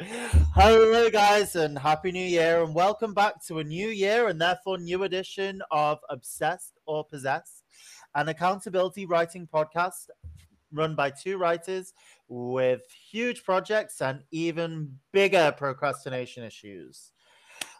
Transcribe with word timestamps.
Hello, 0.00 1.10
guys, 1.10 1.56
and 1.56 1.76
happy 1.76 2.12
new 2.12 2.24
year, 2.24 2.62
and 2.62 2.72
welcome 2.72 3.12
back 3.14 3.44
to 3.46 3.58
a 3.58 3.64
new 3.64 3.88
year 3.88 4.28
and 4.28 4.40
therefore 4.40 4.78
new 4.78 5.02
edition 5.02 5.60
of 5.72 5.98
Obsessed 6.08 6.78
or 6.86 7.04
Possessed, 7.04 7.64
an 8.14 8.28
accountability 8.28 9.06
writing 9.06 9.48
podcast 9.52 10.08
run 10.72 10.94
by 10.94 11.10
two 11.10 11.36
writers 11.36 11.94
with 12.28 12.82
huge 13.10 13.42
projects 13.42 14.00
and 14.00 14.22
even 14.30 14.96
bigger 15.12 15.52
procrastination 15.56 16.44
issues. 16.44 17.10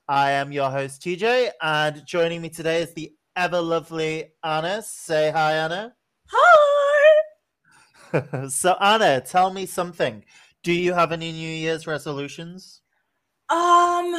I 0.08 0.32
am 0.32 0.50
your 0.50 0.70
host, 0.70 1.00
TJ, 1.02 1.50
and 1.62 2.02
joining 2.04 2.42
me 2.42 2.48
today 2.48 2.82
is 2.82 2.94
the 2.94 3.12
ever 3.36 3.60
lovely 3.60 4.32
Anna. 4.42 4.82
Say 4.82 5.30
hi, 5.30 5.52
Anna. 5.52 5.94
Hi. 6.26 6.88
so, 8.48 8.74
Anna, 8.80 9.20
tell 9.20 9.52
me 9.52 9.66
something. 9.66 10.24
Do 10.62 10.72
you 10.72 10.92
have 10.92 11.12
any 11.12 11.32
New 11.32 11.50
Year's 11.50 11.86
resolutions? 11.86 12.82
Um. 13.48 14.14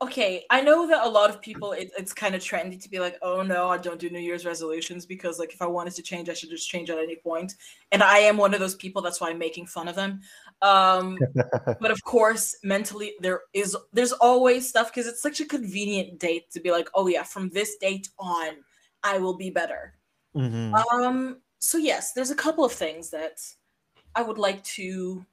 Okay, 0.00 0.44
I 0.50 0.60
know 0.60 0.88
that 0.88 1.06
a 1.06 1.08
lot 1.08 1.30
of 1.30 1.40
people 1.40 1.70
it, 1.70 1.92
it's 1.96 2.12
kind 2.12 2.34
of 2.34 2.40
trendy 2.40 2.80
to 2.82 2.88
be 2.90 2.98
like, 2.98 3.18
"Oh 3.22 3.42
no, 3.42 3.68
I 3.68 3.78
don't 3.78 4.00
do 4.00 4.10
New 4.10 4.18
Year's 4.18 4.44
resolutions 4.44 5.06
because 5.06 5.38
like 5.38 5.52
if 5.52 5.62
I 5.62 5.66
wanted 5.66 5.94
to 5.94 6.02
change, 6.02 6.28
I 6.28 6.34
should 6.34 6.50
just 6.50 6.68
change 6.68 6.90
at 6.90 6.98
any 6.98 7.16
point." 7.16 7.54
And 7.92 8.02
I 8.02 8.18
am 8.18 8.36
one 8.36 8.52
of 8.52 8.58
those 8.58 8.74
people. 8.74 9.00
That's 9.00 9.20
why 9.20 9.30
I'm 9.30 9.38
making 9.38 9.66
fun 9.66 9.86
of 9.86 9.94
them. 9.94 10.20
Um, 10.60 11.18
but 11.80 11.92
of 11.92 12.02
course, 12.02 12.56
mentally 12.64 13.14
there 13.20 13.42
is 13.54 13.76
there's 13.92 14.10
always 14.12 14.68
stuff 14.68 14.88
because 14.90 15.06
it's 15.06 15.22
such 15.22 15.40
a 15.40 15.44
convenient 15.46 16.18
date 16.18 16.50
to 16.50 16.60
be 16.60 16.72
like, 16.72 16.88
"Oh 16.96 17.06
yeah, 17.06 17.22
from 17.22 17.50
this 17.50 17.76
date 17.76 18.08
on, 18.18 18.64
I 19.04 19.18
will 19.18 19.36
be 19.36 19.50
better." 19.50 19.94
Mhm. 20.34 20.74
Um. 20.74 21.42
So 21.60 21.78
yes, 21.78 22.12
there's 22.12 22.32
a 22.32 22.34
couple 22.34 22.64
of 22.64 22.72
things 22.72 23.10
that 23.10 23.40
I 24.16 24.22
would 24.22 24.38
like 24.38 24.64
to 24.64 25.24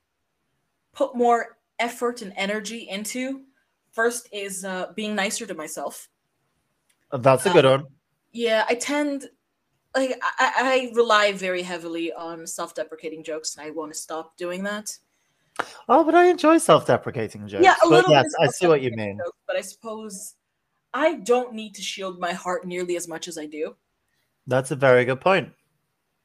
put 0.99 1.15
more 1.15 1.57
effort 1.79 2.21
and 2.21 2.33
energy 2.35 2.89
into. 2.89 3.45
First 3.91 4.27
is 4.33 4.65
uh, 4.65 4.91
being 4.95 5.15
nicer 5.15 5.45
to 5.45 5.53
myself. 5.53 6.09
That's 7.13 7.45
a 7.45 7.51
good 7.51 7.63
one. 7.63 7.85
Yeah, 8.33 8.65
I 8.67 8.75
tend 8.75 9.29
like 9.95 10.19
I, 10.21 10.91
I 10.91 10.91
rely 10.93 11.31
very 11.31 11.63
heavily 11.63 12.11
on 12.13 12.45
self-deprecating 12.45 13.23
jokes, 13.23 13.55
and 13.55 13.65
I 13.65 13.71
want 13.71 13.93
to 13.93 13.97
stop 13.97 14.37
doing 14.37 14.61
that. 14.63 14.95
Oh, 15.87 16.03
but 16.03 16.15
I 16.15 16.25
enjoy 16.25 16.57
self-deprecating 16.57 17.47
jokes. 17.47 17.63
yeah, 17.63 17.75
a 17.75 17.87
but 17.87 17.89
little 17.89 18.11
yes, 18.11 18.25
I 18.39 18.47
see 18.47 18.67
what 18.67 18.81
you 18.81 18.91
mean. 18.91 19.17
jokes, 19.17 19.37
but 19.47 19.55
I 19.55 19.61
suppose 19.61 20.35
I 20.93 21.15
don't 21.15 21.53
need 21.53 21.73
to 21.75 21.81
shield 21.81 22.19
my 22.19 22.33
heart 22.33 22.67
nearly 22.67 22.97
as 22.97 23.07
much 23.07 23.27
as 23.29 23.37
I 23.37 23.45
do. 23.45 23.75
That's 24.47 24.71
a 24.71 24.75
very 24.75 25.05
good 25.05 25.21
point. 25.21 25.49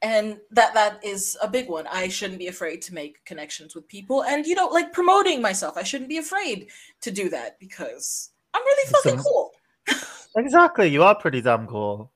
And 0.05 0.39
that 0.51 0.75
that 0.75 1.03
is 1.03 1.37
a 1.43 1.49
big 1.49 1.69
one. 1.69 1.87
I 1.87 2.09
shouldn't 2.09 2.39
be 2.39 2.49
afraid 2.49 2.83
to 2.83 2.95
make 2.95 3.25
connections 3.25 3.75
with 3.75 3.89
people. 3.89 4.23
And 4.23 4.45
you 4.47 4.55
know 4.55 4.69
like 4.69 4.93
promoting 4.93 5.41
myself. 5.41 5.77
I 5.79 5.83
shouldn't 5.83 6.11
be 6.11 6.19
afraid 6.19 6.69
to 7.01 7.11
do 7.11 7.31
that 7.31 7.59
because 7.59 8.31
i'm 8.53 8.63
really 8.63 8.93
fucking 8.93 9.19
cool. 9.21 9.51
Exactly, 10.37 10.89
you 10.89 11.05
are 11.05 11.15
pretty 11.15 11.41
damn 11.41 11.65
cool. 11.69 12.11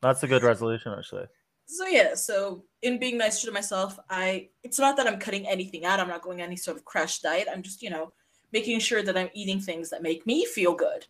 That's 0.00 0.22
a 0.22 0.26
good 0.26 0.42
resolution, 0.42 0.94
actually. 0.96 1.26
so 1.66 1.86
yeah. 1.86 2.14
So 2.14 2.64
in 2.82 2.98
being 2.98 3.18
nicer 3.18 3.46
to 3.46 3.52
myself 3.52 3.98
i 4.10 4.48
it's 4.62 4.78
not 4.78 4.96
that 4.96 5.06
i'm 5.06 5.18
cutting 5.20 5.46
anything 5.46 5.84
out. 5.84 6.00
I'm 6.00 6.08
not 6.08 6.22
going 6.22 6.40
any 6.40 6.56
sort 6.56 6.76
of 6.76 6.84
crash 6.84 7.20
diet. 7.20 7.48
I'm 7.52 7.62
just 7.62 7.80
you 7.82 7.90
know 7.90 8.12
making 8.50 8.80
sure 8.80 9.02
that 9.02 9.16
i'm 9.16 9.28
eating 9.34 9.60
things 9.60 9.90
that 9.90 10.02
make 10.02 10.26
me 10.26 10.44
feel 10.44 10.74
good. 10.74 11.06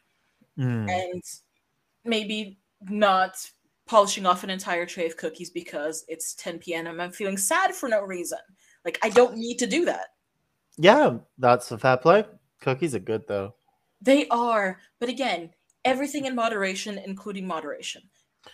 Mm. 0.58 0.90
and 0.90 1.22
maybe 2.04 2.58
not 2.88 3.34
polishing 3.88 4.26
off 4.26 4.44
an 4.44 4.50
entire 4.50 4.86
tray 4.86 5.06
of 5.06 5.16
cookies 5.16 5.50
because 5.50 6.04
it's 6.08 6.34
10 6.34 6.58
p.m. 6.58 6.86
and 6.86 7.02
I'm 7.02 7.10
feeling 7.10 7.38
sad 7.38 7.74
for 7.74 7.88
no 7.88 8.02
reason. 8.02 8.38
Like 8.84 8.98
I 9.02 9.08
don't 9.08 9.36
need 9.36 9.58
to 9.58 9.66
do 9.66 9.84
that. 9.86 10.08
Yeah, 10.76 11.18
that's 11.38 11.72
a 11.72 11.78
fair 11.78 11.96
play. 11.96 12.24
Cookies 12.60 12.94
are 12.94 13.00
good 13.00 13.26
though. 13.26 13.54
They 14.00 14.28
are, 14.28 14.78
but 15.00 15.08
again, 15.08 15.50
everything 15.84 16.26
in 16.26 16.34
moderation, 16.34 16.98
including 16.98 17.46
moderation. 17.46 18.02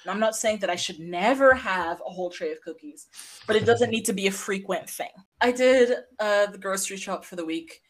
And 0.03 0.11
I'm 0.11 0.21
not 0.21 0.35
saying 0.35 0.59
that 0.59 0.71
I 0.71 0.77
should 0.77 0.99
never 0.99 1.53
have 1.55 2.01
a 2.01 2.11
whole 2.11 2.31
tray 2.31 2.53
of 2.53 2.61
cookies, 2.63 3.09
but 3.47 3.57
it 3.57 3.67
doesn't 3.67 3.91
need 3.91 4.05
to 4.07 4.13
be 4.13 4.27
a 4.27 4.33
frequent 4.33 4.89
thing. 4.89 5.11
I 5.41 5.53
did 5.53 5.99
uh, 6.19 6.47
the 6.47 6.59
grocery 6.59 6.97
shop 6.97 7.25
for 7.25 7.37
the 7.37 7.45
week, 7.45 7.83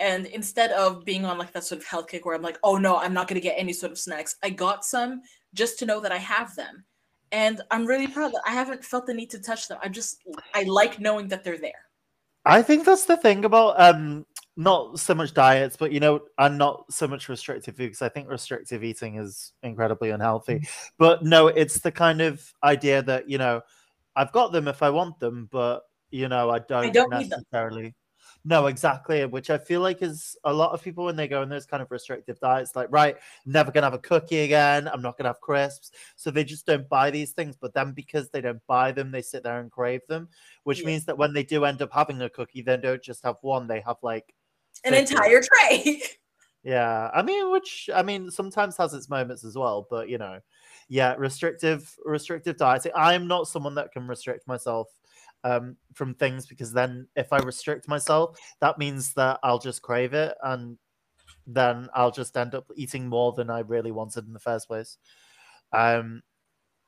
and 0.00 0.26
instead 0.26 0.72
of 0.72 1.04
being 1.04 1.24
on 1.24 1.38
like 1.38 1.52
that 1.52 1.64
sort 1.64 1.80
of 1.80 1.86
health 1.86 2.08
kick 2.08 2.26
where 2.26 2.34
I'm 2.34 2.42
like, 2.42 2.58
oh 2.62 2.76
no, 2.76 2.96
I'm 2.96 3.14
not 3.14 3.28
going 3.28 3.40
to 3.40 3.46
get 3.46 3.58
any 3.58 3.72
sort 3.72 3.92
of 3.92 3.98
snacks, 3.98 4.36
I 4.42 4.50
got 4.50 4.84
some 4.84 5.22
just 5.54 5.78
to 5.78 5.86
know 5.86 6.00
that 6.00 6.12
I 6.12 6.18
have 6.18 6.54
them. 6.54 6.84
And 7.32 7.60
I'm 7.70 7.84
really 7.84 8.06
proud 8.06 8.32
that 8.32 8.42
I 8.46 8.52
haven't 8.52 8.84
felt 8.84 9.06
the 9.06 9.14
need 9.14 9.30
to 9.30 9.38
touch 9.38 9.68
them. 9.68 9.78
I 9.82 9.88
just, 9.88 10.22
I 10.54 10.62
like 10.64 10.98
knowing 11.00 11.28
that 11.28 11.44
they're 11.44 11.58
there. 11.58 11.88
I 12.44 12.62
think 12.62 12.86
that's 12.86 13.04
the 13.04 13.16
thing 13.16 13.44
about 13.44 13.78
um 13.78 14.24
not 14.56 14.98
so 14.98 15.14
much 15.14 15.34
diets, 15.34 15.76
but 15.76 15.92
you 15.92 16.00
know, 16.00 16.20
and 16.38 16.58
not 16.58 16.90
so 16.90 17.06
much 17.06 17.28
restrictive 17.28 17.76
food 17.76 17.88
because 17.88 18.02
I 18.02 18.08
think 18.08 18.28
restrictive 18.28 18.82
eating 18.82 19.16
is 19.16 19.52
incredibly 19.62 20.10
unhealthy. 20.10 20.66
But 20.98 21.22
no, 21.22 21.46
it's 21.46 21.78
the 21.78 21.92
kind 21.92 22.20
of 22.20 22.52
idea 22.64 23.02
that 23.02 23.28
you 23.30 23.38
know, 23.38 23.60
I've 24.16 24.32
got 24.32 24.50
them 24.50 24.66
if 24.66 24.82
I 24.82 24.90
want 24.90 25.20
them, 25.20 25.48
but 25.52 25.82
you 26.10 26.28
know, 26.28 26.50
I 26.50 26.58
don't, 26.58 26.92
don't 26.92 27.12
need 27.12 27.30
them. 27.30 27.42
necessarily. 27.52 27.94
No, 28.44 28.66
exactly. 28.66 29.24
Which 29.26 29.50
I 29.50 29.58
feel 29.58 29.80
like 29.80 30.00
is 30.00 30.36
a 30.44 30.52
lot 30.52 30.72
of 30.72 30.82
people 30.82 31.04
when 31.04 31.16
they 31.16 31.28
go 31.28 31.42
in 31.42 31.48
those 31.48 31.66
kind 31.66 31.82
of 31.82 31.90
restrictive 31.90 32.38
diets, 32.40 32.74
like, 32.76 32.88
right, 32.90 33.16
never 33.44 33.70
gonna 33.72 33.86
have 33.86 33.94
a 33.94 33.98
cookie 33.98 34.40
again. 34.40 34.88
I'm 34.88 35.02
not 35.02 35.18
gonna 35.18 35.28
have 35.30 35.40
crisps. 35.40 35.90
So 36.16 36.30
they 36.30 36.44
just 36.44 36.64
don't 36.66 36.88
buy 36.88 37.10
these 37.10 37.32
things. 37.32 37.56
But 37.56 37.74
then 37.74 37.92
because 37.92 38.30
they 38.30 38.40
don't 38.40 38.64
buy 38.66 38.92
them, 38.92 39.10
they 39.10 39.22
sit 39.22 39.42
there 39.42 39.60
and 39.60 39.70
crave 39.70 40.00
them, 40.08 40.28
which 40.64 40.80
Yeah. 40.80 40.86
means 40.86 41.04
that 41.06 41.18
when 41.18 41.32
they 41.32 41.42
do 41.42 41.64
end 41.64 41.82
up 41.82 41.92
having 41.92 42.22
a 42.22 42.30
cookie, 42.30 42.62
they 42.62 42.76
don't 42.76 43.02
just 43.02 43.22
have 43.24 43.36
one, 43.42 43.66
they 43.66 43.80
have 43.80 43.98
like 44.02 44.34
An 44.84 44.94
50. 44.94 45.14
entire 45.14 45.42
tray. 45.42 46.02
Yeah, 46.64 47.08
I 47.14 47.22
mean, 47.22 47.52
which 47.52 47.88
I 47.94 48.02
mean, 48.02 48.30
sometimes 48.32 48.76
has 48.78 48.92
its 48.92 49.08
moments 49.08 49.44
as 49.44 49.56
well, 49.56 49.86
but 49.88 50.08
you 50.08 50.18
know, 50.18 50.40
yeah, 50.88 51.14
restrictive, 51.16 51.96
restrictive 52.04 52.56
dieting. 52.56 52.92
I'm 52.96 53.28
not 53.28 53.46
someone 53.46 53.76
that 53.76 53.92
can 53.92 54.08
restrict 54.08 54.46
myself 54.48 54.88
um, 55.44 55.76
from 55.94 56.14
things 56.14 56.46
because 56.46 56.72
then 56.72 57.08
if 57.16 57.32
I 57.32 57.38
restrict 57.38 57.88
myself, 57.88 58.38
that 58.60 58.78
means 58.78 59.14
that 59.14 59.40
I'll 59.42 59.58
just 59.58 59.82
crave 59.82 60.14
it, 60.14 60.34
and 60.42 60.78
then 61.46 61.88
I'll 61.94 62.10
just 62.10 62.36
end 62.36 62.54
up 62.54 62.70
eating 62.76 63.08
more 63.08 63.32
than 63.32 63.50
I 63.50 63.60
really 63.60 63.92
wanted 63.92 64.26
in 64.26 64.32
the 64.32 64.40
first 64.40 64.68
place. 64.68 64.98
Um, 65.72 66.22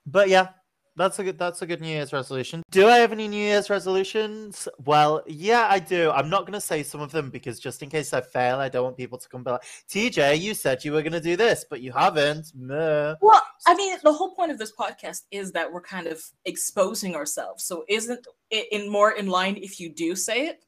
but 0.07 0.29
yeah, 0.29 0.49
that's 0.97 1.19
a 1.19 1.25
good 1.25 1.39
that's 1.39 1.63
a 1.63 1.67
good 1.67 1.81
New 1.81 1.89
Year's 1.89 2.13
resolution. 2.13 2.63
Do 2.71 2.89
I 2.89 2.99
have 2.99 3.13
any 3.13 3.29
New 3.29 3.37
Year's 3.37 3.71
resolutions? 3.71 4.69
Well, 4.85 5.23
yeah, 5.27 5.67
I 5.71 5.79
do. 5.79 6.11
I'm 6.11 6.29
not 6.29 6.47
gonna 6.47 6.61
say 6.61 6.83
some 6.83 7.01
of 7.01 7.13
them 7.13 7.31
because 7.31 7.61
just 7.61 7.83
in 7.83 7.91
case 7.91 8.13
I 8.13 8.21
fail, 8.21 8.59
I 8.59 8.69
don't 8.69 8.85
want 8.85 8.97
people 8.97 9.19
to 9.19 9.29
come 9.29 9.43
back. 9.43 9.63
TJ, 9.89 10.41
you 10.41 10.55
said 10.55 10.85
you 10.85 10.93
were 10.93 11.03
gonna 11.03 11.21
do 11.21 11.37
this, 11.37 11.65
but 11.69 11.81
you 11.81 11.93
haven't. 11.93 12.53
Meh. 12.55 13.15
Well, 13.21 13.43
I 13.67 13.75
mean, 13.75 13.97
the 14.03 14.13
whole 14.13 14.35
point 14.35 14.53
of 14.53 14.59
this 14.59 14.73
podcast 14.73 15.23
is 15.31 15.53
that 15.53 15.73
we're 15.73 15.81
kind 15.83 16.07
of 16.07 16.23
exposing 16.45 17.15
ourselves. 17.15 17.65
So, 17.65 17.85
isn't 17.89 18.27
it 18.51 18.67
in 18.73 18.91
more 18.91 19.13
in 19.13 19.29
line 19.29 19.57
if 19.57 19.81
you 19.81 19.89
do 19.89 20.17
say 20.17 20.49
it? 20.49 20.65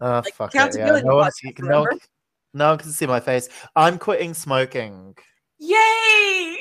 Oh, 0.00 0.22
Like, 0.24 0.34
fuck 0.34 0.54
it, 0.54 0.76
yeah. 0.76 1.00
No, 1.02 1.16
one, 1.16 1.30
no, 1.58 1.86
no 2.54 2.68
one 2.70 2.78
can 2.78 2.90
see 2.90 3.06
my 3.06 3.20
face. 3.20 3.48
I'm 3.76 3.98
quitting 3.98 4.34
smoking. 4.34 5.14
Yay! 5.58 6.58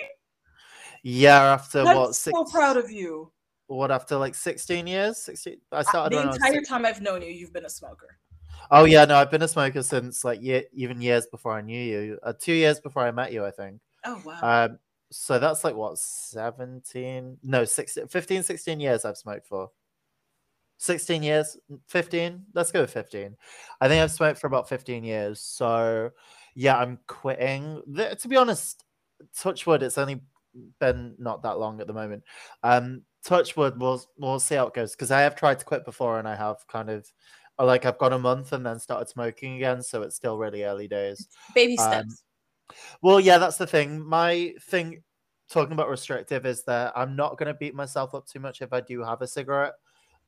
Yeah, 1.04 1.42
after 1.54 1.82
I'm 1.82 1.96
what 1.98 2.16
so 2.16 2.44
proud 2.46 2.78
of 2.78 2.92
you. 2.92 3.32
What 3.68 3.92
after 3.92 4.18
like 4.18 4.34
16 4.36 4.88
years? 4.88 5.18
16. 5.22 5.58
I 5.72 5.78
Uh, 5.78 5.84
started 5.84 6.18
the 6.18 6.24
entire 6.24 6.54
six- 6.54 6.70
time 6.70 6.86
I've 6.86 7.02
known 7.02 7.22
you, 7.22 7.30
you've 7.30 7.54
been 7.54 7.66
a 7.66 7.70
smoker. 7.70 8.18
Oh 8.72 8.84
yeah, 8.86 9.06
no, 9.06 9.16
I've 9.16 9.32
been 9.32 9.42
a 9.42 9.48
smoker 9.48 9.82
since 9.84 10.24
like 10.24 10.42
year, 10.42 10.64
even 10.74 11.02
years 11.02 11.26
before 11.28 11.54
I 11.54 11.62
knew 11.62 11.80
you. 11.82 12.20
Uh, 12.24 12.34
two 12.34 12.54
years 12.54 12.80
before 12.80 13.04
I 13.04 13.12
met 13.12 13.32
you, 13.32 13.46
I 13.46 13.52
think. 13.52 13.80
Oh 14.06 14.22
wow! 14.26 14.66
Um, 14.66 14.80
so 15.12 15.40
that's 15.40 15.64
like 15.64 15.76
what 15.76 15.98
17? 15.98 17.38
No, 17.44 17.66
16, 17.66 18.08
15, 18.08 18.44
16 18.44 18.80
years 18.80 19.06
I've 19.06 19.18
smoked 19.18 19.48
for. 19.48 19.72
16 20.78 21.24
years, 21.24 21.58
15. 21.88 22.46
Let's 22.54 22.72
go 22.72 22.82
with 22.82 22.92
15. 22.94 23.36
I 23.82 23.88
think 23.88 24.02
I've 24.02 24.12
smoked 24.12 24.40
for 24.40 24.48
about 24.48 24.70
15 24.70 25.04
years. 25.04 25.42
So 25.42 26.12
yeah, 26.56 26.78
I'm 26.78 27.00
quitting. 27.08 27.82
The- 27.88 28.16
to 28.16 28.28
be 28.28 28.38
honest, 28.38 28.84
touch 29.38 29.66
wood, 29.68 29.84
it's 29.84 29.98
only 29.98 30.22
been 30.80 31.16
not 31.18 31.44
that 31.44 31.60
long 31.60 31.82
at 31.82 31.88
the 31.88 31.94
moment. 31.94 32.24
Um, 32.64 33.04
touch 33.24 33.56
wood, 33.56 33.80
we'll 33.80 34.04
we'll 34.18 34.40
see 34.40 34.56
how 34.56 34.68
it 34.68 34.74
goes 34.74 34.92
because 34.92 35.12
I 35.12 35.22
have 35.22 35.36
tried 35.36 35.60
to 35.60 35.66
quit 35.66 35.86
before 35.86 36.20
and 36.20 36.28
I 36.28 36.36
have 36.36 36.58
kind 36.68 36.90
of 36.90 37.12
uh, 37.58 37.66
like 37.66 37.86
I've 37.86 37.98
got 37.98 38.14
a 38.14 38.20
month 38.20 38.54
and 38.54 38.66
then 38.66 38.80
started 38.80 39.10
smoking 39.10 39.56
again, 39.56 39.82
so 39.82 40.02
it's 40.02 40.16
still 40.16 40.38
really 40.38 40.64
early 40.64 40.88
days. 40.88 41.28
Baby 41.54 41.78
um, 41.78 41.92
steps. 41.92 42.24
Well, 43.02 43.20
yeah, 43.20 43.38
that's 43.38 43.58
the 43.58 43.68
thing. 43.68 44.00
My 44.00 44.54
thing 44.62 45.04
talking 45.50 45.74
about 45.74 45.90
restrictive 45.90 46.46
is 46.46 46.64
that 46.64 46.94
I'm 46.96 47.16
not 47.16 47.38
going 47.38 47.48
to 47.48 47.58
beat 47.58 47.74
myself 47.74 48.14
up 48.14 48.28
too 48.28 48.40
much 48.40 48.62
if 48.62 48.72
I 48.72 48.82
do 48.82 49.04
have 49.04 49.22
a 49.22 49.28
cigarette. 49.28 49.74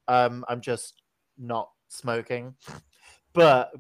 Um, 0.08 0.44
I'm 0.50 0.62
just 0.62 1.04
not 1.38 1.70
smoking. 1.90 2.56
But 3.34 3.72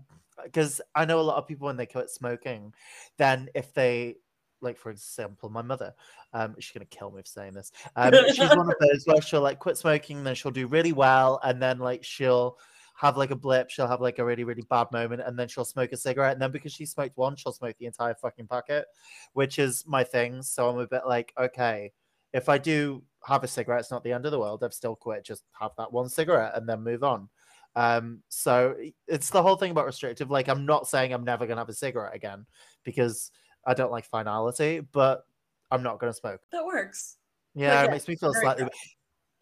because 0.43 0.81
I 0.95 1.05
know 1.05 1.19
a 1.19 1.21
lot 1.21 1.37
of 1.37 1.47
people 1.47 1.65
when 1.65 1.77
they 1.77 1.85
quit 1.85 2.09
smoking, 2.09 2.73
then 3.17 3.49
if 3.55 3.73
they 3.73 4.15
like 4.61 4.77
for 4.77 4.89
example, 4.89 5.49
my 5.49 5.61
mother, 5.61 5.93
um, 6.33 6.55
she's 6.59 6.73
gonna 6.73 6.85
kill 6.85 7.11
me 7.11 7.21
for 7.21 7.27
saying 7.27 7.53
this. 7.53 7.71
Um, 7.95 8.13
she's 8.29 8.55
one 8.55 8.69
of 8.69 8.75
those 8.79 9.03
where 9.05 9.21
she'll 9.21 9.41
like 9.41 9.59
quit 9.59 9.77
smoking, 9.77 10.23
then 10.23 10.35
she'll 10.35 10.51
do 10.51 10.67
really 10.67 10.93
well, 10.93 11.39
and 11.43 11.61
then 11.61 11.79
like 11.79 12.03
she'll 12.03 12.57
have 13.01 13.17
like 13.17 13.31
a 13.31 13.35
blip, 13.35 13.69
she'll 13.69 13.87
have 13.87 13.99
like 13.99 14.19
a 14.19 14.25
really, 14.25 14.43
really 14.43 14.63
bad 14.69 14.87
moment, 14.91 15.23
and 15.25 15.37
then 15.37 15.47
she'll 15.47 15.65
smoke 15.65 15.91
a 15.91 15.97
cigarette. 15.97 16.33
And 16.33 16.41
then 16.41 16.51
because 16.51 16.71
she 16.71 16.85
smoked 16.85 17.17
one, 17.17 17.35
she'll 17.35 17.51
smoke 17.51 17.75
the 17.79 17.87
entire 17.87 18.13
fucking 18.13 18.47
packet, 18.47 18.85
which 19.33 19.57
is 19.57 19.83
my 19.87 20.03
thing. 20.03 20.43
So 20.43 20.69
I'm 20.69 20.77
a 20.77 20.87
bit 20.87 21.01
like, 21.07 21.33
okay, 21.39 21.91
if 22.31 22.47
I 22.47 22.59
do 22.59 23.03
have 23.25 23.43
a 23.43 23.47
cigarette, 23.47 23.81
it's 23.81 23.91
not 23.91 24.03
the 24.03 24.13
end 24.13 24.25
of 24.25 24.31
the 24.31 24.39
world. 24.39 24.63
I've 24.63 24.73
still 24.73 24.95
quit. 24.95 25.25
Just 25.25 25.43
have 25.59 25.71
that 25.79 25.91
one 25.91 26.09
cigarette 26.09 26.55
and 26.55 26.69
then 26.69 26.83
move 26.83 27.03
on. 27.03 27.27
Um, 27.75 28.21
so 28.29 28.75
it's 29.07 29.29
the 29.29 29.41
whole 29.41 29.55
thing 29.55 29.71
about 29.71 29.85
restrictive. 29.85 30.29
Like, 30.29 30.47
I'm 30.47 30.65
not 30.65 30.87
saying 30.87 31.11
I'm 31.11 31.23
never 31.23 31.47
gonna 31.47 31.61
have 31.61 31.69
a 31.69 31.73
cigarette 31.73 32.15
again 32.15 32.45
because 32.83 33.31
I 33.65 33.73
don't 33.73 33.91
like 33.91 34.05
finality, 34.05 34.79
but 34.79 35.25
I'm 35.69 35.83
not 35.83 35.99
gonna 35.99 36.13
smoke. 36.13 36.41
That 36.51 36.65
works. 36.65 37.17
Yeah, 37.55 37.73
yeah, 37.73 37.83
it 37.85 37.91
makes 37.91 38.07
me 38.07 38.15
feel 38.15 38.33
slightly. 38.33 38.63
tough. 38.63 38.73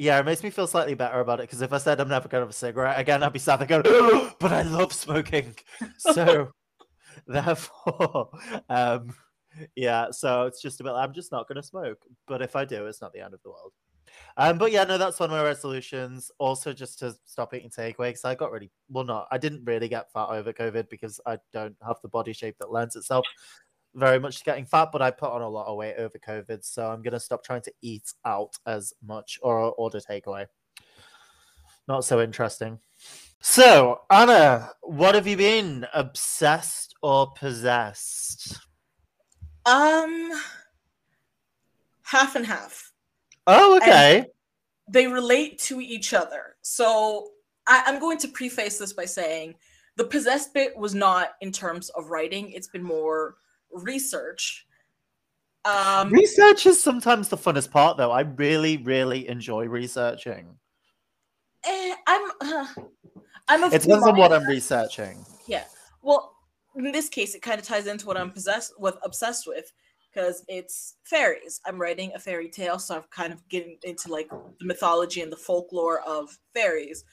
Yeah, 0.02 0.18
it 0.18 0.26
makes 0.26 0.44
me 0.44 0.50
feel 0.50 0.66
slightly 0.66 0.94
better 0.94 1.20
about 1.20 1.42
it 1.42 1.44
because 1.44 1.62
if 1.62 1.74
I 1.74 1.78
said 1.78 2.00
I'm 2.00 2.08
never 2.08 2.30
gonna 2.30 2.44
have 2.44 2.50
a 2.50 2.54
cigarette 2.54 2.98
again, 2.98 3.22
I'd 3.22 3.34
be 3.34 3.40
sad 3.40 3.60
there 3.60 3.68
going, 3.68 4.32
but 4.40 4.54
I 4.54 4.62
love 4.62 4.94
smoking. 4.94 5.54
So 5.98 6.54
therefore, 7.28 8.30
um, 8.70 9.14
yeah, 9.76 10.10
so 10.12 10.44
it's 10.46 10.62
just 10.62 10.80
a 10.80 10.86
bit. 10.86 10.94
I'm 10.94 11.12
just 11.12 11.34
not 11.34 11.50
gonna 11.50 11.62
smoke, 11.62 12.02
but 12.30 12.42
if 12.42 12.56
I 12.56 12.64
do, 12.64 12.86
it's 12.86 13.02
not 13.02 13.12
the 13.12 13.20
end 13.20 13.34
of 13.34 13.44
the 13.44 13.50
world. 13.50 13.74
Um, 14.38 14.58
but 14.58 14.72
yeah, 14.72 14.86
no, 14.86 14.98
that's 14.98 15.20
one 15.20 15.30
of 15.30 15.36
my 15.36 15.44
resolutions. 15.44 16.32
Also, 16.38 16.72
just 16.72 17.00
to 17.00 17.14
stop 17.26 17.54
eating 17.54 17.70
takeaway 17.70 18.10
because 18.10 18.24
I 18.24 18.36
got 18.36 18.54
really 18.54 18.72
well, 18.90 19.04
not 19.04 19.28
I 19.32 19.38
didn't 19.38 19.66
really 19.66 19.90
get 19.90 20.14
fat 20.14 20.30
over 20.30 20.54
COVID 20.54 20.90
because 20.90 21.20
I 21.26 21.40
don't 21.52 21.76
have 21.86 21.98
the 22.02 22.08
body 22.08 22.32
shape 22.32 22.56
that 22.60 22.72
lends 22.72 22.96
itself 22.96 23.26
very 23.96 24.20
much 24.20 24.40
to 24.40 24.44
getting 24.44 24.66
fat, 24.66 24.90
but 24.92 25.02
I 25.02 25.12
put 25.12 25.32
on 25.32 25.42
a 25.42 25.50
lot 25.50 25.68
of 25.68 25.78
weight 25.78 25.96
over 25.98 26.18
COVID, 26.18 26.64
so 26.64 26.88
I'm 26.90 27.02
gonna 27.02 27.20
stop 27.20 27.44
trying 27.44 27.62
to 27.64 27.74
eat 27.82 28.14
out 28.26 28.56
as 28.66 28.94
much 29.06 29.40
or 29.42 29.60
order 29.74 30.00
takeaway. 30.00 30.46
Not 31.88 32.06
so 32.06 32.22
interesting. 32.22 32.80
So, 33.42 34.02
Anna, 34.12 34.72
what 34.82 35.16
have 35.16 35.26
you 35.26 35.38
been 35.38 35.88
obsessed 35.94 36.94
or 37.02 37.32
possessed? 37.32 38.60
Um, 39.66 40.32
half 42.04 42.36
and 42.36 42.46
half. 42.46 42.92
Oh, 43.48 43.78
okay. 43.78 44.26
They 44.88 45.08
relate 45.08 45.58
to 45.60 45.80
each 45.80 46.14
other. 46.14 46.58
So 46.62 47.30
I, 47.66 47.84
I'm 47.88 48.00
going 48.00 48.18
to 48.20 48.28
preface 48.28 48.78
this 48.78 48.94
by 48.94 49.06
saying 49.06 49.56
the 49.96 50.04
possessed 50.04 50.54
bit 50.54 50.76
was 50.78 50.94
not 50.94 51.32
in 51.42 51.52
terms 51.52 51.90
of 51.90 52.10
writing. 52.10 52.52
It's 52.52 52.68
been 52.68 52.84
more 52.84 53.36
research. 53.74 54.66
Um, 55.66 56.10
Research 56.10 56.66
is 56.66 56.82
sometimes 56.82 57.30
the 57.30 57.38
funnest 57.38 57.70
part, 57.72 57.98
though. 57.98 58.12
I 58.12 58.22
really, 58.22 58.78
really 58.78 59.28
enjoy 59.28 59.66
researching. 59.68 60.56
eh, 61.66 61.96
I'm. 62.08 62.32
Uh, 62.42 62.66
I'm. 63.48 63.64
It 63.74 63.82
depends 63.82 64.06
on 64.08 64.18
what. 64.18 64.32
I'm 64.32 64.46
researching. 64.48 65.26
Yeah. 65.48 65.66
Well, 66.02 66.36
in 66.76 66.92
this 66.92 67.10
case, 67.10 67.36
it 67.36 67.42
kind 67.42 67.60
of 67.60 67.66
ties 67.66 67.88
into 67.88 68.06
what 68.08 68.16
I'm 68.18 68.32
possessed 68.32 68.74
with, 68.80 68.96
obsessed 69.04 69.48
with, 69.48 69.72
because 70.14 70.46
it's 70.48 70.96
fairies. 71.04 71.60
I'm 71.66 71.80
writing 71.80 72.12
a 72.16 72.20
fairy 72.20 72.48
tale, 72.50 72.80
so 72.80 72.96
I'm 72.96 73.04
kind 73.12 73.34
of 73.34 73.48
getting 73.50 73.78
into 73.84 74.10
like 74.10 74.30
the 74.30 74.66
mythology 74.66 75.22
and 75.22 75.32
the 75.32 75.36
folklore 75.38 76.00
of 76.02 76.30
fairies. 76.54 77.04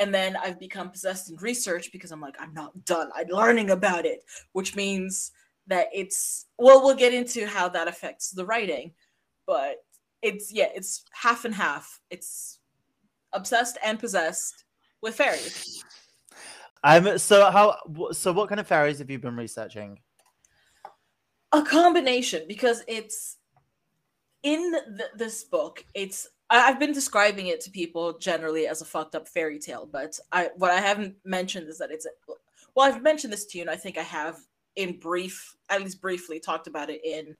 And 0.00 0.12
then 0.12 0.36
I've 0.36 0.58
become 0.58 0.90
possessed 0.90 1.30
in 1.30 1.36
research 1.36 1.90
because 1.92 2.10
I'm 2.10 2.20
like, 2.20 2.34
I'm 2.40 2.52
not 2.52 2.84
done. 2.84 3.10
I'm 3.14 3.28
learning 3.28 3.70
about 3.70 4.04
it, 4.04 4.24
which 4.52 4.74
means 4.74 5.30
that 5.66 5.88
it's 5.92 6.46
well, 6.58 6.82
we'll 6.82 6.94
get 6.94 7.14
into 7.14 7.46
how 7.46 7.68
that 7.70 7.88
affects 7.88 8.30
the 8.30 8.44
writing, 8.44 8.92
but 9.46 9.76
it's 10.22 10.52
yeah, 10.52 10.68
it's 10.74 11.04
half 11.12 11.44
and 11.44 11.54
half. 11.54 12.00
It's 12.10 12.58
obsessed 13.32 13.78
and 13.84 13.98
possessed 13.98 14.64
with 15.02 15.14
fairies. 15.14 15.84
Um. 16.82 17.18
So 17.18 17.50
how? 17.50 17.76
So 18.12 18.32
what 18.32 18.48
kind 18.48 18.60
of 18.60 18.66
fairies 18.66 18.98
have 18.98 19.10
you 19.10 19.18
been 19.18 19.36
researching? 19.36 19.98
a 21.54 21.62
combination 21.62 22.42
because 22.48 22.82
it's 22.88 23.36
in 24.42 24.72
th- 24.72 25.10
this 25.16 25.44
book 25.44 25.84
it's 25.94 26.28
i've 26.50 26.80
been 26.80 26.92
describing 26.92 27.46
it 27.46 27.60
to 27.60 27.70
people 27.70 28.18
generally 28.18 28.66
as 28.66 28.82
a 28.82 28.84
fucked 28.84 29.14
up 29.14 29.28
fairy 29.28 29.58
tale 29.58 29.88
but 29.90 30.18
i 30.32 30.50
what 30.56 30.72
i 30.72 30.80
haven't 30.80 31.14
mentioned 31.24 31.68
is 31.68 31.78
that 31.78 31.92
it's 31.92 32.06
a, 32.06 32.10
well 32.74 32.92
i've 32.92 33.02
mentioned 33.02 33.32
this 33.32 33.46
to 33.46 33.56
you 33.56 33.62
and 33.62 33.70
i 33.70 33.76
think 33.76 33.96
i 33.96 34.02
have 34.02 34.36
in 34.76 34.98
brief 34.98 35.56
at 35.70 35.82
least 35.82 36.00
briefly 36.00 36.40
talked 36.40 36.66
about 36.66 36.90
it 36.90 37.04
in 37.04 37.36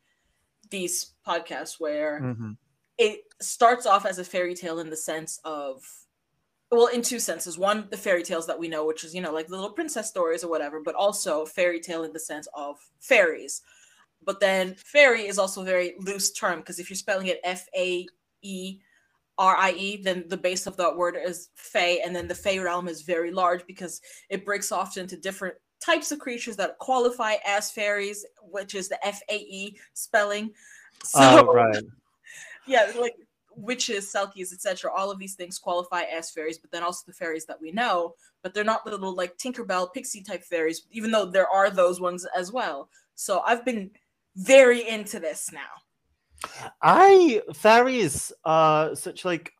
these 0.71 1.15
podcasts 1.27 1.79
where 1.79 2.21
Mhm. 2.21 2.57
it 2.99 3.21
starts 3.41 3.87
off 3.87 4.07
as 4.07 4.19
a 4.19 4.25
fairy 4.25 4.55
tale 4.55 4.79
in 4.79 4.89
the 4.91 4.97
sense 4.97 5.39
of 5.45 5.85
well 6.71 6.87
in 6.87 7.03
two 7.03 7.19
senses 7.21 7.59
one 7.59 7.89
the 7.91 7.97
fairy 7.97 8.23
tales 8.23 8.47
that 8.47 8.59
we 8.59 8.69
know 8.69 8.85
which 8.87 9.05
is 9.05 9.15
you 9.15 9.21
know 9.21 9.33
like 9.33 9.47
the 9.49 9.55
little 9.55 9.73
princess 9.73 10.09
stories 10.09 10.43
or 10.43 10.49
whatever 10.51 10.81
but 10.81 10.95
also 10.95 11.45
fairy 11.45 11.81
tale 11.81 12.05
in 12.05 12.13
the 12.13 12.19
sense 12.21 12.49
of 12.55 12.79
fairies 13.01 13.63
but 14.23 14.41
then 14.41 14.75
fairy 14.77 15.27
is 15.27 15.39
also 15.39 15.63
a 15.63 15.65
very 15.65 15.95
loose 15.99 16.33
term 16.33 16.61
because 16.61 16.79
if 16.79 16.89
you're 16.89 16.97
spelling 16.97 17.27
it 17.27 17.41
f-a-e 17.45 18.81
r-i-e 19.37 19.97
then 20.03 20.25
the 20.29 20.37
base 20.37 20.67
of 20.67 20.77
that 20.77 20.97
word 20.97 21.17
is 21.23 21.51
fae 21.57 22.01
and 22.05 22.15
then 22.15 22.29
the 22.29 22.35
fae 22.35 22.59
realm 22.59 22.89
is 22.89 23.03
very 23.03 23.31
large 23.33 23.67
because 23.67 24.01
it 24.31 24.45
breaks 24.45 24.71
off 24.73 24.97
into 24.97 25.17
different 25.17 25.57
types 25.81 26.13
of 26.13 26.19
creatures 26.19 26.57
that 26.57 26.79
qualify 26.79 27.35
as 27.47 27.71
fairies 27.71 28.25
which 28.43 28.75
is 28.75 28.89
the 28.89 29.07
f-a-e 29.07 29.77
spelling 29.93 30.51
so 31.03 31.21
Oh 31.21 31.53
right. 31.53 31.83
yeah, 32.67 32.91
like 32.99 33.15
witches, 33.57 34.13
selkies, 34.13 34.53
etc. 34.53 34.91
All 34.93 35.11
of 35.11 35.19
these 35.19 35.35
things 35.35 35.59
qualify 35.59 36.03
as 36.03 36.31
fairies, 36.31 36.59
but 36.59 36.71
then 36.71 36.83
also 36.83 37.05
the 37.07 37.13
fairies 37.13 37.47
that 37.47 37.61
we 37.61 37.71
know, 37.71 38.15
but 38.43 38.55
they're 38.55 38.65
not 38.65 38.85
little 38.87 39.15
like 39.15 39.37
Tinkerbell, 39.37 39.93
pixie 39.93 40.23
type 40.23 40.45
fairies, 40.45 40.87
even 40.91 41.11
though 41.11 41.27
there 41.27 41.49
are 41.49 41.71
those 41.71 42.01
ones 42.01 42.27
as 42.37 42.53
well. 42.53 42.89
So 43.15 43.41
I've 43.41 43.65
been 43.65 43.91
very 44.37 44.89
into 44.89 45.21
this 45.21 45.51
now. 45.53 45.61
I 46.83 47.43
fairies 47.55 48.33
are 48.45 48.95
such 48.95 49.25
like 49.25 49.53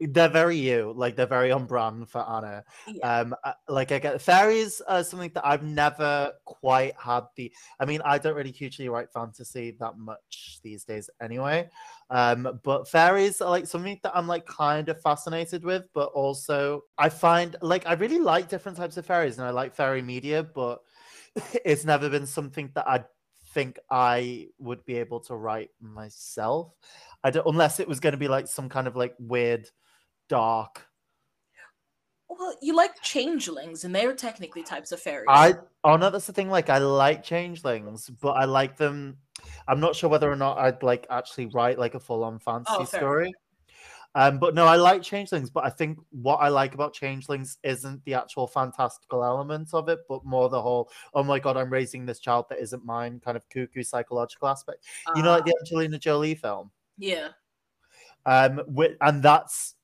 they're 0.00 0.28
very 0.28 0.56
you, 0.56 0.92
like 0.96 1.16
they're 1.16 1.26
very 1.26 1.52
on 1.52 1.66
brand 1.66 2.08
for 2.08 2.28
Anna. 2.28 2.64
Yeah. 2.88 3.20
Um, 3.20 3.34
like 3.68 3.92
I 3.92 3.98
get 3.98 4.20
fairies 4.20 4.80
are 4.88 5.04
something 5.04 5.30
that 5.34 5.46
I've 5.46 5.62
never 5.62 6.32
quite 6.44 6.94
had 6.98 7.24
the. 7.36 7.52
I 7.78 7.84
mean, 7.84 8.00
I 8.04 8.18
don't 8.18 8.34
really 8.34 8.50
hugely 8.50 8.88
write 8.88 9.12
fantasy 9.12 9.76
that 9.80 9.98
much 9.98 10.58
these 10.62 10.84
days, 10.84 11.08
anyway. 11.20 11.68
Um, 12.10 12.60
but 12.62 12.88
fairies 12.88 13.40
are 13.40 13.50
like 13.50 13.66
something 13.66 13.98
that 14.02 14.16
I'm 14.16 14.26
like 14.26 14.46
kind 14.46 14.88
of 14.88 15.00
fascinated 15.00 15.64
with, 15.64 15.84
but 15.94 16.10
also 16.12 16.82
I 16.98 17.08
find 17.08 17.56
like 17.62 17.86
I 17.86 17.94
really 17.94 18.18
like 18.18 18.48
different 18.48 18.78
types 18.78 18.96
of 18.96 19.06
fairies, 19.06 19.38
and 19.38 19.46
I 19.46 19.50
like 19.50 19.74
fairy 19.74 20.02
media, 20.02 20.42
but 20.42 20.80
it's 21.64 21.84
never 21.84 22.08
been 22.08 22.26
something 22.26 22.70
that 22.74 22.88
I 22.88 23.04
think 23.54 23.78
I 23.90 24.48
would 24.58 24.84
be 24.84 24.96
able 24.96 25.20
to 25.20 25.34
write 25.34 25.70
myself. 25.80 26.72
I 27.24 27.30
don't 27.30 27.46
unless 27.46 27.80
it 27.80 27.88
was 27.88 28.00
going 28.00 28.12
to 28.12 28.18
be 28.18 28.28
like 28.28 28.46
some 28.46 28.68
kind 28.68 28.86
of 28.86 28.96
like 28.96 29.14
weird, 29.18 29.68
dark. 30.32 30.88
Well, 32.28 32.56
you 32.62 32.74
like 32.74 33.00
changelings, 33.02 33.84
and 33.84 33.94
they're 33.94 34.14
technically 34.14 34.62
types 34.62 34.90
of 34.90 35.00
fairies. 35.00 35.26
I 35.28 35.54
oh 35.84 35.96
no, 35.96 36.08
that's 36.08 36.26
the 36.26 36.32
thing. 36.32 36.48
Like 36.48 36.70
I 36.70 36.78
like 36.78 37.22
changelings, 37.22 38.08
but 38.08 38.32
I 38.32 38.46
like 38.46 38.78
them. 38.78 39.18
I'm 39.68 39.80
not 39.80 39.94
sure 39.94 40.08
whether 40.08 40.30
or 40.32 40.36
not 40.36 40.56
I'd 40.56 40.82
like 40.82 41.06
actually 41.10 41.46
write 41.46 41.78
like 41.78 41.94
a 41.94 42.00
full 42.00 42.24
on 42.24 42.38
fantasy 42.38 42.74
Oh, 42.78 42.84
story. 42.84 43.34
Um, 44.14 44.38
but 44.38 44.54
no, 44.54 44.66
I 44.66 44.76
like 44.76 45.02
changelings. 45.02 45.50
But 45.50 45.64
I 45.64 45.70
think 45.70 45.98
what 46.10 46.36
I 46.36 46.48
like 46.48 46.74
about 46.74 46.94
changelings 46.94 47.58
isn't 47.62 48.04
the 48.04 48.14
actual 48.14 48.46
fantastical 48.46 49.24
element 49.24 49.74
of 49.74 49.88
it, 49.90 50.00
but 50.08 50.24
more 50.24 50.48
the 50.48 50.60
whole 50.62 50.90
"oh 51.14 51.22
my 51.22 51.38
god, 51.38 51.58
I'm 51.58 51.70
raising 51.70 52.06
this 52.06 52.18
child 52.20 52.46
that 52.48 52.60
isn't 52.60 52.84
mine" 52.84 53.20
kind 53.24 53.36
of 53.36 53.48
cuckoo 53.50 53.82
psychological 53.82 54.48
aspect. 54.48 54.84
You 55.14 55.22
know, 55.22 55.30
like 55.32 55.42
Uh, 55.42 55.46
the 55.46 55.56
Angelina 55.60 55.98
Jolie 55.98 56.34
film. 56.34 56.70
yeah. 56.98 57.28
um 58.26 58.56
wi- 58.68 58.96
and 59.00 59.22
that's 59.22 59.74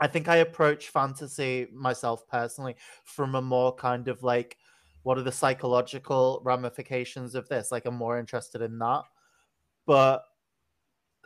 i 0.00 0.06
think 0.06 0.28
i 0.28 0.36
approach 0.36 0.88
fantasy 0.88 1.68
myself 1.72 2.26
personally 2.28 2.74
from 3.04 3.34
a 3.34 3.42
more 3.42 3.74
kind 3.74 4.08
of 4.08 4.22
like 4.22 4.56
what 5.04 5.18
are 5.18 5.22
the 5.22 5.30
psychological 5.30 6.40
ramifications 6.44 7.34
of 7.34 7.48
this? 7.48 7.70
Like 7.70 7.84
i'm 7.86 7.94
more 7.94 8.18
interested 8.18 8.62
in 8.62 8.78
that. 8.78 9.02
But 9.86 10.24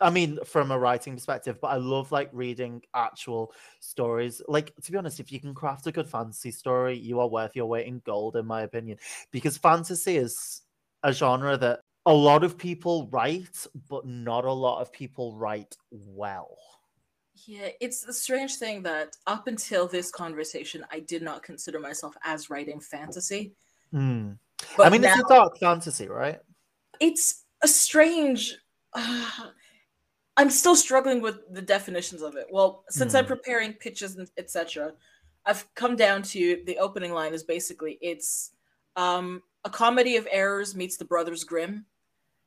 i 0.00 0.10
mean 0.10 0.38
from 0.44 0.70
a 0.70 0.78
writing 0.78 1.14
perspective 1.14 1.58
but 1.60 1.68
i 1.68 1.76
love 1.76 2.12
like 2.12 2.30
reading 2.32 2.82
actual 2.94 3.52
stories. 3.80 4.40
Like 4.46 4.74
to 4.82 4.92
be 4.92 4.98
honest 4.98 5.20
if 5.20 5.32
you 5.32 5.40
can 5.40 5.54
craft 5.54 5.86
a 5.86 5.92
good 5.92 6.08
fantasy 6.08 6.50
story 6.50 6.96
you 6.96 7.18
are 7.20 7.28
worth 7.28 7.56
your 7.56 7.66
weight 7.66 7.86
in 7.86 8.00
gold 8.04 8.36
in 8.36 8.46
my 8.46 8.62
opinion 8.62 8.98
because 9.32 9.56
fantasy 9.56 10.16
is 10.16 10.62
a 11.02 11.12
genre 11.12 11.56
that 11.56 11.80
a 12.06 12.12
lot 12.12 12.42
of 12.42 12.56
people 12.56 13.06
write, 13.12 13.66
but 13.90 14.06
not 14.06 14.46
a 14.46 14.52
lot 14.52 14.80
of 14.80 14.90
people 14.92 15.36
write 15.36 15.76
well. 15.90 16.56
Yeah, 17.48 17.68
it's 17.80 18.04
a 18.04 18.12
strange 18.12 18.56
thing 18.56 18.82
that 18.82 19.16
up 19.26 19.46
until 19.46 19.88
this 19.88 20.10
conversation, 20.10 20.84
I 20.92 21.00
did 21.00 21.22
not 21.22 21.42
consider 21.42 21.80
myself 21.80 22.14
as 22.22 22.50
writing 22.50 22.78
fantasy. 22.78 23.54
Hmm. 23.90 24.32
But 24.76 24.86
I 24.86 24.90
mean, 24.90 25.00
now, 25.00 25.14
it's 25.14 25.30
a 25.30 25.34
dark 25.34 25.58
fantasy, 25.58 26.08
right? 26.08 26.40
it's 27.00 27.44
a 27.62 27.68
strange 27.68 28.56
i'm 28.94 30.50
still 30.50 30.74
struggling 30.74 31.20
with 31.20 31.36
the 31.52 31.62
definitions 31.62 32.22
of 32.22 32.34
it 32.34 32.46
well 32.50 32.82
since 32.88 33.14
i'm 33.14 33.24
Hmm. 33.24 33.28
preparing 33.28 33.72
pitches 33.72 34.16
and 34.16 34.28
etc 34.36 34.92
I've 35.48 35.66
come 35.74 35.96
down 35.96 36.22
to 36.24 36.60
the 36.66 36.76
opening 36.76 37.12
line 37.12 37.32
is 37.32 37.42
basically 37.42 37.98
it's 38.02 38.50
um, 38.96 39.42
a 39.64 39.70
comedy 39.70 40.16
of 40.16 40.28
errors 40.30 40.76
meets 40.76 40.98
the 40.98 41.06
Brothers 41.06 41.42
Grimm. 41.42 41.86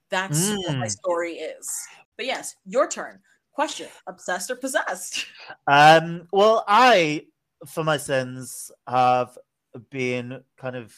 That's 0.10 0.52
mm. 0.52 0.58
what 0.68 0.78
my 0.78 0.86
mm. 0.86 0.92
story 0.92 1.34
is. 1.34 1.68
But 2.16 2.28
yes, 2.28 2.58
your 2.64 2.88
turn. 2.88 3.20
Question: 3.62 3.90
Obsessed 4.08 4.50
or 4.50 4.56
possessed? 4.56 5.28
Um. 5.68 6.28
Well, 6.32 6.64
I, 6.68 7.28
for 7.68 7.84
my 7.84 7.98
sins, 7.98 8.72
have 8.88 9.38
been 9.92 10.42
kind 10.58 10.76
of 10.76 10.92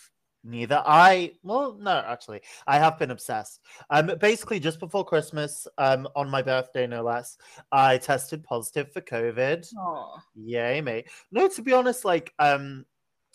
neither. 0.45 0.81
I 0.85 1.33
well, 1.43 1.77
no, 1.77 1.91
actually, 2.07 2.39
I 2.65 2.79
have 2.79 2.97
been 2.97 3.11
obsessed. 3.11 3.59
Um, 3.89 4.13
basically, 4.17 4.61
just 4.61 4.79
before 4.79 5.03
Christmas, 5.03 5.67
um, 5.77 6.07
on 6.15 6.29
my 6.29 6.41
birthday, 6.41 6.87
no 6.87 7.03
less, 7.03 7.37
I 7.73 7.97
tested 7.97 8.45
positive 8.45 8.93
for 8.93 9.01
COVID. 9.01 9.69
Aww. 9.73 10.21
Yay, 10.33 10.79
mate. 10.79 11.07
No, 11.33 11.49
to 11.49 11.61
be 11.61 11.73
honest, 11.73 12.05
like, 12.05 12.33
um, 12.39 12.85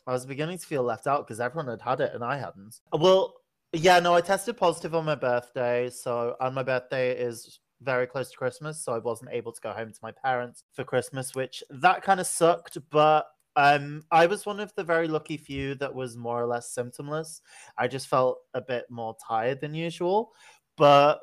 I 0.06 0.12
was 0.12 0.24
beginning 0.24 0.56
to 0.56 0.66
feel 0.66 0.84
left 0.84 1.06
out 1.06 1.26
because 1.26 1.38
everyone 1.38 1.68
had 1.68 1.82
had 1.82 2.00
it 2.00 2.14
and 2.14 2.24
I 2.24 2.38
hadn't. 2.38 2.80
Well, 2.94 3.34
yeah, 3.74 4.00
no, 4.00 4.14
I 4.14 4.22
tested 4.22 4.56
positive 4.56 4.94
on 4.94 5.04
my 5.04 5.16
birthday. 5.16 5.90
So, 5.90 6.34
on 6.40 6.54
my 6.54 6.62
birthday 6.62 7.10
is 7.10 7.60
very 7.82 8.06
close 8.06 8.30
to 8.30 8.36
Christmas, 8.36 8.82
so 8.82 8.92
I 8.92 8.98
wasn't 8.98 9.30
able 9.32 9.52
to 9.52 9.60
go 9.60 9.72
home 9.72 9.92
to 9.92 9.98
my 10.02 10.12
parents 10.12 10.64
for 10.72 10.84
Christmas, 10.84 11.34
which 11.34 11.62
that 11.70 12.02
kind 12.02 12.20
of 12.20 12.26
sucked, 12.26 12.78
but 12.90 13.26
um, 13.56 14.02
I 14.12 14.26
was 14.26 14.46
one 14.46 14.60
of 14.60 14.72
the 14.76 14.84
very 14.84 15.08
lucky 15.08 15.36
few 15.36 15.74
that 15.76 15.92
was 15.92 16.16
more 16.16 16.40
or 16.40 16.46
less 16.46 16.72
symptomless. 16.74 17.40
I 17.76 17.88
just 17.88 18.06
felt 18.06 18.38
a 18.54 18.60
bit 18.60 18.86
more 18.88 19.16
tired 19.26 19.60
than 19.60 19.74
usual, 19.74 20.32
but 20.76 21.18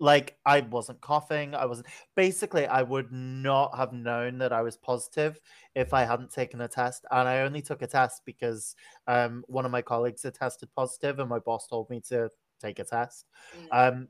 like 0.00 0.36
I 0.44 0.60
wasn't 0.60 1.00
coughing. 1.00 1.54
I 1.54 1.66
wasn't 1.66 1.86
basically 2.16 2.66
I 2.66 2.82
would 2.82 3.12
not 3.12 3.76
have 3.76 3.92
known 3.92 4.38
that 4.38 4.52
I 4.52 4.62
was 4.62 4.76
positive 4.76 5.40
if 5.76 5.94
I 5.94 6.04
hadn't 6.04 6.32
taken 6.32 6.60
a 6.62 6.68
test. 6.68 7.06
And 7.10 7.28
I 7.28 7.42
only 7.42 7.62
took 7.62 7.82
a 7.82 7.86
test 7.86 8.22
because 8.24 8.74
um, 9.06 9.44
one 9.46 9.64
of 9.64 9.70
my 9.70 9.82
colleagues 9.82 10.24
had 10.24 10.34
tested 10.34 10.68
positive 10.74 11.20
and 11.20 11.28
my 11.28 11.38
boss 11.38 11.68
told 11.68 11.88
me 11.88 12.00
to 12.08 12.28
take 12.60 12.80
a 12.80 12.84
test. 12.84 13.26
Mm. 13.56 13.68
Um, 13.70 14.08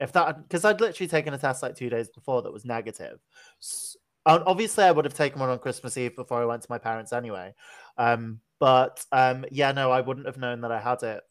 if 0.00 0.12
that 0.12 0.42
because 0.42 0.64
I'd 0.64 0.80
literally 0.80 1.08
taken 1.08 1.34
a 1.34 1.38
test 1.38 1.62
like 1.62 1.76
two 1.76 1.90
days 1.90 2.08
before 2.08 2.42
that 2.42 2.52
was 2.52 2.64
negative. 2.64 3.18
So, 3.58 3.98
obviously, 4.26 4.84
I 4.84 4.92
would 4.92 5.04
have 5.04 5.14
taken 5.14 5.40
one 5.40 5.48
on 5.48 5.58
Christmas 5.58 5.96
Eve 5.96 6.14
before 6.14 6.42
I 6.42 6.46
went 6.46 6.62
to 6.62 6.70
my 6.70 6.78
parents 6.78 7.12
anyway. 7.12 7.54
Um, 7.96 8.40
but 8.58 9.04
um, 9.12 9.44
yeah, 9.50 9.72
no, 9.72 9.90
I 9.90 10.00
wouldn't 10.00 10.26
have 10.26 10.38
known 10.38 10.60
that 10.62 10.72
I 10.72 10.80
had 10.80 11.02
it 11.02 11.22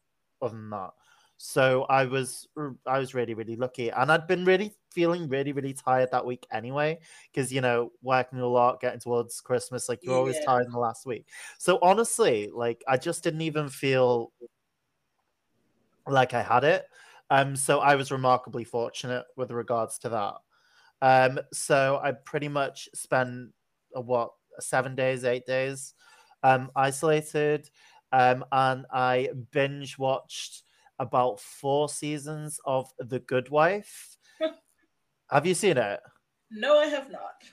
other 0.42 0.56
than 0.56 0.70
that. 0.72 0.92
So 1.38 1.84
I 1.84 2.06
was 2.06 2.48
I 2.86 2.98
was 2.98 3.14
really 3.14 3.36
really 3.36 3.56
lucky, 3.56 3.90
and 3.90 4.12
I'd 4.12 4.28
been 4.28 4.44
really 4.44 4.74
feeling 4.92 5.30
really 5.30 5.52
really 5.52 5.74
tired 5.74 6.10
that 6.12 6.26
week 6.26 6.48
anyway, 6.52 6.98
because 7.32 7.54
you 7.54 7.62
know 7.62 7.92
working 8.02 8.40
a 8.40 8.48
lot, 8.48 8.82
getting 8.82 9.00
towards 9.00 9.40
Christmas, 9.40 9.88
like 9.88 10.04
you're 10.04 10.14
yeah. 10.14 10.20
always 10.20 10.46
tired 10.46 10.66
in 10.66 10.72
the 10.72 10.80
last 10.80 11.06
week. 11.06 11.28
So 11.60 11.78
honestly, 11.82 12.50
like 12.52 12.84
I 12.88 12.98
just 12.98 13.24
didn't 13.24 13.42
even 13.42 13.70
feel 13.70 14.32
like 16.08 16.34
I 16.34 16.42
had 16.42 16.64
it. 16.64 16.88
Um, 17.30 17.56
so 17.56 17.80
I 17.80 17.96
was 17.96 18.12
remarkably 18.12 18.64
fortunate 18.64 19.26
with 19.36 19.52
regards 19.52 19.98
to 20.00 20.10
that. 20.10 20.34
Um, 21.02 21.40
so 21.54 22.00
I 22.02 22.12
pretty 22.12 22.48
much 22.48 22.90
spent 22.96 23.50
uh, 23.96 24.02
what 24.02 24.32
seven 24.60 24.96
days, 24.96 25.24
eight 25.24 25.46
days, 25.46 25.94
um, 26.44 26.72
isolated, 26.76 27.70
um, 28.12 28.46
and 28.52 28.86
I 28.92 29.30
binge 29.52 29.98
watched 29.98 30.64
about 31.00 31.40
four 31.40 31.90
seasons 31.90 32.60
of 32.66 32.90
The 32.98 33.20
Good 33.20 33.50
Wife. 33.50 34.18
have 35.32 35.46
you 35.46 35.54
seen 35.54 35.78
it? 35.78 36.00
No, 36.50 36.80
I 36.80 36.88
have 36.88 37.12
not. 37.12 37.44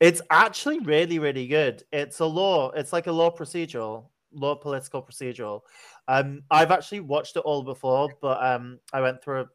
It's 0.00 0.22
actually 0.30 0.78
really, 0.80 1.18
really 1.18 1.46
good. 1.46 1.82
It's 1.92 2.20
a 2.20 2.26
law. 2.26 2.70
It's 2.70 2.92
like 2.92 3.08
a 3.08 3.12
law 3.12 3.34
procedural, 3.34 4.06
law 4.32 4.54
political 4.54 5.02
procedural. 5.02 5.62
Um, 6.08 6.42
I've 6.50 6.70
actually 6.70 7.00
watched 7.00 7.36
it 7.36 7.40
all 7.40 7.62
before, 7.62 8.08
but 8.20 8.42
um, 8.44 8.80
I 8.92 9.00
went 9.00 9.22
through 9.22 9.42
a 9.42 9.48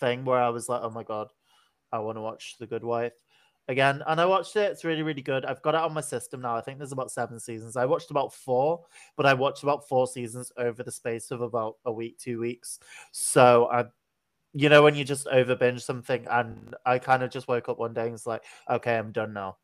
thing 0.00 0.24
where 0.24 0.40
I 0.40 0.48
was 0.48 0.68
like, 0.68 0.80
oh 0.82 0.90
my 0.90 1.02
god, 1.04 1.28
I 1.92 1.98
want 1.98 2.16
to 2.16 2.22
watch 2.22 2.56
The 2.58 2.66
Good 2.66 2.82
Wife 2.82 3.12
again. 3.68 4.02
And 4.06 4.20
I 4.20 4.24
watched 4.24 4.56
it. 4.56 4.72
It's 4.72 4.84
really, 4.84 5.02
really 5.02 5.22
good. 5.22 5.44
I've 5.44 5.62
got 5.62 5.74
it 5.74 5.80
on 5.82 5.92
my 5.92 6.00
system 6.00 6.40
now. 6.40 6.56
I 6.56 6.62
think 6.62 6.78
there's 6.78 6.92
about 6.92 7.10
seven 7.10 7.38
seasons. 7.38 7.76
I 7.76 7.84
watched 7.84 8.10
about 8.10 8.32
four, 8.32 8.84
but 9.16 9.26
I 9.26 9.34
watched 9.34 9.62
about 9.62 9.86
four 9.86 10.06
seasons 10.06 10.50
over 10.56 10.82
the 10.82 10.90
space 10.90 11.30
of 11.30 11.42
about 11.42 11.76
a 11.84 11.92
week, 11.92 12.18
two 12.18 12.40
weeks. 12.40 12.80
So 13.12 13.68
I 13.70 13.84
you 14.54 14.68
know, 14.68 14.82
when 14.82 14.94
you 14.94 15.04
just 15.04 15.26
over 15.28 15.54
binge 15.54 15.84
something, 15.84 16.26
and 16.28 16.74
I 16.86 16.98
kind 16.98 17.22
of 17.22 17.30
just 17.30 17.48
woke 17.48 17.68
up 17.68 17.78
one 17.78 17.92
day 17.92 18.04
and 18.04 18.12
was 18.12 18.26
like, 18.26 18.42
okay, 18.68 18.96
I'm 18.96 19.12
done 19.12 19.34
now. 19.34 19.58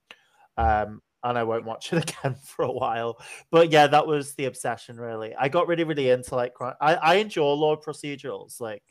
Um, 0.57 1.01
and 1.25 1.39
I 1.39 1.43
won't 1.43 1.65
watch 1.65 1.93
it 1.93 2.11
again 2.11 2.37
for 2.45 2.65
a 2.65 2.73
while. 2.73 3.19
But 3.51 3.73
yeah, 3.73 3.89
that 3.89 4.07
was 4.07 4.35
the 4.35 4.45
obsession, 4.45 4.99
really. 5.01 5.35
I 5.35 5.49
got 5.49 5.67
really, 5.67 5.85
really 5.85 6.11
into 6.11 6.37
like 6.37 6.55
crime. 6.55 6.75
I, 6.81 6.95
I 6.95 7.15
enjoy 7.17 7.53
law 7.53 7.77
procedurals. 7.77 8.61
Like, 8.61 8.83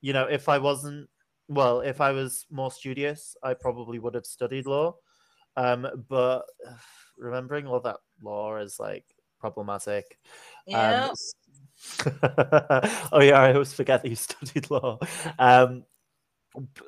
you 0.00 0.12
know, 0.12 0.24
if 0.24 0.48
I 0.48 0.58
wasn't 0.58 1.08
well, 1.48 1.80
if 1.80 2.00
I 2.00 2.12
was 2.12 2.46
more 2.50 2.70
studious, 2.70 3.36
I 3.42 3.54
probably 3.54 3.98
would 3.98 4.14
have 4.14 4.26
studied 4.26 4.66
law. 4.66 4.96
Um, 5.56 5.86
but 6.08 6.42
remembering 7.18 7.66
all 7.66 7.80
that 7.80 7.98
law 8.22 8.56
is 8.56 8.78
like 8.80 9.04
problematic. 9.38 10.18
Yeah. 10.66 11.08
Um, 11.08 11.14
oh 13.12 13.20
yeah, 13.20 13.40
I 13.40 13.52
always 13.52 13.72
forget 13.72 14.02
that 14.02 14.08
you 14.08 14.16
studied 14.16 14.70
law. 14.70 14.98
Um, 15.38 15.84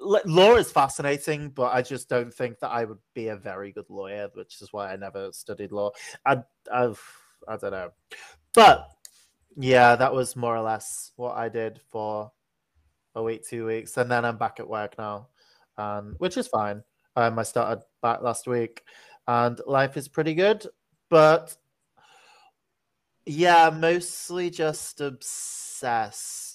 law 0.01 0.57
is 0.57 0.73
fascinating, 0.73 1.51
but 1.51 1.73
I 1.73 1.83
just 1.83 2.09
don't 2.09 2.33
think 2.33 2.59
that 2.61 2.71
I 2.71 2.85
would 2.85 2.99
be 3.15 3.29
a 3.29 3.37
very 3.37 3.73
good 3.73 3.89
lawyer, 3.89 4.29
which 4.35 4.61
is 4.63 4.73
why 4.73 4.93
I 4.93 4.97
never 4.97 5.33
studied 5.33 5.73
law. 5.73 5.91
I, 6.27 6.39
I've, 6.73 7.03
I 7.49 7.57
don't 7.57 7.73
know, 7.73 7.91
but 8.55 8.89
yeah, 9.57 9.97
that 9.97 10.13
was 10.13 10.37
more 10.37 10.57
or 10.57 10.63
less 10.63 11.13
what 11.17 11.37
I 11.37 11.49
did 11.49 11.81
for 11.91 12.33
a 13.15 13.23
week, 13.23 13.47
two 13.47 13.67
weeks, 13.67 13.97
and 13.97 14.11
then 14.11 14.25
I'm 14.25 14.39
back 14.39 14.61
at 14.61 14.69
work 14.69 14.97
now, 14.99 15.29
um, 15.77 16.15
which 16.19 16.37
is 16.37 16.49
fine. 16.49 16.83
Um, 17.17 17.39
I 17.39 17.43
started 17.43 17.85
back 18.03 18.23
last 18.23 18.47
week, 18.47 18.83
and 19.27 19.61
life 19.67 19.97
is 19.97 20.09
pretty 20.09 20.35
good, 20.35 20.67
but 21.09 21.57
yeah, 23.27 23.71
mostly 23.71 24.51
just 24.51 25.01
obsessed. 25.01 26.50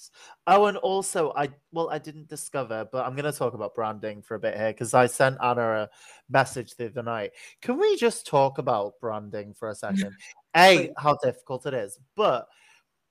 Oh, 0.48 0.66
and 0.66 0.76
also 0.76 1.32
I 1.34 1.48
well, 1.72 1.90
I 1.90 1.98
didn't 1.98 2.28
discover, 2.28 2.86
but 2.90 3.04
I'm 3.04 3.16
going 3.16 3.30
to 3.30 3.36
talk 3.36 3.54
about 3.54 3.74
branding 3.74 4.22
for 4.22 4.36
a 4.36 4.38
bit 4.38 4.56
here 4.56 4.70
because 4.70 4.94
I 4.94 5.06
sent 5.06 5.38
Anna 5.42 5.62
a 5.62 5.88
message 6.30 6.76
the 6.76 6.86
other 6.86 7.02
night. 7.02 7.32
Can 7.62 7.78
we 7.80 7.96
just 7.96 8.26
talk 8.26 8.58
about 8.58 8.94
branding 9.00 9.54
for 9.54 9.70
a 9.70 9.74
second? 9.74 10.14
a, 10.56 10.92
how 10.98 11.16
difficult 11.22 11.66
it 11.66 11.74
is, 11.74 11.98
but 12.14 12.46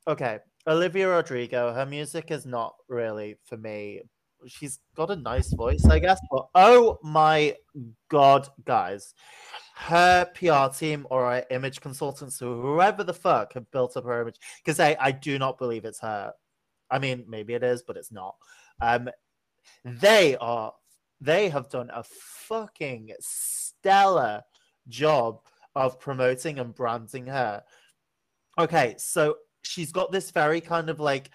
okay, 0.08 0.40
Olivia 0.68 1.10
Rodrigo, 1.10 1.74
her 1.74 1.86
music 1.86 2.32
is 2.32 2.46
not 2.46 2.76
really 2.88 3.38
for 3.44 3.58
me. 3.58 4.02
She's 4.48 4.80
got 4.96 5.12
a 5.12 5.16
nice 5.16 5.52
voice, 5.54 5.86
I 5.86 6.00
guess, 6.00 6.20
but 6.32 6.48
oh 6.56 7.00
my 7.04 7.56
god, 8.10 8.48
guys, 8.64 9.14
her 9.76 10.26
PR 10.36 10.74
team 10.76 11.06
or 11.10 11.32
her 11.32 11.46
image 11.52 11.82
consultants 11.82 12.42
or 12.42 12.62
whoever 12.62 13.04
the 13.04 13.14
fuck 13.14 13.54
have 13.54 13.70
built 13.72 13.98
up 13.98 14.06
her 14.06 14.22
image, 14.22 14.38
because 14.64 14.80
I, 14.80 14.96
I 15.00 15.12
do 15.12 15.38
not 15.38 15.58
believe 15.58 15.84
it's 15.84 16.00
her. 16.00 16.34
I 16.90 17.00
mean, 17.00 17.26
maybe 17.28 17.54
it 17.54 17.64
is, 17.64 17.84
but 17.84 17.98
it's 17.98 18.12
not. 18.12 18.36
Um, 18.82 19.10
they 19.84 20.36
are, 20.38 20.74
they 21.22 21.50
have 21.50 21.70
done 21.70 21.90
a 21.94 22.04
fucking 22.04 23.12
stellar 23.20 24.44
job 24.88 25.40
of 25.76 26.00
promoting 26.00 26.60
and 26.60 26.74
branding 26.74 27.28
her. 27.28 27.64
Okay, 28.58 28.96
so 28.98 29.36
she's 29.64 29.92
got 29.92 30.12
this 30.12 30.32
very 30.32 30.62
kind 30.62 30.90
of 30.90 31.00
like 31.00 31.30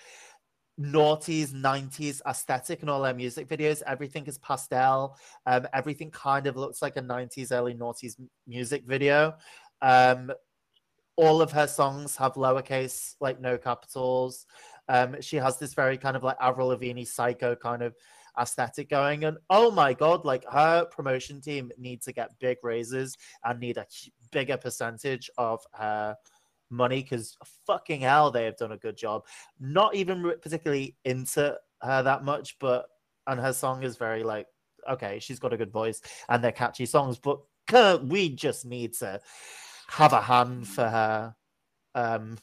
noughties 0.81 1.53
90s 1.53 2.23
aesthetic 2.27 2.83
in 2.83 2.89
all 2.89 3.05
her 3.05 3.13
music 3.13 3.47
videos 3.47 3.83
everything 3.87 4.25
is 4.27 4.39
pastel 4.39 5.15
um 5.45 5.67
everything 5.75 6.11
kind 6.11 6.47
of 6.47 6.57
looks 6.57 6.81
like 6.81 6.97
a 6.97 7.03
90s 7.03 7.53
early 7.53 7.75
noughties 7.75 8.15
music 8.47 8.85
video 8.87 9.35
um 9.83 10.31
all 11.17 11.43
of 11.43 11.53
her 11.53 11.67
songs 11.67 12.17
have 12.17 12.33
lowercase 12.35 13.15
like 13.21 13.39
no 13.41 13.59
capitals 13.59 14.47
um 14.91 15.17
she 15.21 15.37
has 15.37 15.59
this 15.59 15.73
very 15.73 15.97
kind 15.97 16.17
of 16.17 16.23
like 16.23 16.37
avril 16.41 16.69
lavigne 16.69 17.05
psycho 17.05 17.55
kind 17.55 17.83
of 17.83 17.95
aesthetic 18.39 18.89
going 18.91 19.25
and 19.25 19.39
oh 19.49 19.71
my 19.71 19.93
god 19.93 20.25
like 20.25 20.45
her 20.51 20.85
promotion 20.85 21.41
team 21.41 21.71
need 21.79 22.01
to 22.03 22.13
get 22.13 22.39
big 22.39 22.59
raises 22.63 23.17
and 23.45 23.59
need 23.59 23.79
a 23.79 23.87
bigger 24.31 24.57
percentage 24.57 25.31
of 25.39 25.61
her 25.73 26.15
money 26.71 27.03
because 27.03 27.37
fucking 27.67 28.01
hell, 28.01 28.31
they 28.31 28.45
have 28.45 28.57
done 28.57 28.73
a 28.73 28.79
good 28.79 28.97
job. 28.97 29.25
Not 29.59 29.95
even 29.95 30.23
particularly 30.41 30.97
into 31.05 31.57
her 31.83 32.03
that 32.03 32.25
much, 32.25 32.59
but 32.59 32.87
and 33.27 33.41
her 33.41 33.53
song 33.53 33.83
is 33.83 33.97
very 33.97 34.23
like 34.23 34.47
okay, 34.89 35.19
she's 35.19 35.39
got 35.39 35.53
a 35.53 35.59
good 35.59 35.71
voice 35.71 36.01
and 36.31 36.43
they're 36.43 36.53
catchy 36.53 36.87
songs, 36.87 37.19
but 37.19 37.41
we 38.03 38.31
just 38.31 38.65
need 38.65 38.95
to 38.95 39.21
have 39.89 40.13
a 40.13 40.23
hand 40.23 40.67
for 40.67 40.89
her. 40.89 41.35
Um, 41.95 42.39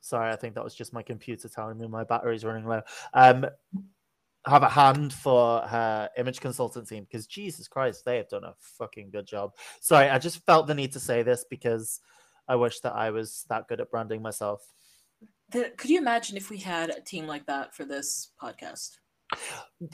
sorry, 0.00 0.32
I 0.32 0.36
think 0.36 0.54
that 0.54 0.64
was 0.64 0.74
just 0.74 0.92
my 0.92 1.02
computer 1.02 1.48
telling 1.48 1.78
me 1.78 1.86
my 1.86 2.04
battery's 2.04 2.44
running 2.44 2.66
low. 2.66 2.82
Um, 3.14 3.46
have 4.46 4.62
a 4.62 4.68
hand 4.68 5.12
for 5.12 5.60
her 5.60 6.08
image 6.16 6.40
consultant 6.40 6.88
team 6.88 7.04
because 7.04 7.26
Jesus 7.26 7.68
Christ, 7.68 8.04
they 8.04 8.16
have 8.16 8.28
done 8.28 8.44
a 8.44 8.54
fucking 8.58 9.10
good 9.10 9.26
job. 9.26 9.52
Sorry, 9.80 10.08
I 10.08 10.18
just 10.18 10.44
felt 10.46 10.66
the 10.66 10.74
need 10.74 10.92
to 10.92 11.00
say 11.00 11.22
this 11.22 11.44
because 11.48 12.00
I 12.48 12.56
wish 12.56 12.80
that 12.80 12.94
I 12.94 13.10
was 13.10 13.44
that 13.48 13.68
good 13.68 13.80
at 13.80 13.90
branding 13.90 14.22
myself. 14.22 14.62
The, 15.50 15.72
could 15.76 15.90
you 15.90 15.98
imagine 15.98 16.36
if 16.36 16.48
we 16.48 16.58
had 16.58 16.90
a 16.90 17.00
team 17.00 17.26
like 17.26 17.46
that 17.46 17.74
for 17.74 17.84
this 17.84 18.30
podcast? 18.42 18.98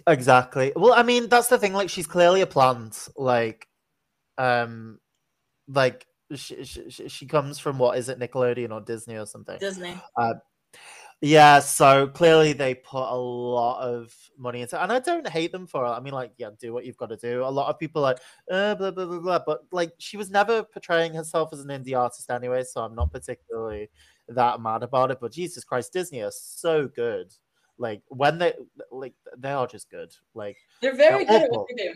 Exactly. 0.07 0.73
Well, 0.77 0.93
I 0.93 1.03
mean, 1.03 1.29
that's 1.29 1.49
the 1.49 1.59
thing. 1.59 1.73
Like, 1.73 1.91
she's 1.91 2.07
clearly 2.07 2.43
a 2.43 2.47
plant. 2.47 3.09
Like, 3.17 3.67
um, 4.39 5.01
like 5.69 6.07
she, 6.35 6.65
she, 6.65 7.09
she 7.09 7.27
comes 7.27 7.59
from 7.59 7.79
what 7.79 7.99
is 7.99 8.09
it, 8.09 8.19
Nickelodeon 8.19 8.73
or 8.73 8.81
Disney 8.81 9.17
or 9.17 9.27
something? 9.27 9.59
Disney. 9.59 9.95
Uh, 10.17 10.35
yeah, 11.23 11.61
so 11.61 12.09
clearly 12.09 12.53
they 12.53 12.75
put 12.75 13.09
a 13.09 13.17
lot 13.17 13.81
of 13.81 14.15
money 14.37 14.61
into, 14.61 14.81
and 14.83 14.93
I 14.93 14.99
don't 14.99 15.27
hate 15.27 15.51
them 15.51 15.67
for 15.67 15.85
it. 15.85 15.89
I 15.89 16.01
mean, 16.01 16.13
like, 16.13 16.33
yeah, 16.37 16.51
do 16.61 16.75
what 16.75 16.85
you've 16.85 16.99
got 16.99 17.09
to 17.09 17.17
do. 17.17 17.43
A 17.43 17.49
lot 17.49 17.71
of 17.71 17.79
people 17.79 18.05
are 18.05 18.13
like, 18.13 18.19
uh, 18.51 18.75
blah 18.75 18.91
blah 18.91 19.07
blah 19.07 19.21
blah, 19.21 19.41
but 19.47 19.61
like, 19.73 19.93
she 19.99 20.19
was 20.19 20.31
never 20.31 20.63
portraying 20.63 21.15
herself 21.15 21.53
as 21.53 21.61
an 21.61 21.69
indie 21.69 21.99
artist 21.99 22.31
anyway, 22.31 22.65
so 22.65 22.83
I'm 22.83 22.95
not 22.95 23.13
particularly 23.13 23.89
that 24.29 24.61
mad 24.61 24.83
about 24.83 25.11
it. 25.11 25.19
But 25.21 25.33
Jesus 25.33 25.65
Christ, 25.65 25.93
Disney 25.93 26.23
are 26.23 26.33
so 26.33 26.87
good. 26.89 27.33
Like 27.79 28.03
when 28.09 28.39
they 28.39 28.55
like 28.91 29.15
they 29.37 29.53
are 29.53 29.67
just 29.67 29.91
good. 29.91 30.15
Like 30.35 30.57
they're 30.81 30.97
very 30.97 31.25
they're 31.25 31.41
good 31.41 31.43
at 31.45 31.51
what 31.51 31.67
they 31.69 31.83
do. 31.83 31.95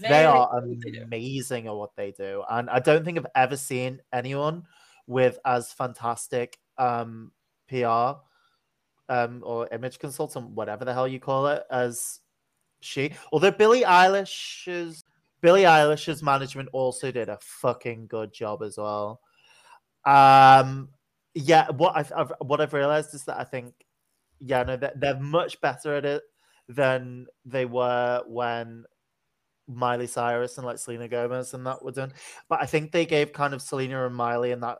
They 0.00 0.08
Very 0.08 0.26
are 0.26 0.50
good 0.60 0.80
they 0.82 0.90
do. 0.90 1.04
amazing 1.04 1.66
at 1.66 1.74
what 1.74 1.94
they 1.96 2.12
do, 2.12 2.42
and 2.50 2.68
I 2.70 2.78
don't 2.80 3.04
think 3.04 3.18
I've 3.18 3.26
ever 3.34 3.56
seen 3.56 4.00
anyone 4.12 4.64
with 5.06 5.38
as 5.44 5.72
fantastic 5.72 6.58
um 6.78 7.30
PR 7.68 8.14
um 9.08 9.42
or 9.44 9.68
image 9.72 9.98
consultant, 9.98 10.50
whatever 10.50 10.84
the 10.84 10.92
hell 10.92 11.08
you 11.08 11.20
call 11.20 11.46
it, 11.48 11.62
as 11.70 12.20
she. 12.80 13.12
Although 13.32 13.52
Billie 13.52 13.82
Eilish's 13.82 15.04
Billie 15.40 15.62
Eilish's 15.62 16.22
management 16.22 16.68
also 16.72 17.10
did 17.10 17.28
a 17.28 17.38
fucking 17.40 18.06
good 18.08 18.32
job 18.32 18.62
as 18.62 18.78
well. 18.78 19.20
Um, 20.04 20.88
yeah, 21.34 21.70
what 21.70 21.96
I've, 21.96 22.12
I've 22.16 22.32
what 22.40 22.60
I've 22.60 22.72
realized 22.72 23.14
is 23.14 23.24
that 23.24 23.38
I 23.38 23.44
think, 23.44 23.74
yeah, 24.40 24.62
no, 24.62 24.76
they're, 24.76 24.94
they're 24.96 25.20
much 25.20 25.60
better 25.60 25.94
at 25.96 26.04
it 26.04 26.22
than 26.68 27.26
they 27.44 27.64
were 27.64 28.22
when 28.26 28.84
Miley 29.68 30.06
Cyrus 30.06 30.58
and 30.58 30.66
like 30.66 30.78
Selena 30.78 31.08
Gomez 31.08 31.54
and 31.54 31.66
that 31.66 31.84
were 31.84 31.92
done. 31.92 32.12
But 32.48 32.62
I 32.62 32.66
think 32.66 32.92
they 32.92 33.06
gave 33.06 33.32
kind 33.32 33.54
of 33.54 33.62
Selena 33.62 34.06
and 34.06 34.14
Miley 34.14 34.52
and 34.52 34.62
that. 34.62 34.78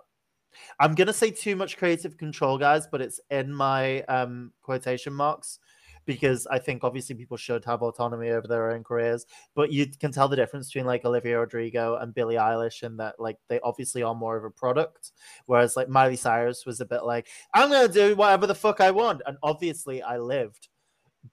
I'm 0.80 0.94
gonna 0.94 1.12
say 1.12 1.30
too 1.30 1.56
much 1.56 1.76
creative 1.76 2.16
control, 2.16 2.58
guys, 2.58 2.86
but 2.86 3.02
it's 3.02 3.20
in 3.30 3.52
my 3.52 4.02
um 4.02 4.52
quotation 4.62 5.12
marks 5.12 5.58
because 6.06 6.46
I 6.46 6.58
think 6.58 6.84
obviously 6.84 7.16
people 7.16 7.36
should 7.36 7.64
have 7.64 7.82
autonomy 7.82 8.30
over 8.30 8.46
their 8.46 8.70
own 8.70 8.84
careers. 8.84 9.26
But 9.54 9.72
you 9.72 9.86
can 9.86 10.12
tell 10.12 10.28
the 10.28 10.36
difference 10.36 10.68
between 10.68 10.86
like 10.86 11.04
Olivia 11.04 11.40
Rodrigo 11.40 11.96
and 11.96 12.14
Billie 12.14 12.36
Eilish, 12.36 12.82
and 12.82 12.98
that 13.00 13.16
like 13.18 13.36
they 13.48 13.60
obviously 13.60 14.02
are 14.02 14.14
more 14.14 14.36
of 14.36 14.44
a 14.44 14.50
product, 14.50 15.12
whereas 15.46 15.76
like 15.76 15.88
Miley 15.88 16.16
Cyrus 16.16 16.64
was 16.64 16.80
a 16.80 16.86
bit 16.86 17.04
like 17.04 17.28
I'm 17.52 17.70
gonna 17.70 17.88
do 17.88 18.16
whatever 18.16 18.46
the 18.46 18.54
fuck 18.54 18.80
I 18.80 18.92
want, 18.92 19.20
and 19.26 19.36
obviously 19.42 20.02
I 20.02 20.18
lived, 20.18 20.68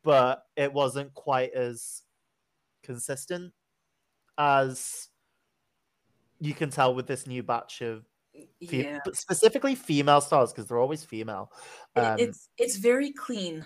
but 0.03 0.43
it 0.55 0.74
wasn't 0.74 1.13
quite 1.13 1.53
as 1.53 2.02
consistent 2.84 3.54
as 4.38 5.08
you 6.40 6.54
can 6.54 6.70
tell 6.70 6.94
with 6.94 7.08
this 7.08 7.25
new 7.28 7.42
batch 7.44 7.82
of 7.82 8.04
fe- 8.68 8.84
Yeah, 8.84 9.00
specifically 9.13 9.75
female 9.75 10.22
stars 10.22 10.52
because 10.52 10.68
they're 10.68 10.80
always 10.80 11.04
female. 11.04 11.52
Um, 11.96 12.20
it's 12.20 12.50
it's 12.58 12.78
very 12.78 13.12
clean. 13.13 13.66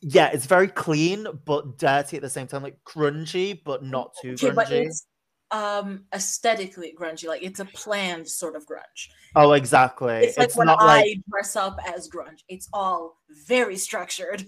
yeah, 0.00 0.28
it's 0.28 0.46
very 0.46 0.68
clean 0.68 1.26
but 1.44 1.78
dirty 1.78 2.16
at 2.16 2.22
the 2.22 2.30
same 2.30 2.46
time, 2.46 2.62
like 2.62 2.78
grungy 2.84 3.60
but 3.64 3.82
not 3.84 4.12
too 4.22 4.32
Okay, 4.32 4.50
but 4.50 4.68
grungy. 4.68 4.86
it's 4.86 5.06
um 5.50 6.04
aesthetically 6.14 6.94
grungy. 6.98 7.26
Like 7.26 7.42
it's 7.42 7.60
a 7.60 7.64
planned 7.64 8.28
sort 8.28 8.54
of 8.56 8.66
grunge. 8.66 9.08
Oh, 9.34 9.52
exactly. 9.52 10.14
It's 10.24 10.38
like 10.38 10.56
when 10.56 10.66
not 10.68 10.80
I 10.80 10.86
like 10.98 11.20
dress 11.28 11.56
up 11.56 11.78
as 11.86 12.08
grunge. 12.08 12.40
It's 12.48 12.68
all 12.72 13.18
very 13.46 13.76
structured. 13.76 14.46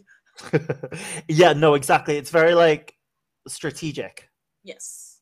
yeah, 1.28 1.52
no, 1.52 1.74
exactly. 1.74 2.16
It's 2.16 2.30
very 2.30 2.54
like 2.54 2.94
strategic. 3.48 4.28
Yes. 4.62 5.20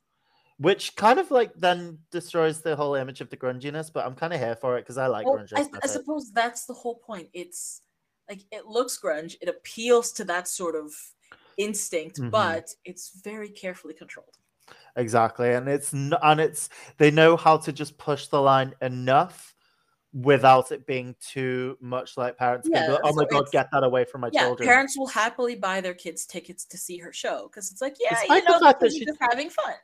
Which 0.59 0.97
kind 0.97 1.21
of 1.21 1.31
like 1.31 1.55
then 1.55 2.01
destroys 2.11 2.63
the 2.63 2.75
whole 2.75 2.97
image 2.97 3.21
of 3.21 3.31
the 3.31 3.37
grunginess, 3.37 3.91
but 3.93 4.05
I'm 4.05 4.17
kind 4.17 4.33
of 4.33 4.41
here 4.41 4.57
for 4.57 4.77
it 4.77 4.83
because 4.83 4.99
I 4.99 5.07
like 5.07 5.25
Well, 5.27 5.37
grunge. 5.39 5.53
I, 5.55 5.67
I 5.83 5.87
suppose 5.87 6.33
that's 6.33 6.67
the 6.67 6.75
whole 6.75 6.97
point. 6.97 7.29
It's 7.33 7.83
like 8.29 8.43
it 8.51 8.67
looks 8.67 8.99
grunge. 8.99 9.37
It 9.41 9.49
appeals 9.49 10.13
to 10.15 10.25
that 10.25 10.49
sort 10.49 10.75
of 10.75 10.93
instinct, 11.59 12.19
Mhm. 12.19 12.31
but 12.33 12.69
it's 12.85 13.21
very 13.23 13.49
carefully 13.51 13.95
controlled. 13.95 14.37
Exactly, 14.97 15.55
and 15.55 15.69
it's 15.69 15.93
and 15.93 16.41
it's 16.41 16.69
they 16.99 17.11
know 17.13 17.37
how 17.37 17.57
to 17.59 17.73
just 17.73 17.97
push 17.99 18.27
the 18.27 18.43
line 18.43 18.75
enough 18.83 19.55
without 20.13 20.73
it 20.73 20.87
being 20.87 21.15
too 21.21 21.77
much 21.81 22.17
like 22.17 22.37
parents. 22.39 22.69
Yeah, 22.71 22.89
like, 22.89 23.01
oh 23.05 23.13
my 23.15 23.23
so 23.25 23.27
god, 23.27 23.51
get 23.51 23.69
that 23.73 23.85
away 23.85 24.05
from 24.05 24.23
my 24.23 24.31
yeah, 24.33 24.45
children. 24.47 24.67
parents 24.67 24.97
will 24.99 25.07
happily 25.07 25.55
buy 25.55 25.81
their 25.81 25.95
kids 25.95 26.25
tickets 26.27 26.65
to 26.67 26.79
see 26.79 26.99
her 26.99 27.13
show 27.13 27.49
because 27.49 27.71
it's 27.71 27.83
like, 27.83 27.97
yeah, 28.01 28.11
Despite 28.19 28.43
you 28.43 28.47
the 28.47 28.53
know, 28.53 28.67
fact 28.67 28.81
that 28.81 28.93
she's 28.93 29.07
just 29.07 29.19
having 29.21 29.51
fun. 29.51 29.75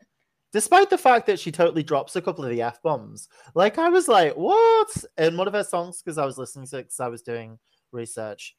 Despite 0.52 0.88
the 0.88 0.98
fact 0.98 1.26
that 1.26 1.40
she 1.40 1.50
totally 1.50 1.82
drops 1.82 2.16
a 2.16 2.22
couple 2.22 2.44
of 2.44 2.50
the 2.50 2.62
f 2.62 2.80
bombs, 2.80 3.28
like 3.54 3.76
I 3.78 3.88
was 3.88 4.08
like, 4.08 4.34
what? 4.34 4.96
In 5.18 5.36
one 5.36 5.48
of 5.48 5.54
her 5.54 5.64
songs, 5.64 6.00
because 6.00 6.16
I 6.16 6.24
was 6.24 6.38
listening 6.38 6.66
to 6.68 6.78
it 6.78 6.82
because 6.84 7.00
I 7.00 7.08
was 7.08 7.22
doing 7.22 7.58
research. 7.92 8.54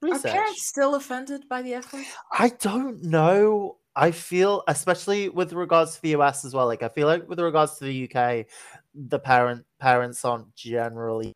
research. 0.00 0.26
Are 0.26 0.32
parents 0.32 0.66
still 0.66 0.94
offended 0.94 1.48
by 1.48 1.62
the 1.62 1.74
F 1.74 1.92
word? 1.92 2.04
I 2.32 2.50
don't 2.60 3.02
know. 3.02 3.78
I 3.96 4.12
feel, 4.12 4.62
especially 4.68 5.28
with 5.28 5.52
regards 5.52 5.96
to 5.96 6.02
the 6.02 6.10
US 6.16 6.44
as 6.44 6.54
well. 6.54 6.66
Like 6.66 6.82
I 6.82 6.88
feel 6.88 7.06
like 7.06 7.28
with 7.28 7.40
regards 7.40 7.78
to 7.78 7.84
the 7.84 8.04
UK, 8.10 8.46
the 8.94 9.18
parent 9.18 9.64
parents 9.78 10.24
aren't 10.24 10.54
generally 10.54 11.32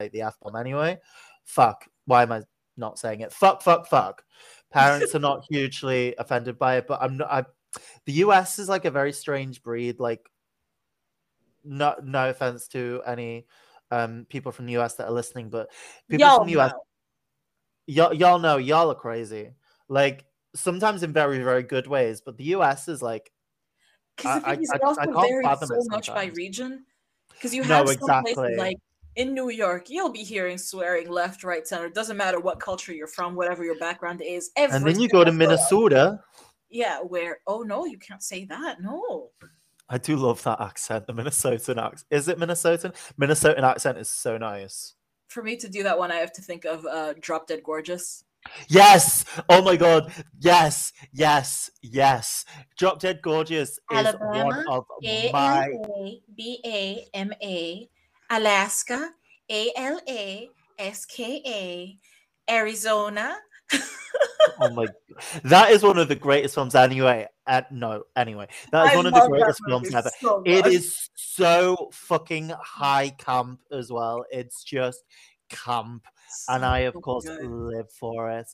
like 0.00 0.12
the 0.12 0.22
f 0.22 0.36
bomb 0.40 0.56
anyway. 0.56 0.98
Fuck. 1.44 1.86
Why 2.06 2.22
am 2.22 2.32
I 2.32 2.42
not 2.76 2.98
saying 2.98 3.20
it? 3.20 3.32
Fuck. 3.32 3.62
Fuck. 3.62 3.86
Fuck. 3.86 4.24
Parents 4.72 5.14
are 5.14 5.20
not 5.20 5.44
hugely 5.50 6.14
offended 6.18 6.58
by 6.58 6.76
it, 6.76 6.86
but 6.86 7.00
I'm 7.00 7.16
not. 7.18 7.30
I, 7.30 7.44
the 8.06 8.12
US 8.24 8.58
is 8.58 8.68
like 8.68 8.84
a 8.84 8.90
very 8.90 9.12
strange 9.12 9.62
breed. 9.62 10.00
Like, 10.00 10.28
no, 11.64 11.94
no 12.02 12.30
offense 12.30 12.68
to 12.68 13.02
any 13.06 13.46
um 13.90 14.26
people 14.28 14.50
from 14.50 14.66
the 14.66 14.76
US 14.78 14.94
that 14.94 15.06
are 15.06 15.12
listening, 15.12 15.50
but 15.50 15.70
people 16.08 16.26
Y'all 16.26 16.38
from 16.38 16.48
the 16.48 16.60
US 16.60 16.72
y'all, 17.86 18.12
y'all 18.12 18.38
know 18.38 18.56
y'all 18.56 18.90
are 18.90 18.94
crazy. 18.94 19.50
Like 19.88 20.24
sometimes 20.54 21.02
in 21.02 21.12
very 21.12 21.38
very 21.42 21.62
good 21.62 21.86
ways, 21.86 22.20
but 22.20 22.36
the 22.36 22.44
US 22.56 22.88
is 22.88 23.02
like 23.02 23.32
Because 24.16 24.42
the 24.42 24.48
I- 24.48 24.54
thing 24.54 24.62
is, 24.62 24.70
I- 24.70 24.76
it 24.76 24.82
also 24.82 25.00
I 25.00 25.06
varies 25.26 25.58
so 25.68 25.82
much 25.90 26.06
by 26.08 26.26
region. 26.34 26.84
Because 27.32 27.54
you 27.54 27.62
No, 27.64 27.78
have 27.78 27.88
some 27.88 27.96
exactly. 27.98 28.34
places 28.34 28.58
like 28.58 28.76
in 29.16 29.34
New 29.34 29.48
York, 29.50 29.90
you'll 29.90 30.10
be 30.12 30.22
hearing 30.24 30.58
swearing 30.58 31.08
left, 31.10 31.44
right, 31.44 31.66
center. 31.66 31.88
Doesn't 31.88 32.16
matter 32.16 32.40
what 32.40 32.58
culture 32.60 32.92
you're 32.92 33.06
from, 33.06 33.34
whatever 33.34 33.64
your 33.64 33.78
background 33.78 34.22
is. 34.22 34.50
And 34.56 34.84
then 34.84 34.98
you 35.00 35.08
go 35.08 35.24
to. 35.24 35.32
Minnesota. 35.32 36.20
Yeah, 36.70 37.00
where 37.00 37.38
oh 37.46 37.62
no, 37.62 37.84
you 37.86 37.98
can't 37.98 38.22
say 38.22 38.44
that. 38.46 38.80
No. 38.80 39.30
I 39.88 39.98
do 39.98 40.16
love 40.16 40.42
that 40.44 40.60
accent, 40.60 41.06
the 41.06 41.12
Minnesotan 41.12 41.76
accent. 41.76 42.06
Is 42.10 42.26
it 42.28 42.38
Minnesotan? 42.38 42.94
Minnesotan 43.20 43.62
accent 43.62 43.98
is 43.98 44.08
so 44.08 44.38
nice. 44.38 44.94
For 45.28 45.42
me 45.42 45.56
to 45.56 45.68
do 45.68 45.82
that 45.82 45.98
one, 45.98 46.10
I 46.10 46.16
have 46.16 46.32
to 46.32 46.42
think 46.42 46.64
of 46.64 46.84
uh 46.86 47.14
Drop 47.20 47.46
Dead 47.46 47.62
Gorgeous. 47.62 48.24
Yes. 48.68 49.24
Oh 49.48 49.62
my 49.62 49.76
god. 49.76 50.12
Yes. 50.40 50.92
Yes. 51.12 51.70
Yes. 51.82 52.44
Drop 52.76 53.00
Dead 53.00 53.20
Gorgeous 53.22 53.78
is 53.92 54.14
one 54.20 54.64
of 54.68 54.84
A 55.04 55.30
my 55.32 55.70
B 56.36 56.60
A 56.64 57.06
M 57.14 57.32
A, 57.42 57.88
Alaska, 58.30 59.10
A 59.50 59.70
L 59.76 60.00
A 60.08 60.48
S 60.78 61.04
K 61.04 61.42
A, 61.46 62.52
Arizona. 62.52 63.36
oh 64.60 64.70
my 64.70 64.86
that 65.44 65.70
is 65.70 65.82
one 65.82 65.98
of 65.98 66.08
the 66.08 66.14
greatest 66.14 66.54
films 66.54 66.74
anyway. 66.74 67.26
Uh, 67.46 67.62
no, 67.70 68.04
anyway. 68.16 68.48
That 68.72 68.86
is 68.86 68.92
I 68.92 68.96
one 68.96 69.06
of 69.06 69.14
the 69.14 69.28
greatest 69.28 69.60
films 69.66 69.94
ever. 69.94 70.10
so 70.20 70.42
It 70.44 70.66
is 70.66 71.10
so 71.14 71.90
fucking 71.92 72.52
high 72.60 73.10
camp 73.18 73.60
as 73.72 73.90
well. 73.90 74.24
It's 74.30 74.64
just 74.64 75.02
camp. 75.48 76.06
And 76.48 76.64
I, 76.64 76.80
of 76.80 76.94
course, 76.94 77.24
good. 77.24 77.44
live 77.44 77.90
for 77.90 78.30
it. 78.30 78.46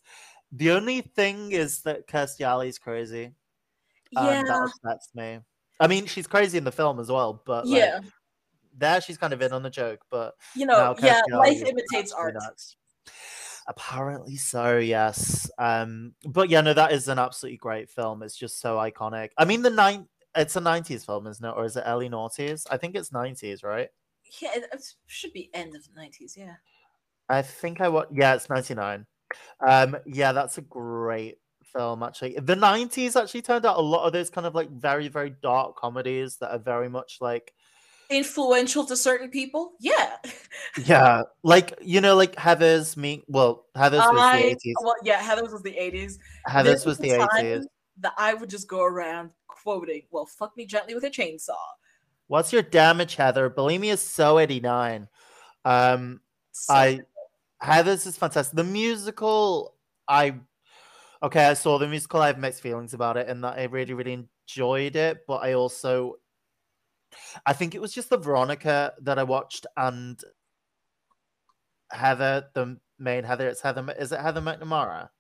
The 0.52 0.72
only 0.72 1.00
thing 1.00 1.52
is 1.52 1.82
that 1.82 2.08
Kirstie 2.08 2.42
Alley's 2.42 2.78
crazy, 2.78 3.24
and 4.16 4.26
yeah, 4.26 4.42
that 4.42 4.70
upsets 4.84 5.08
me. 5.14 5.38
I 5.78 5.86
mean, 5.86 6.06
she's 6.06 6.26
crazy 6.26 6.58
in 6.58 6.64
the 6.64 6.72
film 6.72 7.00
as 7.00 7.10
well, 7.10 7.42
but 7.46 7.66
like, 7.66 7.78
yeah. 7.78 8.00
there 8.76 9.00
she's 9.00 9.16
kind 9.16 9.32
of 9.32 9.40
in 9.40 9.52
on 9.52 9.62
the 9.62 9.70
joke. 9.70 10.00
But 10.10 10.34
You 10.54 10.66
now 10.66 10.92
know, 10.92 10.96
yeah, 11.02 11.22
life 11.32 11.62
imitates 11.62 12.12
art. 12.12 12.34
nuts. 12.34 12.76
Apparently 13.66 14.36
so, 14.36 14.78
yes. 14.78 15.48
Um, 15.56 16.14
but 16.26 16.50
yeah, 16.50 16.60
no, 16.60 16.74
that 16.74 16.92
is 16.92 17.08
an 17.08 17.18
absolutely 17.18 17.58
great 17.58 17.88
film. 17.88 18.22
It's 18.22 18.36
just 18.36 18.60
so 18.60 18.76
iconic. 18.76 19.30
I 19.38 19.44
mean, 19.44 19.62
the 19.62 19.70
nine. 19.70 20.06
It's 20.34 20.54
a 20.54 20.60
'90s 20.60 21.04
film, 21.04 21.26
isn't 21.26 21.44
it, 21.44 21.54
or 21.56 21.64
is 21.64 21.76
it 21.76 21.84
early 21.86 22.08
noughties? 22.08 22.66
I 22.70 22.76
think 22.76 22.94
it's 22.94 23.10
'90s, 23.10 23.64
right? 23.64 23.88
Yeah, 24.40 24.50
it, 24.54 24.64
it 24.72 24.84
should 25.06 25.32
be 25.32 25.50
end 25.54 25.74
of 25.74 25.82
the 25.84 25.90
nineties. 25.94 26.36
Yeah, 26.36 26.54
I 27.30 27.42
think 27.42 27.80
I 27.80 27.88
what 27.88 28.08
yeah, 28.12 28.34
it's 28.34 28.50
99. 28.50 29.06
Um 29.66 29.96
yeah, 30.06 30.32
that's 30.32 30.58
a 30.58 30.62
great 30.62 31.38
film 31.72 32.02
actually. 32.02 32.34
The 32.34 32.56
90s 32.56 33.20
actually 33.20 33.42
turned 33.42 33.64
out 33.64 33.76
a 33.78 33.80
lot 33.80 34.04
of 34.06 34.12
those 34.12 34.28
kind 34.30 34.46
of 34.46 34.54
like 34.54 34.70
very 34.70 35.08
very 35.08 35.30
dark 35.42 35.76
comedies 35.76 36.36
that 36.38 36.50
are 36.50 36.58
very 36.58 36.88
much 36.88 37.18
like 37.20 37.52
influential 38.10 38.84
to 38.84 38.96
certain 38.96 39.30
people. 39.30 39.72
Yeah. 39.80 40.16
Yeah, 40.84 41.22
like 41.42 41.76
you 41.80 42.00
know, 42.00 42.14
like 42.14 42.36
Heather's 42.36 42.96
me. 42.96 43.24
Well, 43.26 43.64
Heather's 43.74 44.00
was 44.00 44.32
the 44.40 44.46
eighties. 44.46 44.74
well, 44.82 44.94
yeah, 45.02 45.20
Heather's 45.20 45.52
was 45.52 45.62
the 45.62 45.72
80s. 45.72 46.18
Heather's 46.46 46.86
was 46.86 46.98
the 46.98 47.10
eighties. 47.10 47.66
That 47.98 48.12
I 48.16 48.34
would 48.34 48.48
just 48.48 48.68
go 48.68 48.82
around 48.84 49.30
quoting, 49.48 50.02
well, 50.12 50.26
fuck 50.26 50.56
me 50.56 50.66
gently 50.66 50.94
with 50.94 51.02
a 51.04 51.10
chainsaw. 51.10 51.54
What's 52.28 52.52
your 52.52 52.62
damage, 52.62 53.16
Heather? 53.16 53.48
Believe 53.48 53.80
me, 53.80 53.90
is 53.90 54.00
so 54.00 54.38
eighty 54.38 54.60
nine. 54.60 55.08
Um, 55.64 56.20
So- 56.52 56.74
I 56.74 57.00
Heather's 57.60 58.06
is 58.06 58.16
fantastic. 58.16 58.56
The 58.56 58.64
musical, 58.64 59.74
I 60.08 60.40
okay, 61.22 61.46
I 61.46 61.54
saw 61.54 61.78
the 61.78 61.88
musical. 61.88 62.20
I 62.22 62.28
have 62.28 62.38
mixed 62.38 62.62
feelings 62.62 62.94
about 62.94 63.16
it, 63.16 63.28
and 63.28 63.44
that 63.44 63.58
I 63.58 63.64
really, 63.64 63.94
really 63.94 64.26
enjoyed 64.48 64.96
it. 64.96 65.18
But 65.26 65.42
I 65.42 65.52
also, 65.52 66.16
I 67.44 67.52
think 67.52 67.74
it 67.74 67.80
was 67.80 67.92
just 67.92 68.10
the 68.10 68.16
Veronica 68.18 68.94
that 69.02 69.18
I 69.18 69.24
watched, 69.24 69.66
and 69.76 70.20
Heather, 71.90 72.46
the 72.54 72.78
main 72.98 73.24
Heather. 73.24 73.48
It's 73.48 73.60
Heather. 73.60 73.94
Is 73.98 74.12
it 74.12 74.20
Heather 74.20 74.40
McNamara? 74.40 75.10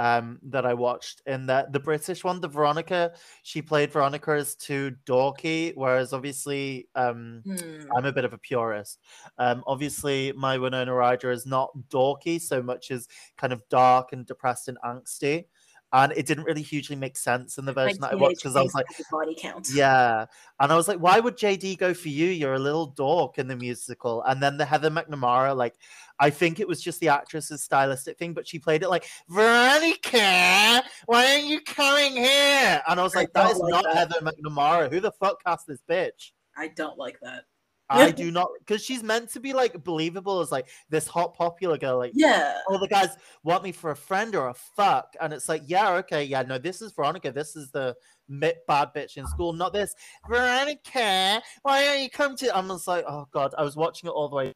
Um, 0.00 0.38
that 0.44 0.64
I 0.64 0.72
watched 0.74 1.20
in 1.26 1.46
that 1.46 1.72
the 1.72 1.80
British 1.80 2.24
one, 2.24 2.40
the 2.40 2.48
Veronica, 2.48 3.12
she 3.42 3.60
played 3.60 3.92
Veronica 3.92 4.30
as 4.32 4.54
too 4.56 4.96
dorky, 5.04 5.72
whereas 5.76 6.14
obviously, 6.14 6.88
um, 6.94 7.44
Hmm. 7.44 7.90
I'm 7.96 8.06
a 8.06 8.12
bit 8.12 8.24
of 8.24 8.32
a 8.32 8.38
purist. 8.38 9.00
Um, 9.36 9.62
obviously, 9.66 10.32
my 10.32 10.56
Winona 10.58 10.94
Ryder 10.94 11.30
is 11.30 11.44
not 11.44 11.70
dorky 11.88 12.40
so 12.40 12.62
much 12.62 12.90
as 12.90 13.08
kind 13.36 13.52
of 13.52 13.68
dark 13.68 14.12
and 14.12 14.24
depressed 14.26 14.68
and 14.68 14.78
angsty. 14.84 15.46
And 15.92 16.12
it 16.12 16.24
didn't 16.26 16.44
really 16.44 16.62
hugely 16.62 16.94
make 16.94 17.16
sense 17.16 17.58
in 17.58 17.64
the 17.64 17.72
version 17.72 18.00
that 18.02 18.12
I 18.12 18.14
watched 18.14 18.36
because 18.36 18.54
I 18.54 18.62
was 18.62 18.74
like, 18.74 18.86
body 19.10 19.34
count. 19.36 19.68
yeah. 19.72 20.26
And 20.60 20.70
I 20.72 20.76
was 20.76 20.86
like, 20.86 20.98
why 20.98 21.18
would 21.18 21.36
JD 21.36 21.78
go 21.78 21.94
for 21.94 22.08
you? 22.10 22.26
You're 22.26 22.54
a 22.54 22.60
little 22.60 22.86
dork 22.86 23.38
in 23.38 23.48
the 23.48 23.56
musical. 23.56 24.22
And 24.22 24.40
then 24.40 24.56
the 24.56 24.64
Heather 24.64 24.88
McNamara, 24.90 25.56
like, 25.56 25.74
I 26.20 26.30
think 26.30 26.60
it 26.60 26.68
was 26.68 26.80
just 26.80 27.00
the 27.00 27.08
actress's 27.08 27.62
stylistic 27.62 28.18
thing, 28.18 28.34
but 28.34 28.46
she 28.46 28.58
played 28.60 28.82
it 28.82 28.88
like, 28.88 29.06
Veronica, 29.28 30.82
why 31.06 31.32
aren't 31.32 31.46
you 31.46 31.60
coming 31.62 32.12
here? 32.12 32.82
And 32.88 33.00
I 33.00 33.02
was 33.02 33.16
I 33.16 33.20
like, 33.20 33.32
that 33.32 33.48
don't 33.48 33.58
like 33.58 33.70
not 33.72 33.84
that. 33.84 33.96
Heather 33.96 34.20
McNamara. 34.20 34.90
Who 34.90 35.00
the 35.00 35.12
fuck 35.12 35.42
cast 35.42 35.66
this 35.66 35.80
bitch? 35.88 36.32
I 36.56 36.68
don't 36.68 36.98
like 36.98 37.18
that. 37.22 37.44
I 37.90 38.10
do 38.12 38.30
not 38.30 38.48
because 38.60 38.84
she's 38.84 39.02
meant 39.02 39.30
to 39.30 39.40
be 39.40 39.52
like 39.52 39.82
believable 39.84 40.40
as 40.40 40.52
like 40.52 40.68
this 40.88 41.06
hot 41.06 41.34
popular 41.34 41.76
girl. 41.76 41.98
Like, 41.98 42.12
Yeah. 42.14 42.58
all 42.68 42.78
the 42.78 42.88
guys 42.88 43.16
want 43.42 43.64
me 43.64 43.72
for 43.72 43.90
a 43.90 43.96
friend 43.96 44.34
or 44.34 44.48
a 44.48 44.54
fuck, 44.54 45.14
and 45.20 45.32
it's 45.32 45.48
like, 45.48 45.62
yeah, 45.66 45.90
okay, 45.94 46.24
yeah, 46.24 46.42
no, 46.42 46.56
this 46.58 46.80
is 46.80 46.92
Veronica. 46.92 47.32
This 47.32 47.56
is 47.56 47.70
the 47.70 47.96
bad 48.28 48.90
bitch 48.94 49.16
in 49.16 49.26
school, 49.26 49.52
not 49.52 49.72
this 49.72 49.92
Veronica. 50.28 51.42
Why 51.62 51.84
don't 51.84 52.02
you 52.02 52.10
come 52.10 52.36
to? 52.36 52.56
I'm 52.56 52.68
just 52.68 52.86
like, 52.86 53.04
oh 53.08 53.26
god, 53.32 53.54
I 53.58 53.62
was 53.62 53.76
watching 53.76 54.08
it 54.08 54.12
all 54.12 54.28
the 54.28 54.36
way. 54.36 54.52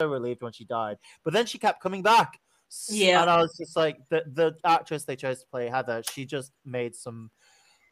So 0.00 0.08
relieved 0.08 0.42
when 0.42 0.52
she 0.52 0.64
died, 0.64 0.96
but 1.24 1.34
then 1.34 1.44
she 1.44 1.58
kept 1.58 1.82
coming 1.82 2.02
back. 2.02 2.40
Yeah. 2.88 3.20
and 3.20 3.28
I 3.28 3.36
was 3.38 3.54
just 3.58 3.76
like, 3.76 3.98
the 4.10 4.22
the 4.32 4.54
actress 4.64 5.04
they 5.04 5.16
chose 5.16 5.40
to 5.40 5.46
play 5.50 5.68
Heather, 5.68 6.02
she 6.10 6.24
just 6.24 6.52
made 6.64 6.94
some. 6.94 7.30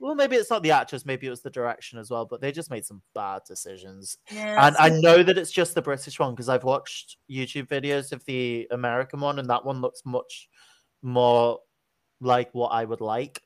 Well, 0.00 0.14
maybe 0.14 0.36
it's 0.36 0.50
not 0.50 0.62
the 0.62 0.70
actress, 0.70 1.04
maybe 1.04 1.26
it 1.26 1.30
was 1.30 1.42
the 1.42 1.50
direction 1.50 1.98
as 1.98 2.10
well, 2.10 2.24
but 2.24 2.40
they 2.40 2.52
just 2.52 2.70
made 2.70 2.86
some 2.86 3.02
bad 3.14 3.42
decisions. 3.46 4.18
Yeah. 4.30 4.66
And 4.66 4.76
I 4.76 4.88
know 4.90 5.22
that 5.24 5.36
it's 5.36 5.50
just 5.50 5.74
the 5.74 5.82
British 5.82 6.18
one 6.20 6.34
because 6.34 6.48
I've 6.48 6.64
watched 6.64 7.16
YouTube 7.30 7.66
videos 7.66 8.12
of 8.12 8.24
the 8.24 8.68
American 8.70 9.20
one, 9.20 9.38
and 9.38 9.50
that 9.50 9.64
one 9.64 9.80
looks 9.80 10.02
much 10.04 10.48
more 11.02 11.58
like 12.20 12.50
what 12.52 12.68
I 12.68 12.84
would 12.84 13.00
like. 13.00 13.42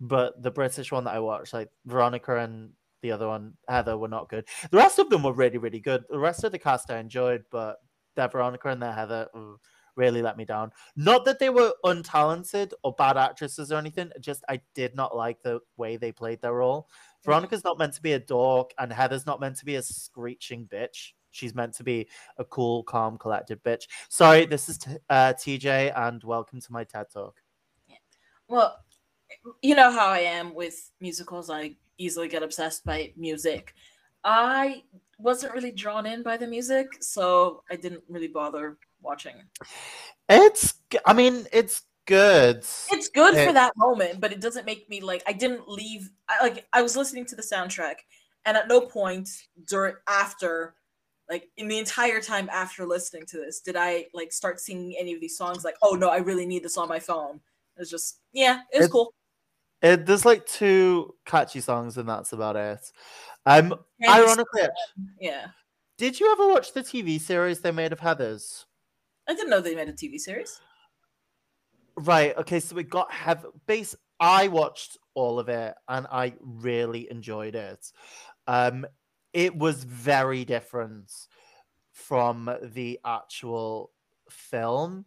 But 0.00 0.42
the 0.42 0.50
British 0.50 0.90
one 0.90 1.04
that 1.04 1.14
I 1.14 1.20
watched, 1.20 1.54
like 1.54 1.70
Veronica 1.86 2.38
and 2.38 2.70
the 3.02 3.12
other 3.12 3.28
one, 3.28 3.54
Heather, 3.68 3.96
were 3.96 4.08
not 4.08 4.28
good. 4.28 4.46
The 4.70 4.76
rest 4.76 4.98
of 4.98 5.10
them 5.10 5.22
were 5.22 5.32
really, 5.32 5.58
really 5.58 5.80
good. 5.80 6.04
The 6.10 6.18
rest 6.18 6.42
of 6.42 6.52
the 6.52 6.58
cast 6.58 6.90
I 6.90 6.98
enjoyed, 6.98 7.44
but 7.52 7.76
that 8.16 8.32
Veronica 8.32 8.68
and 8.68 8.82
their 8.82 8.92
Heather 8.92 9.28
mm, 9.34 9.56
really 9.96 10.22
let 10.22 10.36
me 10.36 10.44
down. 10.44 10.72
Not 10.96 11.24
that 11.24 11.38
they 11.38 11.50
were 11.50 11.74
untalented 11.84 12.72
or 12.82 12.92
bad 12.92 13.16
actresses 13.16 13.72
or 13.72 13.76
anything, 13.76 14.10
just 14.20 14.44
I 14.48 14.60
did 14.74 14.94
not 14.94 15.16
like 15.16 15.42
the 15.42 15.60
way 15.76 15.96
they 15.96 16.12
played 16.12 16.40
their 16.40 16.54
role. 16.54 16.88
Veronica's 17.24 17.64
not 17.64 17.78
meant 17.78 17.94
to 17.94 18.02
be 18.02 18.12
a 18.12 18.18
dork, 18.18 18.72
and 18.78 18.92
Heather's 18.92 19.26
not 19.26 19.40
meant 19.40 19.56
to 19.56 19.64
be 19.64 19.76
a 19.76 19.82
screeching 19.82 20.66
bitch. 20.66 21.12
She's 21.30 21.54
meant 21.54 21.74
to 21.74 21.84
be 21.84 22.08
a 22.38 22.44
cool, 22.44 22.84
calm, 22.84 23.18
collected 23.18 23.62
bitch. 23.64 23.86
Sorry, 24.08 24.46
this 24.46 24.68
is 24.68 24.78
t- 24.78 24.96
uh, 25.10 25.32
TJ, 25.32 25.92
and 25.96 26.22
welcome 26.22 26.60
to 26.60 26.72
my 26.72 26.84
TED 26.84 27.06
Talk. 27.12 27.40
Yeah. 27.88 27.96
Well, 28.46 28.78
you 29.62 29.74
know 29.74 29.90
how 29.90 30.08
I 30.08 30.20
am 30.20 30.54
with 30.54 30.90
musicals. 31.00 31.50
I 31.50 31.76
easily 31.98 32.28
get 32.28 32.42
obsessed 32.42 32.84
by 32.84 33.12
music. 33.16 33.74
I 34.22 34.84
wasn't 35.18 35.54
really 35.54 35.72
drawn 35.72 36.06
in 36.06 36.22
by 36.22 36.36
the 36.36 36.46
music, 36.46 36.86
so 37.00 37.62
I 37.70 37.76
didn't 37.76 38.02
really 38.08 38.28
bother 38.28 38.78
watching. 39.04 39.34
It's, 40.28 40.74
I 41.06 41.12
mean, 41.12 41.46
it's 41.52 41.82
good. 42.06 42.58
It's 42.90 43.08
good 43.08 43.34
Eh. 43.34 43.46
for 43.46 43.52
that 43.52 43.72
moment, 43.76 44.20
but 44.20 44.32
it 44.32 44.40
doesn't 44.40 44.66
make 44.66 44.88
me 44.88 45.00
like 45.00 45.22
I 45.26 45.32
didn't 45.32 45.68
leave. 45.68 46.10
I, 46.28 46.42
like 46.42 46.66
I 46.72 46.82
was 46.82 46.96
listening 46.96 47.26
to 47.26 47.36
the 47.36 47.42
soundtrack, 47.42 47.96
and 48.44 48.56
at 48.56 48.68
no 48.68 48.80
point 48.80 49.28
during 49.66 49.94
after, 50.08 50.74
like 51.30 51.48
in 51.56 51.68
the 51.68 51.78
entire 51.78 52.20
time 52.20 52.48
after 52.52 52.86
listening 52.86 53.26
to 53.26 53.36
this, 53.38 53.60
did 53.60 53.76
I 53.76 54.06
like 54.14 54.32
start 54.32 54.60
singing 54.60 54.96
any 54.98 55.14
of 55.14 55.20
these 55.20 55.36
songs. 55.36 55.64
Like, 55.64 55.76
oh 55.82 55.94
no, 55.94 56.08
I 56.08 56.18
really 56.18 56.46
need 56.46 56.62
this 56.62 56.76
on 56.78 56.88
my 56.88 56.98
phone. 57.00 57.36
It 57.76 57.80
was 57.80 57.90
just 57.90 58.18
yeah, 58.32 58.60
it 58.72 58.78
was 58.78 58.84
It's- 58.86 58.90
cool. 58.92 59.12
It, 59.82 60.06
there's 60.06 60.24
like 60.24 60.46
two 60.46 61.14
catchy 61.26 61.60
songs, 61.60 61.98
and 61.98 62.08
that's 62.08 62.32
about 62.32 62.56
it. 62.56 62.80
Um, 63.44 63.74
And 64.00 64.10
ironically, 64.10 64.62
yeah, 65.20 65.48
did 65.98 66.18
you 66.18 66.32
ever 66.32 66.48
watch 66.48 66.72
the 66.72 66.80
TV 66.82 67.20
series 67.20 67.60
they 67.60 67.70
made 67.70 67.92
of 67.92 68.00
Heather's? 68.00 68.64
I 69.28 69.34
didn't 69.34 69.50
know 69.50 69.60
they 69.60 69.74
made 69.74 69.88
a 69.88 69.92
TV 69.92 70.18
series. 70.18 70.60
Right. 71.96 72.36
Okay. 72.36 72.60
So 72.60 72.74
we 72.76 72.82
got 72.82 73.12
have 73.12 73.46
base. 73.66 73.94
I 74.20 74.48
watched 74.48 74.96
all 75.14 75.38
of 75.38 75.48
it 75.48 75.74
and 75.88 76.06
I 76.10 76.34
really 76.40 77.10
enjoyed 77.10 77.54
it. 77.54 77.90
Um, 78.46 78.86
it 79.32 79.56
was 79.56 79.84
very 79.84 80.44
different 80.44 81.12
from 81.92 82.54
the 82.62 83.00
actual 83.04 83.92
film, 84.30 85.04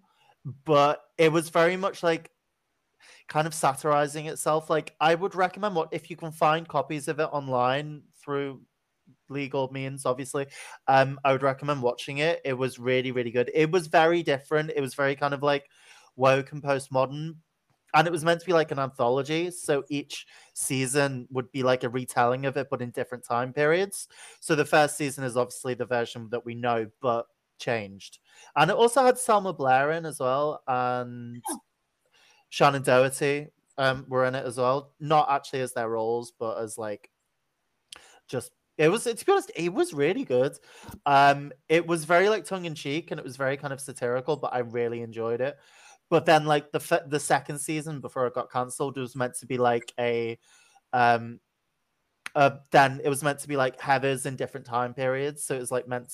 but 0.65 1.01
it 1.17 1.31
was 1.31 1.49
very 1.49 1.77
much 1.77 2.03
like 2.03 2.31
kind 3.27 3.47
of 3.47 3.53
satirizing 3.53 4.27
itself. 4.27 4.69
Like 4.69 4.95
I 4.99 5.15
would 5.15 5.35
recommend 5.35 5.75
what 5.75 5.89
if 5.91 6.09
you 6.09 6.15
can 6.15 6.31
find 6.31 6.67
copies 6.67 7.07
of 7.07 7.19
it 7.19 7.29
online 7.31 8.03
through 8.23 8.61
legal 9.29 9.69
means 9.71 10.05
obviously. 10.05 10.47
Um 10.87 11.19
i 11.23 11.31
would 11.31 11.43
recommend 11.43 11.81
watching 11.81 12.19
it. 12.19 12.41
It 12.45 12.53
was 12.53 12.79
really 12.79 13.11
really 13.11 13.31
good. 13.31 13.51
It 13.53 13.71
was 13.71 13.87
very 13.87 14.23
different. 14.23 14.71
It 14.75 14.81
was 14.81 14.95
very 14.95 15.15
kind 15.15 15.33
of 15.33 15.43
like 15.43 15.69
woke 16.15 16.51
and 16.51 16.63
postmodern 16.63 17.35
and 17.93 18.07
it 18.07 18.11
was 18.11 18.23
meant 18.23 18.39
to 18.39 18.45
be 18.45 18.53
like 18.53 18.71
an 18.71 18.79
anthology 18.79 19.49
so 19.49 19.83
each 19.89 20.27
season 20.53 21.27
would 21.31 21.51
be 21.51 21.63
like 21.63 21.83
a 21.83 21.89
retelling 21.89 22.45
of 22.45 22.57
it 22.57 22.67
but 22.69 22.81
in 22.81 22.91
different 22.91 23.23
time 23.23 23.53
periods. 23.53 24.07
So 24.39 24.55
the 24.55 24.65
first 24.65 24.97
season 24.97 25.23
is 25.23 25.37
obviously 25.37 25.73
the 25.73 25.85
version 25.85 26.27
that 26.31 26.45
we 26.45 26.55
know 26.55 26.87
but 27.01 27.27
changed. 27.59 28.19
And 28.55 28.69
it 28.69 28.77
also 28.77 29.03
had 29.03 29.17
selma 29.17 29.53
blair 29.53 29.91
in 29.91 30.05
as 30.05 30.19
well 30.19 30.61
and 30.67 31.41
shannen 32.51 32.83
doherty 32.83 33.47
um 33.77 34.05
were 34.07 34.25
in 34.25 34.35
it 34.35 34.45
as 34.45 34.57
well. 34.57 34.93
Not 34.99 35.29
actually 35.29 35.61
as 35.61 35.73
their 35.73 35.89
roles 35.89 36.31
but 36.37 36.57
as 36.59 36.77
like 36.77 37.09
just 38.27 38.51
it 38.77 38.89
was 38.89 39.03
to 39.05 39.15
be 39.25 39.31
honest 39.31 39.51
it 39.55 39.73
was 39.73 39.93
really 39.93 40.23
good. 40.23 40.57
Um 41.05 41.51
it 41.67 41.85
was 41.85 42.05
very 42.05 42.29
like 42.29 42.45
tongue-in-cheek 42.45 43.11
and 43.11 43.19
it 43.19 43.23
was 43.23 43.37
very 43.37 43.57
kind 43.57 43.73
of 43.73 43.81
satirical 43.81 44.37
but 44.37 44.53
i 44.53 44.59
really 44.59 45.01
enjoyed 45.01 45.41
it. 45.41 45.57
But 46.09 46.25
then 46.25 46.45
like 46.45 46.71
the 46.71 46.79
fe- 46.79 47.07
the 47.07 47.19
second 47.19 47.59
season 47.59 47.99
before 48.01 48.27
it 48.27 48.33
got 48.33 48.51
cancelled 48.51 48.97
it 48.97 49.01
was 49.01 49.15
meant 49.15 49.35
to 49.39 49.45
be 49.45 49.57
like 49.57 49.93
a 49.99 50.37
um 50.93 51.39
uh 52.35 52.51
then 52.71 53.01
it 53.03 53.09
was 53.09 53.23
meant 53.23 53.39
to 53.39 53.47
be 53.47 53.57
like 53.57 53.79
heathers 53.79 54.25
in 54.25 54.35
different 54.35 54.65
time 54.65 54.93
periods. 54.93 55.43
So 55.43 55.55
it 55.55 55.59
was 55.59 55.71
like 55.71 55.87
meant 55.87 56.13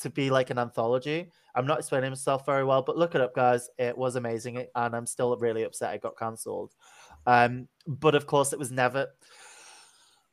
to 0.00 0.10
be 0.10 0.30
like 0.30 0.50
an 0.50 0.58
anthology. 0.58 1.30
I'm 1.54 1.66
not 1.66 1.78
explaining 1.78 2.10
myself 2.10 2.44
very 2.46 2.64
well 2.64 2.82
but 2.82 2.96
look 2.96 3.14
it 3.14 3.20
up 3.20 3.34
guys. 3.34 3.68
It 3.78 3.96
was 3.96 4.16
amazing 4.16 4.66
and 4.74 4.96
i'm 4.96 5.06
still 5.06 5.36
really 5.36 5.62
upset 5.62 5.94
it 5.94 6.02
got 6.02 6.18
cancelled. 6.18 6.74
Um 7.26 7.68
but 7.86 8.14
of 8.14 8.26
course 8.26 8.52
it 8.52 8.58
was 8.58 8.72
never 8.72 9.06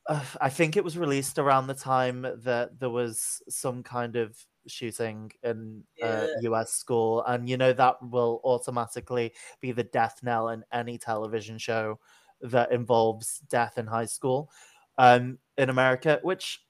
uh, 0.08 0.24
I 0.42 0.50
think 0.50 0.78
it 0.78 0.84
was 0.84 0.98
released 0.98 1.38
around 1.38 1.68
the 1.68 1.74
time 1.74 2.22
that 2.44 2.80
there 2.80 2.90
was 2.90 3.42
some 3.50 3.84
kind 3.84 4.16
of 4.16 4.38
shooting 4.68 5.32
in 5.44 5.84
a 6.02 6.28
Yeah. 6.42 6.52
US 6.52 6.74
school, 6.74 7.24
and 7.26 7.50
you 7.50 7.58
know 7.58 7.74
that 7.74 8.02
will 8.02 8.42
automatically 8.44 9.34
be 9.62 9.72
the 9.72 9.84
death 9.84 10.22
knell 10.24 10.50
in 10.50 10.64
any 10.72 10.98
television 10.98 11.58
show 11.58 12.00
that 12.42 12.72
involves 12.72 13.40
death 13.50 13.78
in 13.78 13.88
high 13.88 14.06
school 14.06 14.52
um, 14.98 15.40
in 15.58 15.70
America. 15.70 16.20
Which, 16.24 16.64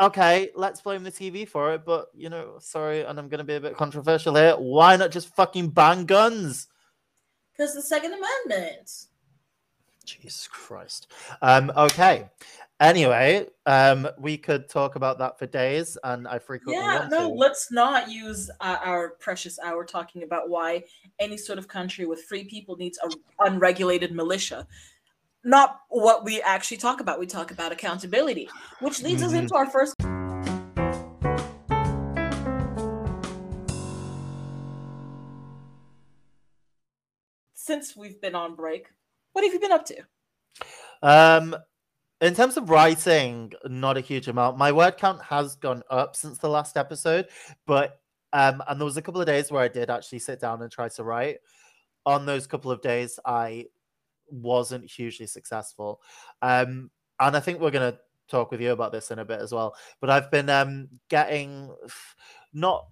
okay, 0.00 0.50
let's 0.54 0.80
blame 0.80 1.04
the 1.04 1.12
TV 1.12 1.48
for 1.48 1.72
it, 1.74 1.84
but 1.84 2.08
you 2.14 2.28
know, 2.28 2.56
sorry, 2.60 3.02
and 3.02 3.18
I'm 3.18 3.28
going 3.28 3.38
to 3.38 3.44
be 3.44 3.54
a 3.54 3.60
bit 3.60 3.76
controversial 3.76 4.34
here. 4.34 4.54
Why 4.54 4.96
not 4.96 5.10
just 5.10 5.34
fucking 5.34 5.70
ban 5.70 6.04
guns? 6.04 6.68
Because 7.52 7.74
the 7.74 7.82
Second 7.82 8.12
Amendment. 8.12 8.90
Jesus 10.04 10.46
Christ. 10.46 11.08
Um, 11.42 11.72
okay. 11.76 12.28
Anyway, 12.78 13.46
um, 13.64 14.06
we 14.18 14.36
could 14.36 14.68
talk 14.68 14.96
about 14.96 15.18
that 15.18 15.38
for 15.38 15.46
days, 15.46 15.96
and 16.04 16.28
I 16.28 16.38
frequently 16.38 16.84
Yeah, 16.84 17.08
no, 17.10 17.30
to. 17.30 17.34
let's 17.34 17.72
not 17.72 18.10
use 18.10 18.50
uh, 18.60 18.76
our 18.84 19.10
precious 19.18 19.58
hour 19.58 19.82
talking 19.82 20.24
about 20.24 20.50
why 20.50 20.84
any 21.18 21.38
sort 21.38 21.58
of 21.58 21.68
country 21.68 22.04
with 22.04 22.24
free 22.24 22.44
people 22.44 22.76
needs 22.76 22.98
a 23.02 23.08
unregulated 23.46 24.12
militia. 24.12 24.66
Not 25.42 25.80
what 25.88 26.22
we 26.22 26.42
actually 26.42 26.76
talk 26.76 27.00
about. 27.00 27.18
We 27.18 27.26
talk 27.26 27.50
about 27.50 27.72
accountability, 27.72 28.50
which 28.80 29.02
leads 29.02 29.22
us 29.22 29.32
Mhm. 29.32 29.38
into 29.38 29.54
our 29.54 29.70
first. 29.70 29.94
Since 37.54 37.96
we've 37.96 38.20
been 38.20 38.34
on 38.34 38.54
break, 38.54 38.88
what 39.32 39.44
have 39.44 39.54
you 39.54 39.60
been 39.60 39.72
up 39.72 39.86
to? 39.86 39.96
Um, 41.02 41.56
in 42.20 42.34
terms 42.34 42.56
of 42.56 42.70
writing, 42.70 43.52
not 43.64 43.96
a 43.96 44.00
huge 44.00 44.28
amount. 44.28 44.56
My 44.56 44.72
word 44.72 44.96
count 44.96 45.22
has 45.22 45.56
gone 45.56 45.82
up 45.90 46.16
since 46.16 46.38
the 46.38 46.48
last 46.48 46.76
episode, 46.76 47.28
but 47.66 48.00
um, 48.32 48.62
and 48.68 48.80
there 48.80 48.84
was 48.84 48.96
a 48.96 49.02
couple 49.02 49.20
of 49.20 49.26
days 49.26 49.50
where 49.50 49.62
I 49.62 49.68
did 49.68 49.90
actually 49.90 50.18
sit 50.18 50.40
down 50.40 50.62
and 50.62 50.70
try 50.70 50.88
to 50.88 51.04
write. 51.04 51.38
On 52.04 52.24
those 52.24 52.46
couple 52.46 52.70
of 52.70 52.80
days, 52.80 53.18
I 53.24 53.66
wasn't 54.30 54.90
hugely 54.90 55.26
successful. 55.26 56.00
Um, 56.42 56.90
and 57.20 57.36
I 57.36 57.40
think 57.40 57.60
we're 57.60 57.70
gonna 57.70 57.98
talk 58.28 58.50
with 58.50 58.60
you 58.60 58.72
about 58.72 58.92
this 58.92 59.10
in 59.10 59.18
a 59.18 59.24
bit 59.24 59.40
as 59.40 59.52
well. 59.52 59.74
But 60.00 60.10
I've 60.10 60.30
been 60.30 60.50
um 60.50 60.88
getting 61.08 61.74
not 62.52 62.86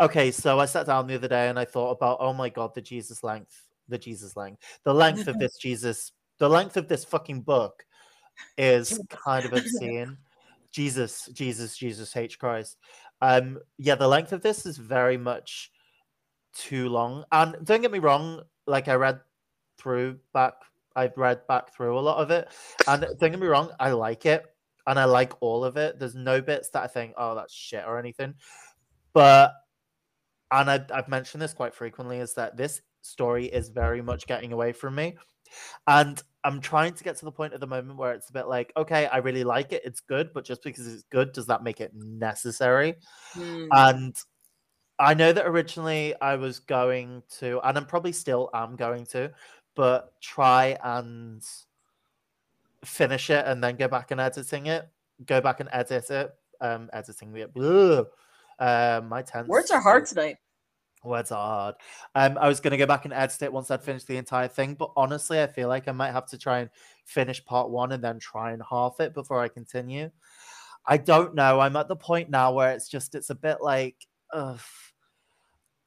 okay. 0.00 0.30
So 0.30 0.58
I 0.60 0.66
sat 0.66 0.86
down 0.86 1.06
the 1.06 1.14
other 1.14 1.28
day 1.28 1.48
and 1.48 1.58
I 1.58 1.64
thought 1.64 1.90
about 1.92 2.18
oh 2.20 2.32
my 2.32 2.48
god, 2.48 2.74
the 2.74 2.82
Jesus 2.82 3.22
length, 3.22 3.68
the 3.88 3.98
Jesus 3.98 4.36
length, 4.36 4.62
the 4.84 4.94
length 4.94 5.28
of 5.28 5.38
this 5.38 5.56
Jesus, 5.58 6.12
the 6.38 6.48
length 6.48 6.76
of 6.76 6.88
this 6.88 7.04
fucking 7.04 7.42
book 7.42 7.84
is 8.56 9.00
kind 9.10 9.44
of 9.44 9.52
obscene. 9.52 10.16
Jesus, 10.70 11.28
Jesus, 11.32 11.76
Jesus, 11.76 12.16
H 12.16 12.38
Christ. 12.38 12.76
Um, 13.20 13.58
yeah, 13.78 13.94
the 13.94 14.08
length 14.08 14.32
of 14.32 14.42
this 14.42 14.66
is 14.66 14.76
very 14.76 15.16
much 15.16 15.72
too 16.54 16.88
long. 16.88 17.24
And 17.32 17.56
don't 17.64 17.80
get 17.80 17.92
me 17.92 17.98
wrong, 17.98 18.42
like 18.66 18.88
I 18.88 18.94
read 18.94 19.20
through 19.78 20.18
back, 20.32 20.54
I've 20.94 21.16
read 21.16 21.46
back 21.46 21.74
through 21.74 21.98
a 21.98 22.00
lot 22.00 22.18
of 22.18 22.30
it, 22.30 22.48
and 22.86 23.02
don't 23.18 23.30
get 23.30 23.40
me 23.40 23.46
wrong, 23.46 23.70
I 23.80 23.90
like 23.92 24.26
it, 24.26 24.44
and 24.86 24.98
I 24.98 25.04
like 25.04 25.32
all 25.40 25.64
of 25.64 25.76
it. 25.76 25.98
There's 25.98 26.14
no 26.14 26.40
bits 26.40 26.68
that 26.70 26.82
I 26.82 26.86
think, 26.86 27.14
oh, 27.16 27.34
that's 27.34 27.54
shit 27.54 27.84
or 27.86 27.98
anything. 27.98 28.34
But 29.12 29.52
and 30.50 30.70
I, 30.70 30.84
I've 30.92 31.08
mentioned 31.08 31.42
this 31.42 31.52
quite 31.52 31.74
frequently, 31.74 32.18
is 32.18 32.34
that 32.34 32.56
this 32.56 32.80
story 33.02 33.46
is 33.46 33.68
very 33.68 34.02
much 34.02 34.26
getting 34.26 34.52
away 34.52 34.72
from 34.72 34.94
me. 34.94 35.16
And 35.86 36.22
I'm 36.44 36.60
trying 36.60 36.94
to 36.94 37.04
get 37.04 37.16
to 37.18 37.24
the 37.24 37.32
point 37.32 37.52
at 37.52 37.60
the 37.60 37.66
moment 37.66 37.98
where 37.98 38.12
it's 38.12 38.30
a 38.30 38.32
bit 38.32 38.46
like, 38.46 38.72
okay, 38.76 39.06
I 39.06 39.18
really 39.18 39.44
like 39.44 39.72
it, 39.72 39.82
it's 39.84 40.00
good, 40.00 40.32
but 40.32 40.44
just 40.44 40.62
because 40.62 40.86
it's 40.86 41.02
good, 41.04 41.32
does 41.32 41.46
that 41.46 41.62
make 41.62 41.80
it 41.80 41.92
necessary? 41.94 42.96
Hmm. 43.32 43.66
And 43.72 44.16
I 44.98 45.14
know 45.14 45.32
that 45.32 45.46
originally 45.46 46.14
I 46.20 46.36
was 46.36 46.58
going 46.58 47.22
to, 47.38 47.60
and 47.66 47.76
I'm 47.76 47.86
probably 47.86 48.12
still 48.12 48.50
am 48.54 48.76
going 48.76 49.06
to, 49.06 49.30
but 49.74 50.12
try 50.20 50.76
and 50.82 51.42
finish 52.84 53.30
it 53.30 53.44
and 53.46 53.62
then 53.62 53.76
go 53.76 53.88
back 53.88 54.10
and 54.10 54.20
editing 54.20 54.66
it, 54.66 54.88
go 55.26 55.40
back 55.40 55.60
and 55.60 55.68
edit 55.72 56.10
it, 56.10 56.30
um, 56.60 56.90
editing 56.92 57.32
the 57.32 57.44
ugh, 57.44 58.08
uh, 58.58 59.00
my 59.06 59.22
tense 59.22 59.48
Words 59.48 59.70
are 59.70 59.80
hard 59.80 60.06
tonight. 60.06 60.36
Words 61.04 61.32
are 61.32 61.46
hard. 61.46 61.74
Um, 62.14 62.38
I 62.38 62.48
was 62.48 62.60
gonna 62.60 62.76
go 62.76 62.86
back 62.86 63.04
and 63.04 63.14
edit 63.14 63.42
it 63.42 63.52
once 63.52 63.70
I'd 63.70 63.82
finished 63.82 64.06
the 64.08 64.16
entire 64.16 64.48
thing, 64.48 64.74
but 64.74 64.90
honestly, 64.96 65.40
I 65.40 65.46
feel 65.46 65.68
like 65.68 65.88
I 65.88 65.92
might 65.92 66.12
have 66.12 66.26
to 66.26 66.38
try 66.38 66.60
and 66.60 66.70
finish 67.04 67.44
part 67.44 67.70
one 67.70 67.92
and 67.92 68.02
then 68.02 68.18
try 68.18 68.52
and 68.52 68.62
half 68.68 69.00
it 69.00 69.14
before 69.14 69.40
I 69.40 69.48
continue. 69.48 70.10
I 70.86 70.96
don't 70.96 71.34
know. 71.34 71.60
I'm 71.60 71.76
at 71.76 71.88
the 71.88 71.96
point 71.96 72.30
now 72.30 72.52
where 72.52 72.72
it's 72.72 72.88
just 72.88 73.14
it's 73.14 73.30
a 73.30 73.34
bit 73.34 73.58
like, 73.60 74.06
ugh. 74.32 74.60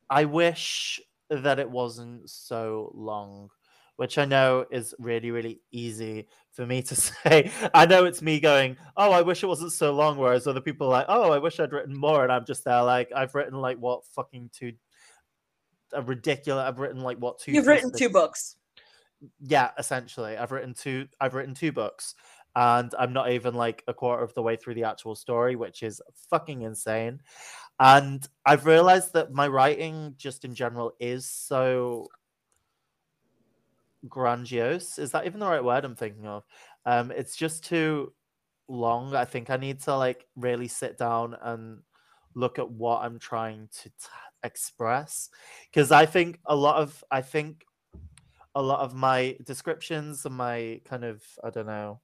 I 0.10 0.26
wish 0.26 1.00
that 1.30 1.58
it 1.58 1.69
wasn't 1.69 2.30
so 2.30 2.91
long, 2.93 3.50
which 3.95 4.17
I 4.17 4.26
know 4.26 4.65
is 4.69 4.93
really, 5.00 5.32
really 5.32 5.62
easy 5.71 6.28
for 6.52 6.65
me 6.65 6.82
to 6.84 6.95
say. 6.95 7.52
I 7.74 7.86
know 7.86 8.06
it's 8.06 8.21
me 8.21 8.39
going, 8.39 8.78
oh, 8.97 9.12
I 9.12 9.21
wish 9.21 9.41
it 9.41 9.47
wasn't 9.47 9.71
so 9.71 9.93
long, 9.93 10.17
whereas 10.17 10.47
other 10.47 10.62
people 10.62 10.88
are 10.88 10.91
like, 10.91 11.06
oh, 11.08 11.32
I 11.32 11.39
wish 11.39 11.60
I'd 11.60 11.71
written 11.71 11.95
more, 11.97 12.24
and 12.24 12.32
I'm 12.32 12.45
just 12.45 12.65
there 12.65 12.84
like, 12.84 13.10
I've 13.15 13.34
written 13.34 13.60
like 13.60 13.78
what 13.78 14.06
fucking 14.08 14.50
two, 14.54 14.74
a 15.93 16.01
ridiculous. 16.01 16.63
I've 16.67 16.80
written 16.80 17.01
like 17.01 17.17
what 17.17 17.39
two. 17.39 17.51
You've 17.51 17.67
written 17.67 17.91
two 17.91 18.10
books. 18.10 18.56
yeah 19.45 19.69
essentially 19.77 20.36
i've 20.36 20.51
written 20.51 20.73
two 20.73 21.08
i've 21.19 21.36
written 21.36 21.54
two 21.54 21.71
books 21.71 22.15
and 22.56 22.91
i'm 22.97 23.13
not 23.13 23.30
even 23.32 23.54
like 23.54 23.84
a 23.88 23.93
quarter 23.93 24.23
of 24.23 24.34
the 24.34 24.41
way 24.41 24.56
through 24.56 24.73
the 24.73 24.84
actual 24.84 25.13
story 25.13 25.56
which 25.56 25.84
is 25.84 26.01
fucking 26.32 26.63
insane 26.63 27.21
and 27.80 28.27
i've 28.47 28.65
realized 28.65 29.13
that 29.13 29.32
my 29.32 29.47
writing 29.47 30.15
just 30.17 30.43
in 30.43 30.56
general 30.56 30.91
is 30.99 31.30
so 31.30 32.08
grandiose 34.10 34.97
is 34.97 35.12
that 35.12 35.27
even 35.27 35.39
the 35.39 35.45
right 35.45 35.63
word 35.63 35.86
i'm 35.86 35.95
thinking 35.95 36.25
of 36.25 36.43
um 36.88 37.12
it's 37.12 37.36
just 37.36 37.63
too 37.63 38.12
long 38.67 39.13
i 39.15 39.23
think 39.23 39.51
i 39.51 39.56
need 39.56 39.80
to 39.80 39.95
like 39.95 40.25
really 40.36 40.67
sit 40.67 40.97
down 40.97 41.38
and 41.43 41.77
look 42.34 42.58
at 42.58 42.67
what 42.71 43.04
i'm 43.04 43.19
trying 43.19 43.69
to 43.71 43.89
t- 43.89 43.95
express 44.43 45.30
because 45.69 45.91
i 45.91 46.06
think 46.06 46.39
a 46.45 46.56
lot 46.56 46.77
of 46.77 47.04
i 47.12 47.21
think 47.21 47.65
a 48.56 48.62
lot 48.62 48.82
of 48.82 48.93
my 48.93 49.38
descriptions 49.43 50.25
and 50.25 50.36
my 50.36 50.82
kind 50.86 51.04
of 51.04 51.23
I 51.43 51.49
don't 51.49 51.67
know 51.67 52.01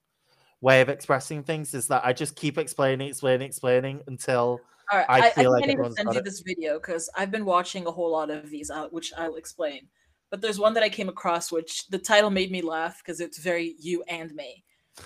way 0.60 0.80
of 0.80 0.88
expressing 0.88 1.44
things 1.44 1.72
is 1.72 1.86
that 1.88 2.04
I 2.04 2.12
just 2.12 2.34
keep 2.34 2.58
explaining, 2.58 3.08
explaining, 3.08 3.46
explaining 3.46 4.02
until 4.08 4.60
All 4.90 4.98
right, 4.98 5.06
I 5.08 5.20
I, 5.20 5.26
I, 5.28 5.30
feel 5.30 5.52
like 5.52 5.64
can't 5.66 5.78
even 5.78 5.92
send 5.92 6.12
you 6.12 6.18
it. 6.18 6.24
this 6.24 6.40
video 6.40 6.78
because 6.78 7.08
I've 7.16 7.30
been 7.30 7.44
watching 7.44 7.86
a 7.86 7.92
whole 7.92 8.10
lot 8.10 8.30
of 8.30 8.50
these 8.50 8.70
out, 8.70 8.92
which 8.92 9.12
I'll 9.16 9.36
explain. 9.36 9.86
But 10.30 10.40
there's 10.40 10.58
one 10.58 10.74
that 10.74 10.82
I 10.82 10.88
came 10.88 11.08
across, 11.08 11.52
which 11.52 11.86
the 11.88 11.98
title 11.98 12.30
made 12.30 12.50
me 12.50 12.60
laugh 12.60 12.98
because 12.98 13.20
it's 13.20 13.38
very 13.38 13.76
you 13.78 14.02
and 14.08 14.34
me, 14.34 14.64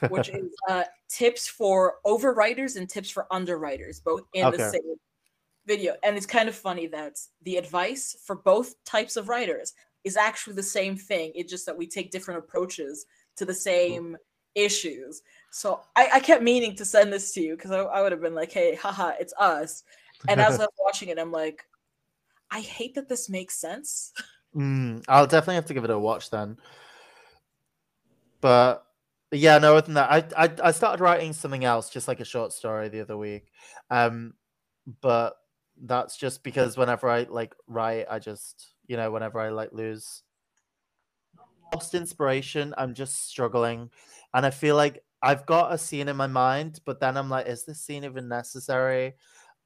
which 0.09 0.29
is 0.35 0.51
uh, 0.71 0.85
tips 1.09 1.49
for 1.49 1.97
overwriters 2.07 2.77
and 2.77 2.89
tips 2.89 3.11
for 3.11 3.27
underwriters, 3.31 4.01
both 4.01 4.23
in 4.33 4.47
Okay. 4.47 4.57
the 4.57 4.63
same 4.63 4.97
video. 5.67 5.95
And 6.03 6.17
it's 6.17 6.27
kind 6.27 6.49
of 6.49 6.55
funny 6.55 6.87
that 6.89 7.19
the 7.43 7.57
advice 7.57 8.17
for 8.25 8.37
both 8.37 8.83
types 8.85 9.17
of 9.17 9.29
writers 9.29 9.75
is 10.05 10.17
actually 10.17 10.55
the 10.55 10.63
same 10.63 10.97
thing. 10.97 11.33
It's 11.35 11.51
just 11.51 11.67
that 11.67 11.77
we 11.77 11.87
take 11.87 12.11
different 12.11 12.39
approaches 12.39 13.07
to 13.37 13.45
the 13.45 13.55
same 13.55 14.17
issues. 14.55 15.23
So 15.51 15.81
I, 15.97 16.09
I 16.15 16.21
kept 16.21 16.43
meaning 16.43 16.75
to 16.77 16.85
send 16.85 17.13
this 17.13 17.33
to 17.35 17.41
you 17.41 17.57
because 17.57 17.71
I, 17.71 17.81
I 17.81 18.03
would 18.03 18.13
have 18.13 18.21
been 18.21 18.35
like, 18.35 18.53
hey, 18.53 18.75
haha, 18.75 19.13
it's 19.21 19.35
us. 19.39 19.85
And 20.29 20.41
as 20.41 20.59
I 20.59 20.65
was 20.65 20.69
watching 20.79 21.09
it, 21.09 21.19
I'm 21.19 21.33
like, 21.33 21.65
I 22.51 22.61
hate 22.61 22.95
that 22.95 23.09
this 23.09 23.29
makes 23.29 23.61
sense. 23.61 24.13
Mm, 24.55 25.05
I'll 25.09 25.27
definitely 25.27 25.55
have 25.57 25.67
to 25.67 25.75
give 25.75 25.85
it 25.85 25.91
a 25.91 25.99
watch 25.99 26.31
then. 26.31 26.59
But 28.41 28.85
yeah, 29.31 29.59
no, 29.59 29.77
other 29.77 29.87
than 29.87 29.95
that, 29.95 30.11
I, 30.11 30.45
I 30.45 30.51
I 30.65 30.71
started 30.73 31.03
writing 31.03 31.33
something 31.33 31.65
else, 31.65 31.89
just 31.89 32.09
like 32.09 32.21
a 32.21 32.25
short 32.25 32.53
story 32.53 32.89
the 32.89 33.01
other 33.01 33.17
week. 33.17 33.47
Um, 33.89 34.35
but 35.01 35.37
that's 35.85 36.17
just 36.17 36.43
because 36.43 36.77
whenever 36.77 37.09
I 37.09 37.27
like 37.29 37.55
write, 37.67 38.07
I 38.11 38.19
just 38.19 38.75
you 38.87 38.97
know 38.97 39.11
whenever 39.11 39.41
I 39.41 39.51
like 39.51 39.73
lose 39.73 40.23
lost 41.73 41.95
inspiration, 41.95 42.75
I'm 42.77 42.95
just 42.95 43.29
struggling, 43.29 43.91
and 44.35 44.45
I 44.47 44.51
feel 44.51 44.77
like 44.77 45.03
I've 45.23 45.47
got 45.47 45.73
a 45.73 45.79
scene 45.79 46.09
in 46.09 46.17
my 46.17 46.27
mind, 46.27 46.81
but 46.85 47.01
then 47.01 47.17
I'm 47.17 47.31
like, 47.31 47.47
is 47.47 47.65
this 47.65 47.81
scene 47.81 48.05
even 48.05 48.29
necessary? 48.29 49.15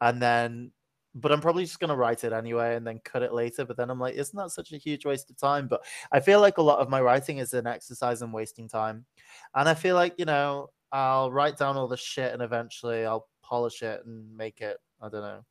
And 0.01 0.21
then 0.21 0.73
but 1.16 1.33
I'm 1.33 1.40
probably 1.40 1.64
just 1.64 1.81
gonna 1.81 1.97
write 1.97 2.25
it 2.25 2.35
anyway 2.35 2.77
and 2.77 2.87
then 2.87 3.01
cut 3.03 3.23
it 3.23 3.33
later. 3.33 3.64
But 3.64 3.79
then 3.79 3.88
I'm 3.90 3.99
like, 3.99 4.14
isn't 4.14 4.37
that 4.37 4.51
such 4.51 4.73
a 4.73 4.77
huge 4.77 5.07
waste 5.07 5.31
of 5.31 5.38
time? 5.38 5.66
But 5.66 5.83
I 6.12 6.21
feel 6.21 6.40
like 6.40 6.59
a 6.59 6.62
lot 6.62 6.79
of 6.79 6.90
my 6.90 7.01
writing 7.01 7.38
is 7.38 7.55
an 7.55 7.66
exercise 7.66 8.21
in 8.21 8.33
wasting 8.33 8.69
time. 8.69 9.07
And 9.55 9.66
I 9.69 9.75
feel 9.75 9.95
like, 9.95 10.14
you 10.19 10.27
know, 10.27 10.69
I'll 10.92 11.33
write 11.33 11.57
down 11.57 11.77
all 11.77 11.88
the 11.88 11.97
shit 11.97 12.33
and 12.35 12.42
eventually 12.42 13.07
I'll 13.07 13.29
polish 13.42 13.83
it 13.83 14.05
and 14.05 14.37
make 14.37 14.61
it, 14.61 14.77
I 15.01 15.09
don't 15.09 15.23
know, 15.23 15.45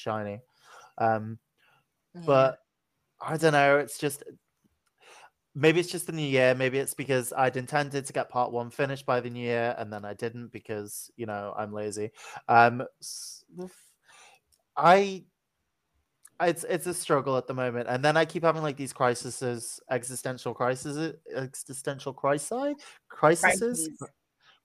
shiny. 0.00 0.40
Um, 0.98 1.38
but 2.26 2.58
I 3.20 3.36
don't 3.36 3.52
know, 3.52 3.78
it's 3.78 3.98
just 3.98 4.24
maybe 5.54 5.80
it's 5.80 5.90
just 5.90 6.06
the 6.06 6.12
new 6.12 6.26
year. 6.26 6.54
Maybe 6.54 6.78
it's 6.78 6.94
because 6.94 7.32
I'd 7.32 7.56
intended 7.56 8.06
to 8.06 8.12
get 8.12 8.28
part 8.28 8.52
one 8.52 8.70
finished 8.70 9.06
by 9.06 9.20
the 9.20 9.30
new 9.30 9.44
year 9.44 9.74
and 9.78 9.92
then 9.92 10.04
I 10.04 10.14
didn't 10.14 10.52
because, 10.52 11.10
you 11.16 11.26
know, 11.26 11.54
I'm 11.56 11.72
lazy. 11.72 12.10
Um, 12.48 12.84
I 14.76 15.24
it's 16.42 16.64
it's 16.64 16.86
a 16.86 16.94
struggle 16.94 17.36
at 17.36 17.46
the 17.46 17.54
moment, 17.54 17.86
and 17.88 18.02
then 18.02 18.16
I 18.16 18.24
keep 18.24 18.44
having 18.44 18.62
like 18.62 18.76
these 18.76 18.94
crises, 18.94 19.80
existential 19.90 20.54
crises, 20.54 21.14
existential 21.36 22.14
crises, 22.14 22.76
crises, 23.08 23.90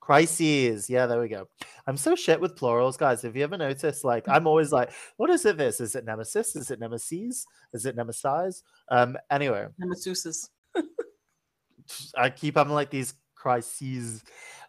Crises. 0.06 0.88
Yeah, 0.88 1.08
there 1.08 1.20
we 1.20 1.28
go. 1.28 1.48
I'm 1.88 1.98
so 1.98 2.16
shit 2.16 2.40
with 2.40 2.56
plurals, 2.56 2.96
guys. 2.96 3.24
Have 3.24 3.36
you 3.36 3.44
ever 3.44 3.58
noticed? 3.58 4.04
Like, 4.04 4.28
I'm 4.30 4.46
always 4.46 4.72
like, 4.72 4.92
what 5.18 5.32
is 5.32 5.46
it? 5.46 5.58
This 5.58 5.82
is 5.82 5.96
it 5.96 6.06
nemesis? 6.06 6.56
Is 6.56 6.70
it 6.70 6.80
nemesis? 6.80 7.48
Is 7.74 7.88
it 7.88 7.96
nemesis? 7.96 8.62
Um. 8.90 9.18
Anyway, 9.32 9.66
Nemesis's. 9.80 10.52
I 12.18 12.30
keep 12.30 12.56
having 12.56 12.74
like 12.74 12.92
these 12.92 13.16
crises. 13.34 14.24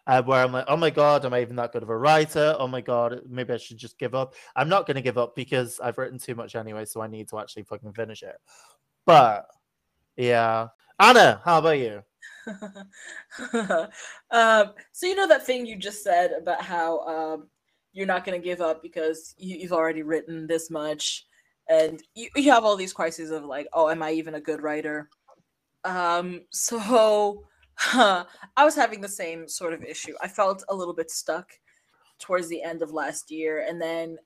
uh, 0.07 0.23
where 0.23 0.43
I'm 0.43 0.53
like, 0.53 0.65
oh 0.67 0.77
my 0.77 0.89
god, 0.89 1.23
am 1.23 1.33
I 1.33 1.41
even 1.41 1.55
that 1.57 1.71
good 1.71 1.83
of 1.83 1.89
a 1.89 1.97
writer? 1.97 2.55
Oh 2.57 2.67
my 2.67 2.81
god, 2.81 3.21
maybe 3.29 3.53
I 3.53 3.57
should 3.57 3.77
just 3.77 3.99
give 3.99 4.15
up. 4.15 4.33
I'm 4.55 4.69
not 4.69 4.87
going 4.87 4.95
to 4.95 5.01
give 5.01 5.17
up 5.17 5.35
because 5.35 5.79
I've 5.79 5.97
written 5.99 6.17
too 6.17 6.33
much 6.33 6.55
anyway, 6.55 6.85
so 6.85 7.01
I 7.01 7.07
need 7.07 7.27
to 7.29 7.39
actually 7.39 7.63
fucking 7.63 7.93
finish 7.93 8.23
it. 8.23 8.37
But 9.05 9.45
yeah, 10.15 10.69
Anna, 10.99 11.41
how 11.45 11.59
about 11.59 11.77
you? 11.77 12.01
um, 14.31 14.71
so 14.91 15.05
you 15.05 15.15
know 15.15 15.27
that 15.27 15.45
thing 15.45 15.65
you 15.65 15.75
just 15.75 16.03
said 16.03 16.31
about 16.31 16.61
how 16.61 16.99
um, 17.01 17.47
you're 17.93 18.07
not 18.07 18.25
going 18.25 18.39
to 18.39 18.45
give 18.45 18.61
up 18.61 18.81
because 18.81 19.33
you, 19.37 19.61
have 19.61 19.71
already 19.71 20.03
written 20.03 20.47
this 20.47 20.69
much, 20.69 21.25
and 21.69 22.01
you, 22.15 22.29
you 22.35 22.51
have 22.51 22.63
all 22.63 22.75
these 22.75 22.93
crises 22.93 23.31
of 23.31 23.43
like, 23.43 23.67
oh, 23.73 23.89
am 23.89 24.03
I 24.03 24.11
even 24.11 24.35
a 24.35 24.41
good 24.41 24.61
writer? 24.61 25.09
Um, 25.83 26.41
so 26.51 27.43
huh, 27.75 28.25
I 28.57 28.65
was 28.65 28.75
having 28.75 29.01
the 29.01 29.09
same 29.09 29.47
sort 29.47 29.73
of 29.73 29.83
issue. 29.83 30.13
I 30.21 30.27
felt 30.27 30.63
a 30.69 30.75
little 30.75 30.93
bit 30.93 31.11
stuck 31.11 31.51
towards 32.19 32.47
the 32.47 32.63
end 32.63 32.81
of 32.81 32.91
last 32.91 33.29
year, 33.29 33.65
and 33.67 33.81
then 33.81 34.17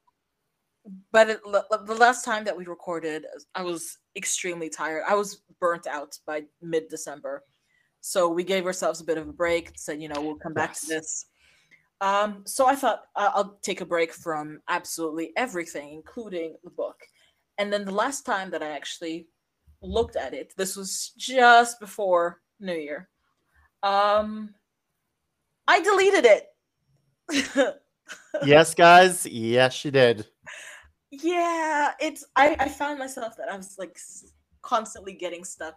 but 1.11 1.29
it, 1.29 1.43
the 1.43 1.95
last 1.95 2.25
time 2.25 2.43
that 2.45 2.57
we 2.57 2.65
recorded, 2.65 3.25
I 3.53 3.63
was 3.63 3.99
extremely 4.15 4.69
tired. 4.69 5.03
I 5.07 5.13
was 5.13 5.41
burnt 5.59 5.87
out 5.87 6.17
by 6.25 6.43
mid 6.61 6.87
December. 6.89 7.43
So 8.01 8.27
we 8.29 8.43
gave 8.43 8.65
ourselves 8.65 8.99
a 9.01 9.05
bit 9.05 9.17
of 9.17 9.27
a 9.27 9.33
break, 9.33 9.71
said, 9.75 10.01
you 10.01 10.09
know, 10.09 10.21
we'll 10.21 10.35
come 10.35 10.53
back 10.53 10.71
yes. 10.71 10.81
to 10.81 10.87
this. 10.87 11.25
Um, 12.01 12.41
so 12.45 12.65
I 12.65 12.75
thought 12.75 13.03
uh, 13.15 13.29
I'll 13.33 13.59
take 13.61 13.81
a 13.81 13.85
break 13.85 14.11
from 14.11 14.59
absolutely 14.67 15.31
everything, 15.37 15.93
including 15.93 16.55
the 16.63 16.71
book. 16.71 16.97
And 17.57 17.71
then 17.71 17.85
the 17.85 17.93
last 17.93 18.25
time 18.25 18.49
that 18.51 18.63
I 18.63 18.71
actually 18.71 19.27
looked 19.81 20.15
at 20.15 20.33
it, 20.33 20.53
this 20.57 20.75
was 20.75 21.11
just 21.17 21.79
before 21.79 22.41
New 22.59 22.73
Year. 22.73 23.07
Um, 23.83 24.55
I 25.67 25.79
deleted 25.81 26.25
it. 26.25 27.67
yes, 28.43 28.73
guys. 28.75 29.25
Yes, 29.27 29.85
you 29.85 29.91
did 29.91 30.25
yeah 31.11 31.91
it's 31.99 32.23
I, 32.35 32.55
I 32.57 32.69
found 32.69 32.97
myself 32.97 33.35
that 33.37 33.51
i 33.51 33.57
was 33.57 33.75
like 33.77 33.97
constantly 34.61 35.13
getting 35.13 35.43
stuck 35.43 35.75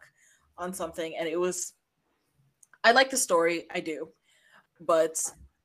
on 0.57 0.73
something 0.73 1.15
and 1.19 1.29
it 1.29 1.39
was 1.39 1.73
i 2.85 2.93
like 2.93 3.11
the 3.11 3.17
story 3.17 3.67
i 3.75 3.81
do 3.81 4.09
but 4.81 5.19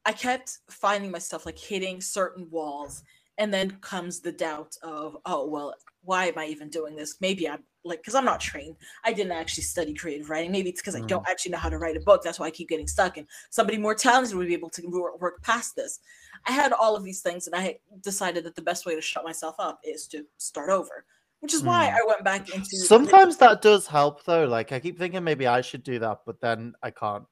i 0.05 0.11
kept 0.11 0.59
finding 0.69 1.11
myself 1.11 1.45
like 1.45 1.57
hitting 1.57 2.01
certain 2.01 2.49
walls 2.49 3.03
and 3.37 3.53
then 3.53 3.71
comes 3.81 4.19
the 4.19 4.31
doubt 4.31 4.75
of 4.83 5.17
oh 5.25 5.47
well 5.47 5.73
why 6.03 6.25
am 6.25 6.37
i 6.37 6.45
even 6.45 6.69
doing 6.69 6.95
this? 6.95 7.17
Maybe 7.21 7.47
i'm 7.49 7.63
like 7.83 7.99
because 7.99 8.15
i'm 8.15 8.25
not 8.25 8.39
trained. 8.39 8.75
I 9.03 9.13
didn't 9.13 9.31
actually 9.31 9.63
study 9.63 9.93
creative 9.93 10.29
writing. 10.29 10.51
Maybe 10.51 10.69
it's 10.69 10.81
because 10.81 10.95
mm. 10.95 11.03
i 11.03 11.07
don't 11.07 11.25
mm. 11.25 11.29
actually 11.29 11.51
know 11.51 11.57
how 11.57 11.69
to 11.69 11.77
write 11.77 11.97
a 11.97 12.01
book. 12.01 12.21
That's 12.23 12.39
why 12.39 12.47
i 12.47 12.51
keep 12.51 12.69
getting 12.69 12.87
stuck 12.87 13.17
and 13.17 13.27
somebody 13.49 13.77
more 13.77 13.95
talented 13.95 14.35
would 14.35 14.47
be 14.47 14.53
able 14.53 14.69
to 14.71 15.15
work 15.19 15.41
past 15.41 15.75
this. 15.75 15.99
I 16.45 16.51
had 16.51 16.73
all 16.73 16.95
of 16.95 17.03
these 17.03 17.21
things 17.21 17.47
and 17.47 17.55
i 17.55 17.77
decided 18.01 18.43
that 18.45 18.55
the 18.55 18.61
best 18.61 18.85
way 18.85 18.95
to 18.95 19.01
shut 19.01 19.23
myself 19.23 19.55
up 19.59 19.79
is 19.83 20.07
to 20.07 20.25
start 20.37 20.69
over 20.69 21.05
which 21.39 21.53
is 21.53 21.63
why 21.63 21.87
mm. 21.87 21.93
i 21.93 22.07
went 22.07 22.23
back 22.23 22.49
into 22.53 22.77
sometimes 22.77 23.37
that 23.37 23.61
does 23.61 23.87
help 23.87 24.23
though 24.25 24.45
like 24.45 24.71
i 24.71 24.79
keep 24.79 24.97
thinking 24.97 25.23
maybe 25.23 25.47
i 25.47 25.61
should 25.61 25.83
do 25.83 25.99
that 25.99 26.19
but 26.25 26.39
then 26.41 26.73
i 26.83 26.91
can't 26.91 27.25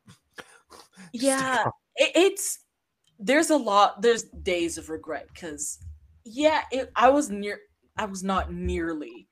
yeah 1.13 1.63
it, 1.95 2.11
it's 2.15 2.59
there's 3.19 3.49
a 3.49 3.57
lot 3.57 4.01
there's 4.01 4.23
days 4.23 4.77
of 4.77 4.89
regret 4.89 5.27
because 5.33 5.79
yeah 6.23 6.61
it, 6.71 6.91
i 6.95 7.09
was 7.09 7.29
near 7.29 7.59
i 7.97 8.05
was 8.05 8.23
not 8.23 8.53
nearly 8.53 9.27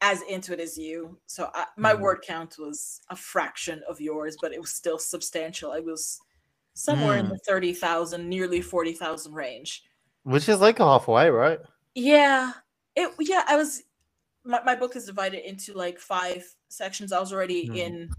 as 0.00 0.22
into 0.22 0.52
it 0.52 0.60
as 0.60 0.76
you. 0.76 1.18
So 1.26 1.50
I, 1.54 1.66
my 1.76 1.94
mm. 1.94 2.00
word 2.00 2.22
count 2.26 2.56
was 2.58 3.00
a 3.10 3.16
fraction 3.16 3.82
of 3.88 4.00
yours, 4.00 4.36
but 4.40 4.52
it 4.52 4.60
was 4.60 4.70
still 4.70 4.98
substantial. 4.98 5.72
I 5.72 5.80
was 5.80 6.20
somewhere 6.74 7.16
mm. 7.16 7.20
in 7.20 7.28
the 7.28 7.38
30,000, 7.46 8.28
nearly 8.28 8.60
40,000 8.60 9.32
range. 9.32 9.82
Which 10.24 10.48
is 10.48 10.60
like 10.60 10.78
halfway, 10.78 11.30
right? 11.30 11.58
Yeah. 11.94 12.52
It 12.94 13.10
yeah, 13.20 13.42
I 13.46 13.56
was 13.56 13.82
my, 14.46 14.62
my 14.64 14.74
book 14.74 14.96
is 14.96 15.06
divided 15.06 15.48
into 15.48 15.72
like 15.74 15.98
five 15.98 16.44
sections. 16.68 17.12
I 17.12 17.20
was 17.20 17.32
already 17.32 17.68
mm. 17.68 17.76
in 17.76 18.10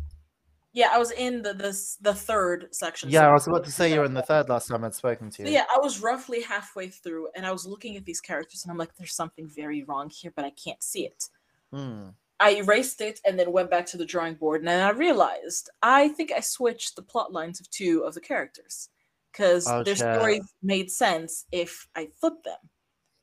yeah, 0.74 0.90
I 0.94 1.00
was 1.00 1.10
in 1.12 1.42
the 1.42 1.54
the, 1.54 1.76
the 2.02 2.13
third 2.13 2.68
section. 2.72 3.10
Yeah, 3.10 3.22
so 3.22 3.30
I 3.30 3.34
was 3.34 3.48
about 3.48 3.63
to 3.66 3.72
say 3.72 3.92
you're 3.92 4.06
in 4.06 4.13
the 4.13 4.22
third 4.22 4.48
last 4.48 4.68
time 4.68 4.84
I'd 4.84 4.94
spoken 4.94 5.32
to 5.32 5.42
you. 5.42 5.48
So 5.48 5.54
yeah, 5.54 5.66
I 5.74 5.80
was 5.80 6.02
roughly 6.02 6.42
halfway 6.44 6.90
through 6.90 7.30
and 7.36 7.46
I 7.46 7.52
was 7.52 7.66
looking 7.66 7.98
at 7.98 8.06
these 8.06 8.22
characters 8.22 8.63
and 8.63 8.72
I'm 8.72 8.78
like, 8.78 8.96
there's 8.96 9.16
something 9.16 9.48
very 9.48 9.84
wrong 9.84 10.12
here, 10.12 10.32
but 10.36 10.46
I 10.46 10.52
can't 10.52 10.84
see 10.84 11.06
it. 11.06 11.30
Hmm. 11.74 12.10
I 12.40 12.52
erased 12.52 13.02
it 13.02 13.20
and 13.26 13.40
then 13.40 13.52
went 13.52 13.72
back 13.72 13.88
to 13.88 13.98
the 13.98 14.06
drawing 14.06 14.36
board, 14.36 14.62
and 14.62 14.68
then 14.68 14.86
I 14.86 14.92
realized 14.92 15.72
I 15.82 16.10
think 16.10 16.32
I 16.32 16.42
switched 16.42 16.96
the 16.96 17.02
plot 17.02 17.34
lines 17.34 17.60
of 17.60 17.68
two 17.72 18.04
of 18.06 18.13
the 18.13 18.22
characters 18.22 18.90
because 19.32 19.68
oh, 19.68 19.84
their 19.84 19.96
stories 19.96 20.44
made 20.62 20.92
sense 20.92 21.46
if 21.52 21.88
I 21.96 22.10
flipped 22.20 22.46
them. 22.46 22.70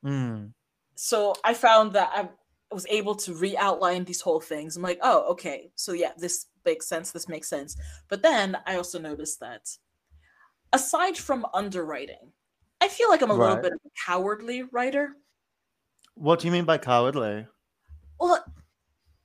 Mm. 0.05 0.53
So 0.97 1.35
I 1.45 1.55
found 1.55 1.93
that 1.93 2.11
I 2.13 2.29
was 2.75 2.87
able 2.89 3.15
to 3.15 3.35
re-outline 3.35 4.05
these 4.05 4.21
whole 4.21 4.41
things. 4.41 4.77
I'm 4.77 4.83
like, 4.83 4.99
oh, 5.03 5.31
okay, 5.33 5.71
so 5.75 5.93
yeah, 5.93 6.13
this 6.19 6.47
makes 6.65 6.87
sense. 6.87 7.11
This 7.11 7.29
makes 7.29 7.49
sense. 7.49 7.77
But 8.09 8.23
then 8.23 8.57
I 8.67 8.77
also 8.77 8.99
noticed 8.99 9.41
that 9.41 9.69
aside 10.73 11.17
from 11.17 11.47
underwriting, 11.55 12.33
I 12.81 12.89
feel 12.89 13.09
like 13.09 13.23
I'm 13.23 13.31
a 13.31 13.35
right. 13.35 13.49
little 13.49 13.63
bit 13.63 13.73
of 13.73 13.81
a 13.87 13.91
cowardly 14.07 14.65
writer. 14.65 15.17
What 16.15 16.41
do 16.41 16.47
you 16.47 16.53
mean 16.53 16.65
by 16.65 16.79
cowardly? 16.79 17.47
Well, 18.21 18.45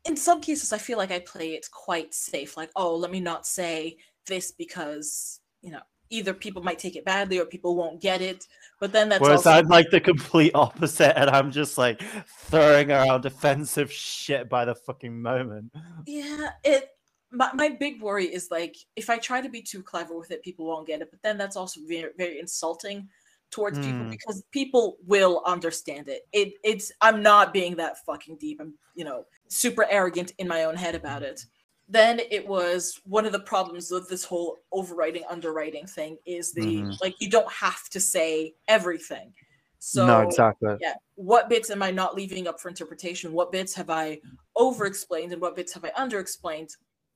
in 0.05 0.15
some 0.15 0.41
cases, 0.41 0.71
I 0.71 0.77
feel 0.77 0.97
like 0.97 1.11
I 1.11 1.19
play 1.19 1.53
it 1.55 1.69
quite 1.71 2.13
safe. 2.13 2.55
Like, 2.55 2.71
oh, 2.75 2.95
let 2.95 3.11
me 3.11 3.19
not 3.19 3.45
say 3.45 3.97
this 4.27 4.51
because 4.51 5.41
you 5.61 5.71
know 5.71 5.81
either 6.09 6.33
people 6.33 6.63
might 6.63 6.79
take 6.79 6.95
it 6.95 7.05
badly 7.05 7.39
or 7.39 7.45
people 7.45 7.75
won't 7.75 8.01
get 8.01 8.21
it. 8.21 8.47
But 8.79 8.91
then 8.91 9.09
that's 9.09 9.21
whereas 9.21 9.45
also- 9.45 9.51
I'm 9.51 9.67
like 9.67 9.89
the 9.89 9.99
complete 9.99 10.51
opposite, 10.55 11.17
and 11.19 11.29
I'm 11.29 11.51
just 11.51 11.77
like 11.77 12.01
throwing 12.27 12.91
around 12.91 13.21
defensive 13.21 13.91
shit 13.91 14.49
by 14.49 14.65
the 14.65 14.75
fucking 14.75 15.21
moment. 15.21 15.71
Yeah, 16.05 16.49
it. 16.63 16.89
My, 17.31 17.51
my 17.53 17.69
big 17.69 18.01
worry 18.01 18.25
is 18.25 18.49
like 18.49 18.75
if 18.95 19.07
I 19.07 19.19
try 19.19 19.39
to 19.39 19.49
be 19.49 19.61
too 19.61 19.83
clever 19.83 20.17
with 20.17 20.31
it, 20.31 20.41
people 20.41 20.65
won't 20.65 20.87
get 20.87 21.01
it. 21.01 21.11
But 21.11 21.21
then 21.21 21.37
that's 21.37 21.55
also 21.55 21.81
very 21.87 22.11
very 22.17 22.39
insulting 22.39 23.07
towards 23.51 23.79
mm. 23.79 23.83
people 23.83 24.03
hmm. 24.03 24.09
because 24.09 24.43
people 24.51 24.97
will 25.05 25.43
understand 25.45 26.07
it. 26.07 26.27
It 26.31 26.53
it's 26.63 26.91
I'm 27.01 27.21
not 27.21 27.53
being 27.53 27.75
that 27.75 28.03
fucking 28.05 28.37
deep. 28.37 28.59
I'm, 28.61 28.73
you 28.95 29.05
know, 29.05 29.25
super 29.47 29.85
arrogant 29.89 30.33
in 30.37 30.47
my 30.47 30.63
own 30.63 30.75
head 30.75 30.95
about 30.95 31.23
it. 31.23 31.45
Then 31.91 32.21
it 32.29 32.47
was 32.47 33.01
one 33.03 33.25
of 33.25 33.31
the 33.31 33.39
problems 33.39 33.89
with 33.89 34.07
this 34.07 34.23
whole 34.23 34.57
overwriting 34.71 35.23
underwriting 35.27 35.87
thing 35.87 36.17
is 36.25 36.53
the 36.53 36.61
mm-hmm. 36.61 36.91
like 37.01 37.15
you 37.19 37.29
don't 37.29 37.51
have 37.51 37.89
to 37.89 37.99
say 37.99 38.53
everything. 38.67 39.33
So 39.79 40.05
No, 40.05 40.21
exactly. 40.21 40.75
Yeah. 40.79 40.93
What 41.15 41.49
bits 41.49 41.71
am 41.71 41.81
I 41.81 41.89
not 41.89 42.15
leaving 42.15 42.47
up 42.47 42.59
for 42.59 42.69
interpretation? 42.69 43.33
What 43.33 43.51
bits 43.51 43.73
have 43.73 43.89
I 43.89 44.19
over 44.55 44.85
explained 44.85 45.33
and 45.33 45.41
what 45.41 45.55
bits 45.55 45.73
have 45.73 45.83
I 45.83 45.91
under 45.95 46.19
explained? 46.19 46.69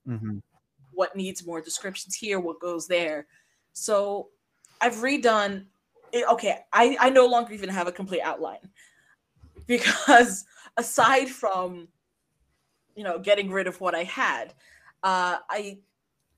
Mm-hmm. 0.08 0.38
What 0.92 1.14
needs 1.14 1.46
more 1.46 1.60
descriptions 1.60 2.16
here? 2.16 2.40
What 2.40 2.60
goes 2.60 2.88
there? 2.88 3.26
So 3.74 4.30
I've 4.80 4.96
redone 4.96 5.66
it, 6.12 6.24
okay, 6.30 6.60
I, 6.72 6.96
I 7.00 7.10
no 7.10 7.26
longer 7.26 7.52
even 7.52 7.68
have 7.68 7.88
a 7.88 7.92
complete 7.92 8.22
outline 8.22 8.70
because 9.66 10.44
aside 10.76 11.28
from 11.28 11.88
you 12.96 13.04
know 13.04 13.18
getting 13.18 13.50
rid 13.50 13.66
of 13.66 13.80
what 13.80 13.94
I 13.94 14.04
had, 14.04 14.54
uh, 15.02 15.38
I 15.48 15.78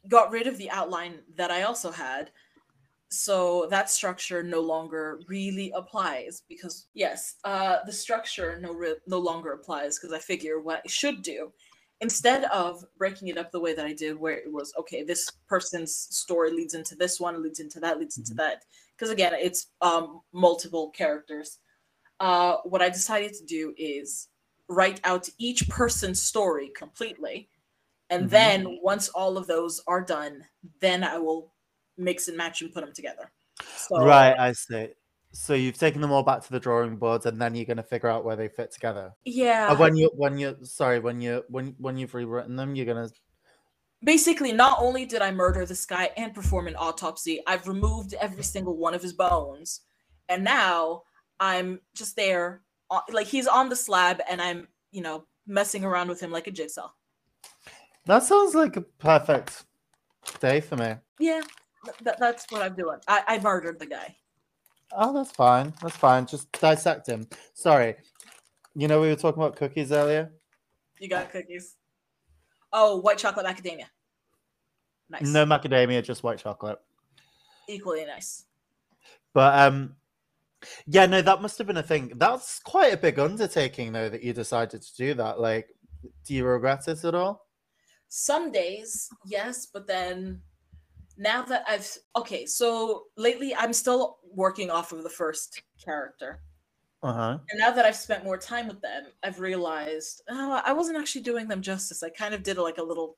got 0.08 0.30
rid 0.30 0.46
of 0.46 0.58
the 0.58 0.70
outline 0.70 1.20
that 1.36 1.50
I 1.50 1.62
also 1.62 1.90
had. 1.90 2.30
So 3.08 3.68
that 3.70 3.88
structure 3.88 4.42
no 4.42 4.60
longer 4.60 5.20
really 5.28 5.72
applies 5.74 6.42
because 6.48 6.88
yes, 6.92 7.36
uh, 7.44 7.78
the 7.86 7.92
structure 7.92 8.58
no 8.60 8.72
re- 8.72 8.96
no 9.06 9.18
longer 9.18 9.52
applies 9.52 9.98
because 9.98 10.12
I 10.12 10.18
figure 10.18 10.60
what 10.60 10.82
I 10.84 10.88
should 10.88 11.22
do 11.22 11.52
instead 12.00 12.44
of 12.44 12.84
breaking 12.98 13.28
it 13.28 13.38
up 13.38 13.50
the 13.50 13.60
way 13.60 13.74
that 13.74 13.86
I 13.86 13.92
did, 13.92 14.18
where 14.18 14.36
it 14.36 14.52
was 14.52 14.72
okay, 14.78 15.02
this 15.02 15.30
person's 15.48 15.94
story 15.94 16.50
leads 16.50 16.74
into 16.74 16.94
this 16.94 17.20
one, 17.20 17.42
leads 17.42 17.60
into 17.60 17.80
that, 17.80 17.98
leads 17.98 18.18
into 18.18 18.32
mm-hmm. 18.32 18.38
that. 18.38 18.64
Because 18.96 19.10
again, 19.10 19.34
it's 19.34 19.68
um, 19.80 20.20
multiple 20.32 20.90
characters. 20.90 21.58
Uh, 22.18 22.56
what 22.64 22.82
I 22.82 22.88
decided 22.88 23.34
to 23.34 23.44
do 23.44 23.74
is 23.76 24.28
write 24.68 25.00
out 25.04 25.28
each 25.38 25.68
person's 25.68 26.20
story 26.20 26.70
completely. 26.76 27.48
And 28.10 28.24
mm-hmm. 28.24 28.30
then 28.30 28.78
once 28.82 29.08
all 29.08 29.36
of 29.36 29.46
those 29.46 29.82
are 29.86 30.02
done, 30.02 30.44
then 30.80 31.04
I 31.04 31.18
will 31.18 31.52
mix 31.98 32.28
and 32.28 32.36
match 32.36 32.62
and 32.62 32.72
put 32.72 32.84
them 32.84 32.92
together. 32.94 33.30
So, 33.76 34.04
right, 34.04 34.38
I 34.38 34.52
see. 34.52 34.88
So 35.32 35.54
you've 35.54 35.78
taken 35.78 36.00
them 36.00 36.12
all 36.12 36.22
back 36.22 36.42
to 36.44 36.52
the 36.52 36.60
drawing 36.60 36.96
boards, 36.96 37.26
and 37.26 37.40
then 37.40 37.54
you're 37.54 37.66
going 37.66 37.76
to 37.76 37.82
figure 37.82 38.08
out 38.08 38.24
where 38.24 38.36
they 38.36 38.48
fit 38.48 38.72
together. 38.72 39.12
Yeah. 39.24 39.68
Uh, 39.70 39.76
when 39.76 39.96
you 39.96 40.10
when 40.14 40.38
you 40.38 40.56
sorry 40.62 40.98
when 40.98 41.20
you 41.20 41.44
when 41.48 41.74
when 41.78 41.98
you've 41.98 42.14
rewritten 42.14 42.56
them, 42.56 42.74
you're 42.74 42.86
going 42.86 43.08
to. 43.08 43.14
Basically, 44.04 44.52
not 44.52 44.78
only 44.80 45.04
did 45.04 45.22
I 45.22 45.30
murder 45.30 45.64
this 45.66 45.84
guy 45.84 46.10
and 46.16 46.34
perform 46.34 46.68
an 46.68 46.76
autopsy, 46.76 47.42
I've 47.46 47.66
removed 47.66 48.14
every 48.14 48.42
single 48.42 48.76
one 48.76 48.94
of 48.94 49.02
his 49.02 49.14
bones, 49.14 49.80
and 50.28 50.44
now 50.44 51.02
I'm 51.40 51.80
just 51.94 52.14
there, 52.16 52.62
like 53.12 53.26
he's 53.26 53.46
on 53.46 53.68
the 53.68 53.76
slab, 53.76 54.20
and 54.28 54.40
I'm 54.40 54.68
you 54.90 55.02
know 55.02 55.26
messing 55.46 55.84
around 55.84 56.08
with 56.08 56.20
him 56.20 56.30
like 56.30 56.46
a 56.46 56.50
jigsaw. 56.50 56.90
That 58.06 58.22
sounds 58.22 58.54
like 58.54 58.76
a 58.76 58.82
perfect 58.82 59.64
day 60.40 60.60
for 60.60 60.76
me. 60.76 60.94
Yeah, 61.18 61.42
th- 62.04 62.16
that's 62.18 62.46
what 62.50 62.62
I'm 62.62 62.74
doing. 62.74 62.98
I, 63.08 63.22
I 63.26 63.38
murdered 63.40 63.78
the 63.78 63.86
guy. 63.86 64.16
Oh, 64.92 65.12
that's 65.12 65.32
fine. 65.32 65.74
That's 65.82 65.96
fine. 65.96 66.26
Just 66.26 66.50
dissect 66.52 67.08
him. 67.08 67.26
Sorry. 67.54 67.96
You 68.74 68.88
know 68.88 69.00
we 69.00 69.08
were 69.08 69.16
talking 69.16 69.42
about 69.42 69.56
cookies 69.56 69.90
earlier. 69.90 70.32
You 71.00 71.08
got 71.08 71.30
cookies. 71.30 71.76
Oh, 72.72 72.98
white 72.98 73.18
chocolate 73.18 73.46
macadamia. 73.46 73.86
Nice. 75.08 75.22
No 75.22 75.44
macadamia, 75.44 76.02
just 76.02 76.22
white 76.22 76.38
chocolate. 76.38 76.78
Equally 77.68 78.04
nice. 78.04 78.44
But 79.32 79.58
um, 79.58 79.94
yeah, 80.86 81.06
no, 81.06 81.22
that 81.22 81.42
must 81.42 81.58
have 81.58 81.66
been 81.66 81.76
a 81.76 81.82
thing. 81.82 82.12
That's 82.16 82.60
quite 82.60 82.92
a 82.92 82.96
big 82.96 83.18
undertaking, 83.18 83.92
though, 83.92 84.08
that 84.08 84.22
you 84.22 84.32
decided 84.32 84.82
to 84.82 84.96
do 84.96 85.14
that. 85.14 85.40
Like, 85.40 85.68
do 86.24 86.34
you 86.34 86.44
regret 86.44 86.88
it 86.88 87.04
at 87.04 87.14
all? 87.14 87.46
Some 88.08 88.52
days, 88.52 89.08
yes, 89.26 89.66
but 89.72 89.86
then 89.86 90.40
now 91.18 91.42
that 91.42 91.64
I've 91.68 91.90
okay, 92.16 92.46
so 92.46 93.04
lately 93.16 93.54
I'm 93.54 93.72
still 93.72 94.18
working 94.32 94.70
off 94.70 94.92
of 94.92 95.02
the 95.02 95.10
first 95.10 95.62
character. 95.82 96.40
Uh 97.02 97.12
huh. 97.12 97.38
And 97.50 97.58
now 97.58 97.70
that 97.70 97.84
I've 97.84 97.96
spent 97.96 98.24
more 98.24 98.38
time 98.38 98.68
with 98.68 98.80
them, 98.80 99.04
I've 99.22 99.40
realized 99.40 100.22
oh, 100.28 100.62
I 100.64 100.72
wasn't 100.72 100.98
actually 100.98 101.22
doing 101.22 101.48
them 101.48 101.62
justice. 101.62 102.02
I 102.02 102.10
kind 102.10 102.34
of 102.34 102.42
did 102.42 102.58
like 102.58 102.78
a 102.78 102.82
little 102.82 103.16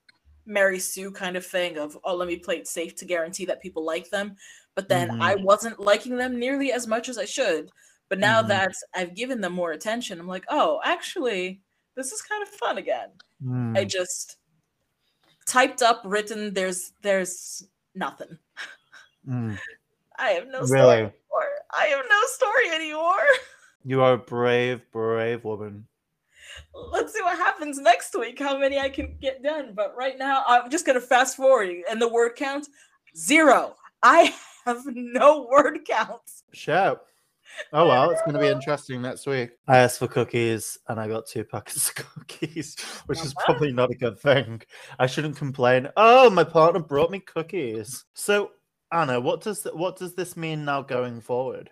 Mary 0.48 0.78
Sue 0.80 1.12
kind 1.12 1.36
of 1.36 1.46
thing 1.46 1.78
of, 1.78 1.96
oh, 2.04 2.16
let 2.16 2.26
me 2.26 2.36
play 2.38 2.56
it 2.56 2.66
safe 2.66 2.96
to 2.96 3.04
guarantee 3.04 3.44
that 3.44 3.62
people 3.62 3.84
like 3.84 4.10
them. 4.10 4.34
But 4.74 4.88
then 4.88 5.10
Mhm. 5.10 5.22
I 5.22 5.34
wasn't 5.36 5.78
liking 5.78 6.16
them 6.16 6.38
nearly 6.38 6.72
as 6.72 6.86
much 6.86 7.08
as 7.08 7.18
I 7.18 7.26
should. 7.26 7.70
But 8.08 8.18
now 8.18 8.42
Mhm. 8.42 8.48
that 8.48 8.72
I've 8.94 9.14
given 9.14 9.40
them 9.42 9.52
more 9.52 9.72
attention, 9.72 10.18
I'm 10.18 10.26
like, 10.26 10.46
oh, 10.48 10.80
actually, 10.84 11.60
this 11.94 12.10
is 12.12 12.22
kind 12.22 12.42
of 12.42 12.48
fun 12.48 12.78
again. 12.78 13.10
Hmm. 13.42 13.76
I 13.76 13.84
just 13.84 14.38
typed 15.46 15.82
up, 15.82 16.02
written, 16.04 16.54
there's 16.54 16.92
there's 17.02 17.62
nothing. 17.94 18.38
Hmm. 19.24 19.54
I 20.18 20.30
have 20.30 20.48
no 20.48 20.64
story 20.64 20.80
anymore. 20.92 21.50
I 21.72 21.86
have 21.86 22.04
no 22.08 22.20
story 22.26 22.70
anymore. 22.70 23.26
You 23.84 24.02
are 24.02 24.14
a 24.14 24.18
brave, 24.18 24.82
brave 24.90 25.44
woman. 25.44 25.86
Let's 26.74 27.12
see 27.12 27.22
what 27.22 27.36
happens 27.36 27.78
next 27.78 28.14
week, 28.18 28.38
how 28.38 28.58
many 28.58 28.78
I 28.78 28.88
can 28.88 29.16
get 29.20 29.42
done. 29.42 29.72
But 29.74 29.94
right 29.96 30.18
now, 30.18 30.44
I'm 30.46 30.70
just 30.70 30.86
gonna 30.86 31.00
fast 31.00 31.36
forward 31.36 31.70
and 31.90 32.00
the 32.00 32.08
word 32.08 32.36
count 32.36 32.68
zero. 33.16 33.74
I 34.02 34.34
have 34.64 34.84
no 34.86 35.48
word 35.50 35.80
counts. 35.86 36.44
Shit. 36.52 36.98
Oh 37.72 37.86
well, 37.86 38.10
it's 38.10 38.20
going 38.22 38.34
to 38.34 38.40
be 38.40 38.48
interesting 38.48 39.02
next 39.02 39.26
week. 39.26 39.50
I 39.66 39.78
asked 39.78 39.98
for 39.98 40.08
cookies 40.08 40.78
and 40.88 41.00
I 41.00 41.08
got 41.08 41.26
two 41.26 41.44
packets 41.44 41.88
of 41.88 41.94
cookies, 41.94 42.76
which 43.06 43.20
is 43.20 43.34
oh, 43.36 43.42
probably 43.44 43.72
not 43.72 43.90
a 43.90 43.96
good 43.96 44.18
thing. 44.18 44.62
I 44.98 45.06
shouldn't 45.06 45.36
complain. 45.36 45.88
Oh, 45.96 46.30
my 46.30 46.44
partner 46.44 46.80
brought 46.80 47.10
me 47.10 47.20
cookies. 47.20 48.04
So, 48.14 48.52
Anna, 48.92 49.20
what 49.20 49.40
does 49.40 49.66
what 49.72 49.96
does 49.96 50.14
this 50.14 50.36
mean 50.36 50.64
now 50.64 50.82
going 50.82 51.20
forward? 51.20 51.70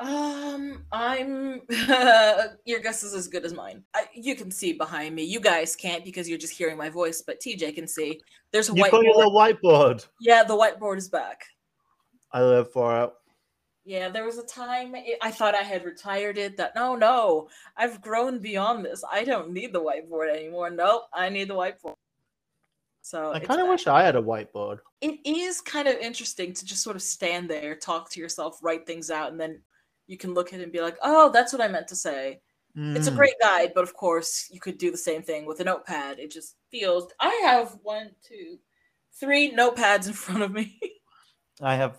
Um, 0.00 0.84
I'm. 0.92 1.62
your 2.64 2.80
guess 2.80 3.02
is 3.02 3.14
as 3.14 3.28
good 3.28 3.44
as 3.44 3.52
mine. 3.52 3.82
I, 3.94 4.04
you 4.14 4.36
can 4.36 4.50
see 4.50 4.72
behind 4.72 5.14
me. 5.14 5.24
You 5.24 5.40
guys 5.40 5.74
can't 5.74 6.04
because 6.04 6.28
you're 6.28 6.38
just 6.38 6.52
hearing 6.52 6.76
my 6.76 6.88
voice, 6.88 7.22
but 7.26 7.40
TJ 7.40 7.74
can 7.74 7.88
see. 7.88 8.20
There's 8.52 8.70
a 8.70 8.74
your 8.74 8.88
whiteboard. 8.88 9.60
whiteboard. 9.62 10.06
Yeah, 10.20 10.44
the 10.44 10.54
whiteboard 10.54 10.98
is 10.98 11.08
back. 11.08 11.44
I 12.32 12.42
live 12.42 12.70
for 12.72 13.04
it. 13.04 13.10
Yeah, 13.84 14.10
there 14.10 14.26
was 14.26 14.36
a 14.36 14.44
time 14.44 14.94
I 15.22 15.30
thought 15.30 15.54
I 15.54 15.62
had 15.62 15.84
retired 15.84 16.36
it. 16.36 16.58
That 16.58 16.74
no, 16.74 16.94
no, 16.94 17.48
I've 17.76 18.02
grown 18.02 18.38
beyond 18.38 18.84
this. 18.84 19.02
I 19.10 19.24
don't 19.24 19.50
need 19.50 19.72
the 19.72 19.80
whiteboard 19.80 20.30
anymore. 20.30 20.68
Nope, 20.68 21.04
I 21.14 21.30
need 21.30 21.48
the 21.48 21.54
whiteboard. 21.54 21.94
So 23.00 23.32
I 23.32 23.40
kind 23.40 23.62
of 23.62 23.68
wish 23.68 23.86
I 23.86 24.02
had 24.02 24.16
a 24.16 24.20
whiteboard. 24.20 24.80
it 25.00 25.18
is 25.24 25.62
kind 25.62 25.88
of 25.88 25.96
interesting 25.96 26.52
to 26.52 26.66
just 26.66 26.82
sort 26.82 26.96
of 26.96 27.00
stand 27.00 27.48
there, 27.48 27.74
talk 27.74 28.10
to 28.10 28.20
yourself, 28.20 28.58
write 28.62 28.86
things 28.86 29.10
out, 29.10 29.32
and 29.32 29.40
then 29.40 29.62
you 30.08 30.16
can 30.18 30.34
look 30.34 30.52
at 30.52 30.58
it 30.58 30.64
and 30.64 30.72
be 30.72 30.80
like, 30.80 30.96
"Oh, 31.02 31.30
that's 31.30 31.52
what 31.52 31.62
I 31.62 31.68
meant 31.68 31.86
to 31.88 31.96
say." 31.96 32.40
It's 32.74 33.08
a 33.08 33.10
Mm. 33.12 33.16
great 33.16 33.34
guide, 33.40 33.72
but 33.74 33.82
of 33.82 33.94
course, 33.94 34.48
you 34.52 34.60
could 34.60 34.78
do 34.78 34.90
the 34.92 34.96
same 34.96 35.22
thing 35.22 35.46
with 35.46 35.58
a 35.60 35.64
notepad. 35.64 36.18
It 36.18 36.30
just 36.30 36.56
feels. 36.70 37.10
I 37.20 37.34
have 37.44 37.76
one, 37.82 38.10
two, 38.22 38.58
three 39.18 39.50
notepads 39.52 40.06
in 40.06 40.12
front 40.24 40.42
of 40.42 40.52
me. 40.52 40.78
I 41.60 41.74
have, 41.76 41.98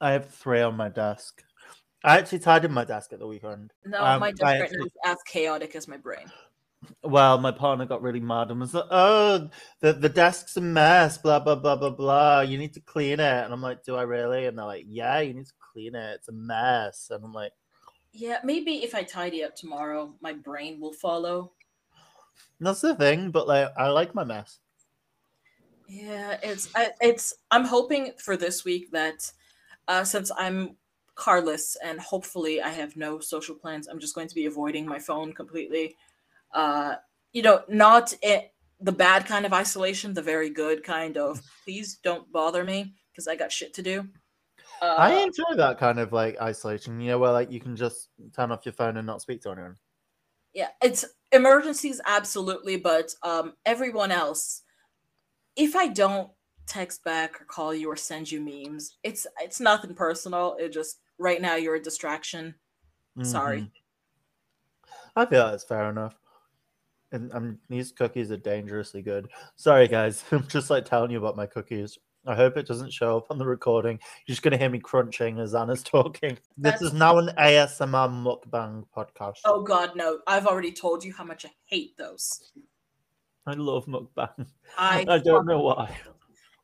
I 0.00 0.10
have 0.12 0.30
three 0.30 0.60
on 0.60 0.76
my 0.76 0.88
desk. 0.88 1.42
I 2.02 2.18
actually 2.18 2.40
tidied 2.40 2.72
my 2.72 2.84
desk 2.84 3.12
at 3.12 3.20
the 3.20 3.28
weekend. 3.28 3.72
no, 3.84 4.02
Um, 4.04 4.20
my 4.20 4.30
desk 4.32 4.42
right 4.42 4.58
now 4.58 4.64
actually- 4.64 4.86
is 4.86 4.92
as 5.04 5.18
chaotic 5.24 5.76
as 5.76 5.86
my 5.86 5.98
brain. 5.98 6.30
Well, 7.04 7.38
my 7.38 7.52
partner 7.52 7.86
got 7.86 8.02
really 8.02 8.18
mad 8.18 8.50
and 8.50 8.58
was 8.58 8.74
like, 8.74 8.86
"Oh, 8.90 9.48
the 9.78 9.92
the 9.92 10.08
desk's 10.08 10.56
a 10.56 10.60
mess. 10.60 11.16
Blah 11.16 11.38
blah 11.38 11.54
blah 11.54 11.76
blah 11.76 11.90
blah. 11.90 12.40
You 12.40 12.58
need 12.58 12.74
to 12.74 12.80
clean 12.80 13.20
it." 13.20 13.44
And 13.44 13.52
I'm 13.52 13.62
like, 13.62 13.84
"Do 13.84 13.94
I 13.94 14.02
really?" 14.02 14.46
And 14.46 14.58
they're 14.58 14.66
like, 14.66 14.86
"Yeah, 14.88 15.20
you 15.20 15.32
need 15.32 15.46
to 15.46 15.52
clean 15.72 15.94
it. 15.94 16.14
It's 16.14 16.28
a 16.28 16.32
mess." 16.32 17.10
And 17.10 17.24
I'm 17.24 17.32
like, 17.32 17.52
Yeah, 18.12 18.38
maybe 18.44 18.84
if 18.84 18.94
I 18.94 19.02
tidy 19.02 19.42
up 19.44 19.56
tomorrow, 19.56 20.14
my 20.20 20.32
brain 20.32 20.80
will 20.80 20.92
follow. 20.92 21.52
"That's 22.60 22.80
the 22.80 22.94
thing." 22.94 23.30
But 23.30 23.48
like, 23.48 23.72
I 23.76 23.88
like 23.88 24.14
my 24.14 24.24
mess. 24.24 24.58
Yeah, 25.88 26.38
it's 26.42 26.68
I, 26.74 26.90
it's. 27.00 27.34
I'm 27.50 27.64
hoping 27.64 28.12
for 28.18 28.36
this 28.36 28.64
week 28.64 28.90
that 28.92 29.30
uh, 29.88 30.04
since 30.04 30.30
I'm 30.36 30.76
carless 31.14 31.76
and 31.84 32.00
hopefully 32.00 32.62
I 32.62 32.70
have 32.70 32.96
no 32.96 33.20
social 33.20 33.54
plans, 33.54 33.88
I'm 33.88 33.98
just 33.98 34.14
going 34.14 34.28
to 34.28 34.34
be 34.34 34.46
avoiding 34.46 34.86
my 34.86 34.98
phone 34.98 35.32
completely. 35.32 35.96
Uh, 36.54 36.96
you 37.32 37.42
know, 37.42 37.62
not 37.68 38.14
it, 38.22 38.52
the 38.80 38.92
bad 38.92 39.26
kind 39.26 39.44
of 39.44 39.52
isolation, 39.52 40.14
the 40.14 40.22
very 40.22 40.50
good 40.50 40.82
kind 40.84 41.16
of. 41.16 41.42
Please 41.64 41.98
don't 42.02 42.30
bother 42.32 42.64
me 42.64 42.94
because 43.10 43.28
I 43.28 43.36
got 43.36 43.52
shit 43.52 43.74
to 43.74 43.82
do. 43.82 44.08
Uh, 44.82 44.96
I 44.98 45.22
enjoy 45.22 45.54
that 45.56 45.78
kind 45.78 45.98
of 46.00 46.12
like 46.12 46.40
isolation. 46.40 47.00
You 47.00 47.12
know, 47.12 47.18
where 47.20 47.32
like 47.32 47.50
you 47.52 47.60
can 47.60 47.76
just 47.76 48.08
turn 48.34 48.50
off 48.50 48.66
your 48.66 48.72
phone 48.72 48.96
and 48.96 49.06
not 49.06 49.22
speak 49.22 49.40
to 49.42 49.50
anyone. 49.52 49.76
yeah 50.54 50.68
it's 50.82 51.04
emergencies 51.32 52.00
absolutely 52.04 52.76
but 52.76 53.14
um 53.22 53.54
everyone 53.64 54.10
else 54.10 54.62
if 55.56 55.74
i 55.76 55.86
don't 55.86 56.30
text 56.66 57.02
back 57.04 57.40
or 57.40 57.44
call 57.46 57.72
you 57.74 57.88
or 57.88 57.96
send 57.96 58.30
you 58.30 58.38
memes 58.40 58.98
it's 59.02 59.26
it's 59.40 59.60
nothing 59.60 59.94
personal 59.94 60.56
it 60.60 60.70
just 60.70 61.00
right 61.18 61.40
now 61.40 61.54
you're 61.56 61.76
a 61.76 61.80
distraction 61.82 62.54
Sorry. 63.22 63.60
Mhm. 63.60 63.70
I 65.14 65.26
feel 65.26 65.50
that's 65.50 65.64
fair 65.64 65.90
enough. 65.90 66.18
And 67.12 67.30
um, 67.34 67.58
these 67.68 67.92
cookies 67.92 68.32
are 68.32 68.38
dangerously 68.38 69.02
good. 69.02 69.28
Sorry, 69.56 69.86
guys. 69.86 70.24
I'm 70.32 70.48
just 70.48 70.70
like 70.70 70.86
telling 70.86 71.10
you 71.10 71.18
about 71.18 71.36
my 71.36 71.44
cookies. 71.46 71.98
I 72.26 72.34
hope 72.36 72.56
it 72.56 72.66
doesn't 72.68 72.92
show 72.92 73.16
up 73.16 73.26
on 73.30 73.38
the 73.38 73.44
recording. 73.44 73.98
You're 74.26 74.34
just 74.34 74.42
going 74.42 74.52
to 74.52 74.58
hear 74.58 74.68
me 74.70 74.78
crunching 74.78 75.40
as 75.40 75.54
Anna's 75.56 75.82
talking. 75.96 76.38
This 76.56 76.78
That's- 76.78 76.82
is 76.82 76.92
now 76.92 77.18
an 77.18 77.30
ASMR 77.38 78.08
mukbang 78.08 78.84
podcast. 78.96 79.38
oh 79.44 79.62
god 79.62 79.96
no 79.96 80.18
i've 80.28 80.46
already 80.46 80.70
told 80.72 81.02
you 81.04 81.12
how 81.12 81.24
much 81.24 81.44
i 81.44 81.50
hate 81.64 81.96
those 81.96 82.52
I 83.46 83.54
love 83.54 83.86
mukbang. 83.86 84.46
i, 84.78 85.04
I 85.08 85.18
don't 85.18 85.46
know 85.46 85.60
why. 85.62 85.96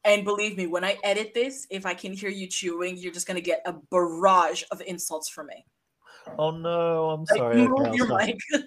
and 0.05 0.25
believe 0.25 0.57
me 0.57 0.67
when 0.69 0.85
i 0.85 0.97
edit 1.03 1.35
this 1.35 1.67
if 1.71 1.85
i 1.87 1.95
can 1.95 2.13
hear 2.13 2.31
you 2.31 2.47
chewing 2.47 2.97
you're 2.97 3.13
just 3.13 3.27
going 3.27 3.35
to 3.37 3.41
get 3.43 3.63
a 3.67 3.73
barrage 3.91 4.63
of 4.71 4.81
insults 4.83 5.29
from 5.29 5.47
me 5.49 5.65
Oh 6.39 6.51
no, 6.51 7.11
I'm 7.11 7.21
like 7.31 7.39
sorry. 7.39 7.67
move 7.67 7.95
your 7.95 8.07
mic 8.17 8.39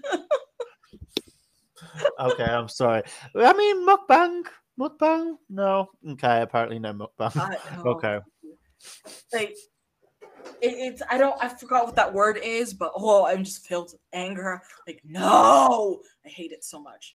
okay, 2.20 2.44
I'm 2.44 2.68
sorry. 2.68 3.04
I 3.36 3.54
mean, 3.54 3.88
mukbang. 3.88 4.44
Mukbang? 4.80 5.36
No. 5.50 5.90
Okay, 6.08 6.42
apparently 6.42 6.80
no 6.80 6.94
mukbang. 6.94 7.36
Okay. 7.86 8.20
like 9.34 9.56
it, 10.62 10.74
it's 10.74 11.02
I 11.10 11.18
don't 11.18 11.36
I 11.44 11.50
forgot 11.50 11.86
what 11.86 11.96
that 11.96 12.14
word 12.14 12.40
is, 12.42 12.74
but 12.74 12.92
oh, 12.96 13.26
I'm 13.26 13.44
just 13.44 13.68
filled 13.68 13.92
with 13.92 14.02
anger. 14.14 14.62
Like 14.88 15.02
no, 15.06 16.02
I 16.26 16.30
hate 16.30 16.52
it 16.52 16.64
so 16.64 16.82
much. 16.82 17.16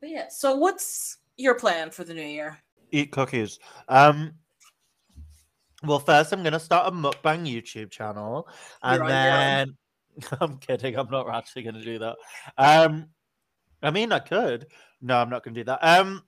But 0.00 0.10
yeah, 0.10 0.28
so 0.30 0.56
what's 0.56 1.18
your 1.36 1.54
plan 1.54 1.90
for 1.90 2.04
the 2.04 2.14
new 2.14 2.22
year? 2.22 2.58
eat 2.92 3.10
cookies. 3.10 3.58
Um. 3.88 4.34
Well, 5.84 5.98
first 5.98 6.32
I'm 6.32 6.44
gonna 6.44 6.60
start 6.60 6.86
a 6.86 6.96
mukbang 6.96 7.44
YouTube 7.46 7.90
channel, 7.90 8.46
and 8.82 8.96
You're 8.96 9.04
on 9.04 9.10
your 9.10 9.32
own. 9.32 9.38
then 9.40 9.76
I'm 10.40 10.58
kidding. 10.58 10.96
I'm 10.96 11.10
not 11.10 11.28
actually 11.28 11.62
gonna 11.64 11.82
do 11.82 11.98
that. 11.98 12.16
Um, 12.56 13.06
I 13.82 13.90
mean, 13.90 14.12
I 14.12 14.20
could. 14.20 14.66
No, 15.00 15.16
I'm 15.16 15.30
not 15.30 15.42
gonna 15.42 15.54
do 15.54 15.64
that. 15.64 15.80
Um, 15.82 16.22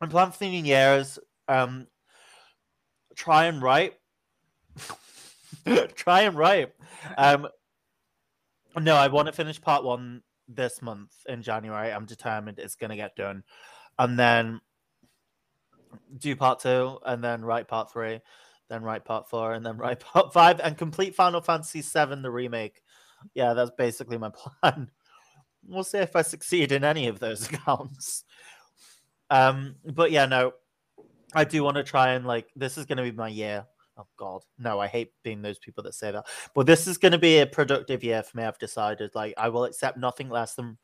my 0.00 0.06
plan 0.08 0.32
for 0.32 0.44
new 0.44 0.62
year 0.62 0.96
is 0.96 1.18
um, 1.48 1.86
try 3.14 3.46
and 3.46 3.62
write. 3.62 3.94
try 5.94 6.22
and 6.22 6.36
write. 6.36 6.72
Um, 7.16 7.48
no, 8.80 8.96
I 8.96 9.08
want 9.08 9.26
to 9.26 9.32
finish 9.32 9.60
part 9.60 9.84
one 9.84 10.22
this 10.48 10.82
month 10.82 11.12
in 11.28 11.42
January. 11.42 11.92
I'm 11.92 12.06
determined 12.06 12.58
it's 12.58 12.74
gonna 12.74 12.96
get 12.96 13.16
done, 13.16 13.44
and 13.98 14.18
then 14.18 14.60
do 16.18 16.34
part 16.36 16.60
two, 16.60 16.98
and 17.04 17.22
then 17.22 17.44
write 17.44 17.68
part 17.68 17.92
three, 17.92 18.20
then 18.68 18.82
write 18.82 19.04
part 19.04 19.28
four, 19.28 19.52
and 19.52 19.64
then 19.64 19.76
write 19.76 20.00
part 20.12 20.32
five, 20.32 20.60
and 20.60 20.76
complete 20.76 21.14
Final 21.14 21.40
Fantasy 21.40 21.80
VII, 21.80 22.22
the 22.22 22.30
remake. 22.30 22.82
Yeah, 23.34 23.54
that's 23.54 23.70
basically 23.76 24.18
my 24.18 24.30
plan. 24.62 24.90
We'll 25.66 25.84
see 25.84 25.98
if 25.98 26.16
I 26.16 26.22
succeed 26.22 26.72
in 26.72 26.84
any 26.84 27.08
of 27.08 27.20
those 27.20 27.48
accounts. 27.48 28.24
Um, 29.30 29.76
but 29.84 30.10
yeah, 30.10 30.26
no, 30.26 30.52
I 31.34 31.44
do 31.44 31.62
want 31.62 31.76
to 31.76 31.84
try 31.84 32.12
and 32.12 32.26
like 32.26 32.48
this 32.56 32.76
is 32.76 32.86
going 32.86 32.98
to 32.98 33.04
be 33.04 33.12
my 33.12 33.28
year. 33.28 33.66
Oh 33.98 34.06
God, 34.16 34.42
no! 34.58 34.80
I 34.80 34.86
hate 34.86 35.12
being 35.22 35.42
those 35.42 35.58
people 35.58 35.82
that 35.84 35.94
say 35.94 36.10
that. 36.10 36.26
But 36.54 36.66
this 36.66 36.86
is 36.86 36.98
going 36.98 37.12
to 37.12 37.18
be 37.18 37.38
a 37.38 37.46
productive 37.46 38.02
year 38.02 38.22
for 38.22 38.36
me. 38.36 38.44
I've 38.44 38.58
decided. 38.58 39.14
Like 39.14 39.34
I 39.36 39.48
will 39.48 39.64
accept 39.64 39.98
nothing 39.98 40.28
less 40.28 40.54
than 40.54 40.78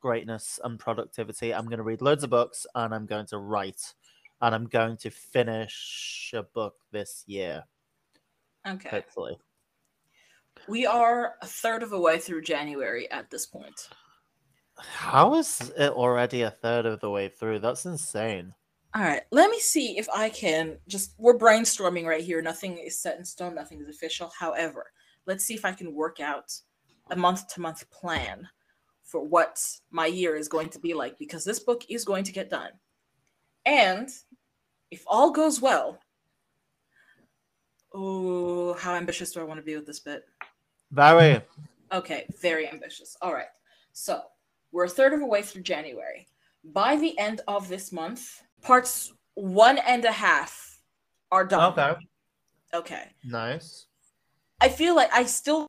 greatness 0.00 0.58
and 0.64 0.78
productivity. 0.78 1.54
I'm 1.54 1.66
going 1.66 1.78
to 1.78 1.84
read 1.84 2.02
loads 2.02 2.24
of 2.24 2.30
books 2.30 2.66
and 2.74 2.94
I'm 2.94 3.06
going 3.06 3.26
to 3.26 3.38
write, 3.38 3.94
and 4.40 4.54
I'm 4.54 4.66
going 4.66 4.96
to 4.98 5.10
finish 5.10 6.32
a 6.34 6.42
book 6.42 6.76
this 6.92 7.24
year. 7.26 7.64
Okay. 8.66 8.88
Hopefully. 8.88 9.38
We 10.68 10.86
are 10.86 11.34
a 11.42 11.46
third 11.46 11.82
of 11.82 11.92
a 11.92 12.00
way 12.00 12.18
through 12.18 12.42
January 12.42 13.10
at 13.10 13.30
this 13.30 13.46
point. 13.46 13.88
How 14.78 15.34
is 15.34 15.72
it 15.76 15.90
already 15.92 16.42
a 16.42 16.50
third 16.50 16.86
of 16.86 17.00
the 17.00 17.10
way 17.10 17.28
through? 17.28 17.60
That's 17.60 17.86
insane. 17.86 18.54
All 18.94 19.02
right, 19.02 19.22
let 19.30 19.50
me 19.50 19.58
see 19.58 19.98
if 19.98 20.08
I 20.08 20.30
can 20.30 20.78
just. 20.88 21.12
We're 21.18 21.36
brainstorming 21.36 22.06
right 22.06 22.24
here. 22.24 22.40
Nothing 22.40 22.78
is 22.78 22.98
set 22.98 23.18
in 23.18 23.24
stone, 23.24 23.54
nothing 23.54 23.80
is 23.80 23.88
official. 23.88 24.32
However, 24.38 24.86
let's 25.26 25.44
see 25.44 25.54
if 25.54 25.64
I 25.64 25.72
can 25.72 25.94
work 25.94 26.20
out 26.20 26.52
a 27.10 27.16
month 27.16 27.46
to 27.48 27.60
month 27.60 27.88
plan 27.90 28.48
for 29.04 29.22
what 29.22 29.62
my 29.90 30.06
year 30.06 30.34
is 30.34 30.48
going 30.48 30.68
to 30.70 30.78
be 30.78 30.94
like 30.94 31.18
because 31.18 31.44
this 31.44 31.60
book 31.60 31.84
is 31.88 32.04
going 32.04 32.24
to 32.24 32.32
get 32.32 32.50
done. 32.50 32.70
And 33.64 34.08
if 34.90 35.04
all 35.06 35.30
goes 35.30 35.60
well, 35.60 35.98
oh, 37.92 38.74
how 38.74 38.94
ambitious 38.94 39.32
do 39.32 39.40
I 39.40 39.44
want 39.44 39.58
to 39.58 39.64
be 39.64 39.76
with 39.76 39.86
this 39.86 40.00
bit? 40.00 40.24
Very. 40.90 41.40
Okay, 41.92 42.26
very 42.40 42.68
ambitious. 42.68 43.16
All 43.20 43.32
right. 43.32 43.46
So 43.92 44.22
we're 44.72 44.84
a 44.84 44.88
third 44.88 45.12
of 45.12 45.20
the 45.20 45.26
way 45.26 45.42
through 45.42 45.62
January. 45.62 46.26
By 46.64 46.96
the 46.96 47.16
end 47.18 47.40
of 47.46 47.68
this 47.68 47.92
month, 47.92 48.42
parts 48.62 49.12
one 49.34 49.78
and 49.78 50.04
a 50.04 50.12
half 50.12 50.80
are 51.30 51.44
done. 51.44 51.72
Okay. 51.72 51.94
Okay. 52.74 53.10
Nice. 53.24 53.86
I 54.60 54.68
feel 54.68 54.96
like 54.96 55.12
I 55.12 55.24
still 55.24 55.66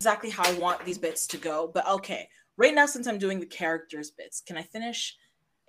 exactly 0.00 0.30
how 0.30 0.44
I 0.44 0.52
want 0.58 0.84
these 0.84 0.98
bits 0.98 1.26
to 1.28 1.36
go, 1.36 1.70
but 1.72 1.86
okay. 1.86 2.28
Right 2.56 2.74
now, 2.74 2.86
since 2.86 3.06
I'm 3.06 3.18
doing 3.18 3.40
the 3.40 3.46
characters 3.46 4.10
bits, 4.10 4.40
can 4.40 4.56
I 4.56 4.62
finish? 4.62 5.16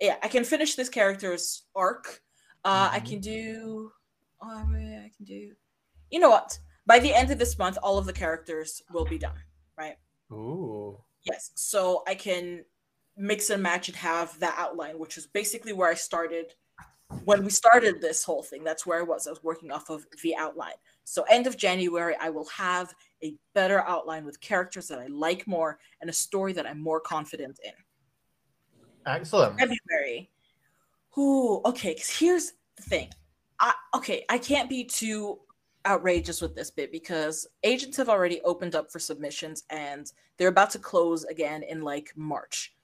Yeah, 0.00 0.16
I 0.22 0.28
can 0.28 0.44
finish 0.44 0.74
this 0.74 0.88
character's 0.88 1.64
arc. 1.74 2.22
Uh, 2.64 2.90
I 2.92 3.00
Mhm. 3.00 3.08
can 3.08 3.20
do. 3.20 3.92
Oh, 4.40 4.48
I 4.48 5.10
can 5.16 5.24
do. 5.24 5.54
You 6.10 6.20
know 6.20 6.30
what? 6.30 6.58
By 6.86 6.98
the 6.98 7.14
end 7.14 7.30
of 7.30 7.38
this 7.38 7.58
month, 7.58 7.78
all 7.82 7.98
of 7.98 8.06
the 8.06 8.12
characters 8.12 8.82
will 8.90 9.04
be 9.04 9.18
done. 9.18 9.38
Right? 9.76 9.96
Ooh. 10.30 11.02
Yes. 11.24 11.50
So 11.54 12.02
I 12.06 12.14
can 12.14 12.64
mix 13.16 13.50
and 13.50 13.62
match 13.62 13.88
and 13.88 13.96
have 13.96 14.38
that 14.40 14.54
outline, 14.58 14.98
which 14.98 15.16
is 15.18 15.26
basically 15.26 15.72
where 15.72 15.88
I 15.88 15.94
started 15.94 16.54
when 17.24 17.44
we 17.44 17.50
started 17.50 18.00
this 18.00 18.24
whole 18.24 18.42
thing. 18.42 18.64
That's 18.64 18.86
where 18.86 18.98
I 18.98 19.02
was. 19.02 19.26
I 19.26 19.30
was 19.30 19.42
working 19.42 19.70
off 19.70 19.90
of 19.90 20.06
the 20.22 20.34
outline. 20.36 20.74
So 21.04 21.24
end 21.30 21.46
of 21.46 21.56
January, 21.56 22.16
I 22.20 22.30
will 22.30 22.46
have 22.46 22.92
a 23.22 23.34
better 23.54 23.80
outline 23.86 24.24
with 24.24 24.40
characters 24.40 24.88
that 24.88 24.98
I 24.98 25.06
like 25.06 25.46
more 25.46 25.78
and 26.00 26.08
a 26.08 26.12
story 26.12 26.52
that 26.54 26.66
I'm 26.66 26.80
more 26.80 27.00
confident 27.00 27.58
in. 27.64 27.72
Excellent. 29.06 29.58
February. 29.58 30.30
Ooh, 31.18 31.60
okay. 31.64 31.92
Because 31.94 32.08
here's 32.08 32.52
the 32.76 32.82
thing. 32.82 33.08
I 33.60 33.74
okay, 33.94 34.24
I 34.28 34.38
can't 34.38 34.68
be 34.68 34.84
too 34.84 35.40
outrageous 35.86 36.40
with 36.40 36.54
this 36.54 36.70
bit 36.70 36.92
because 36.92 37.46
agents 37.62 37.96
have 37.96 38.08
already 38.08 38.40
opened 38.42 38.74
up 38.74 38.90
for 38.90 38.98
submissions 38.98 39.64
and 39.70 40.12
they're 40.36 40.48
about 40.48 40.70
to 40.70 40.78
close 40.78 41.24
again 41.24 41.62
in 41.62 41.82
like 41.82 42.12
March. 42.16 42.74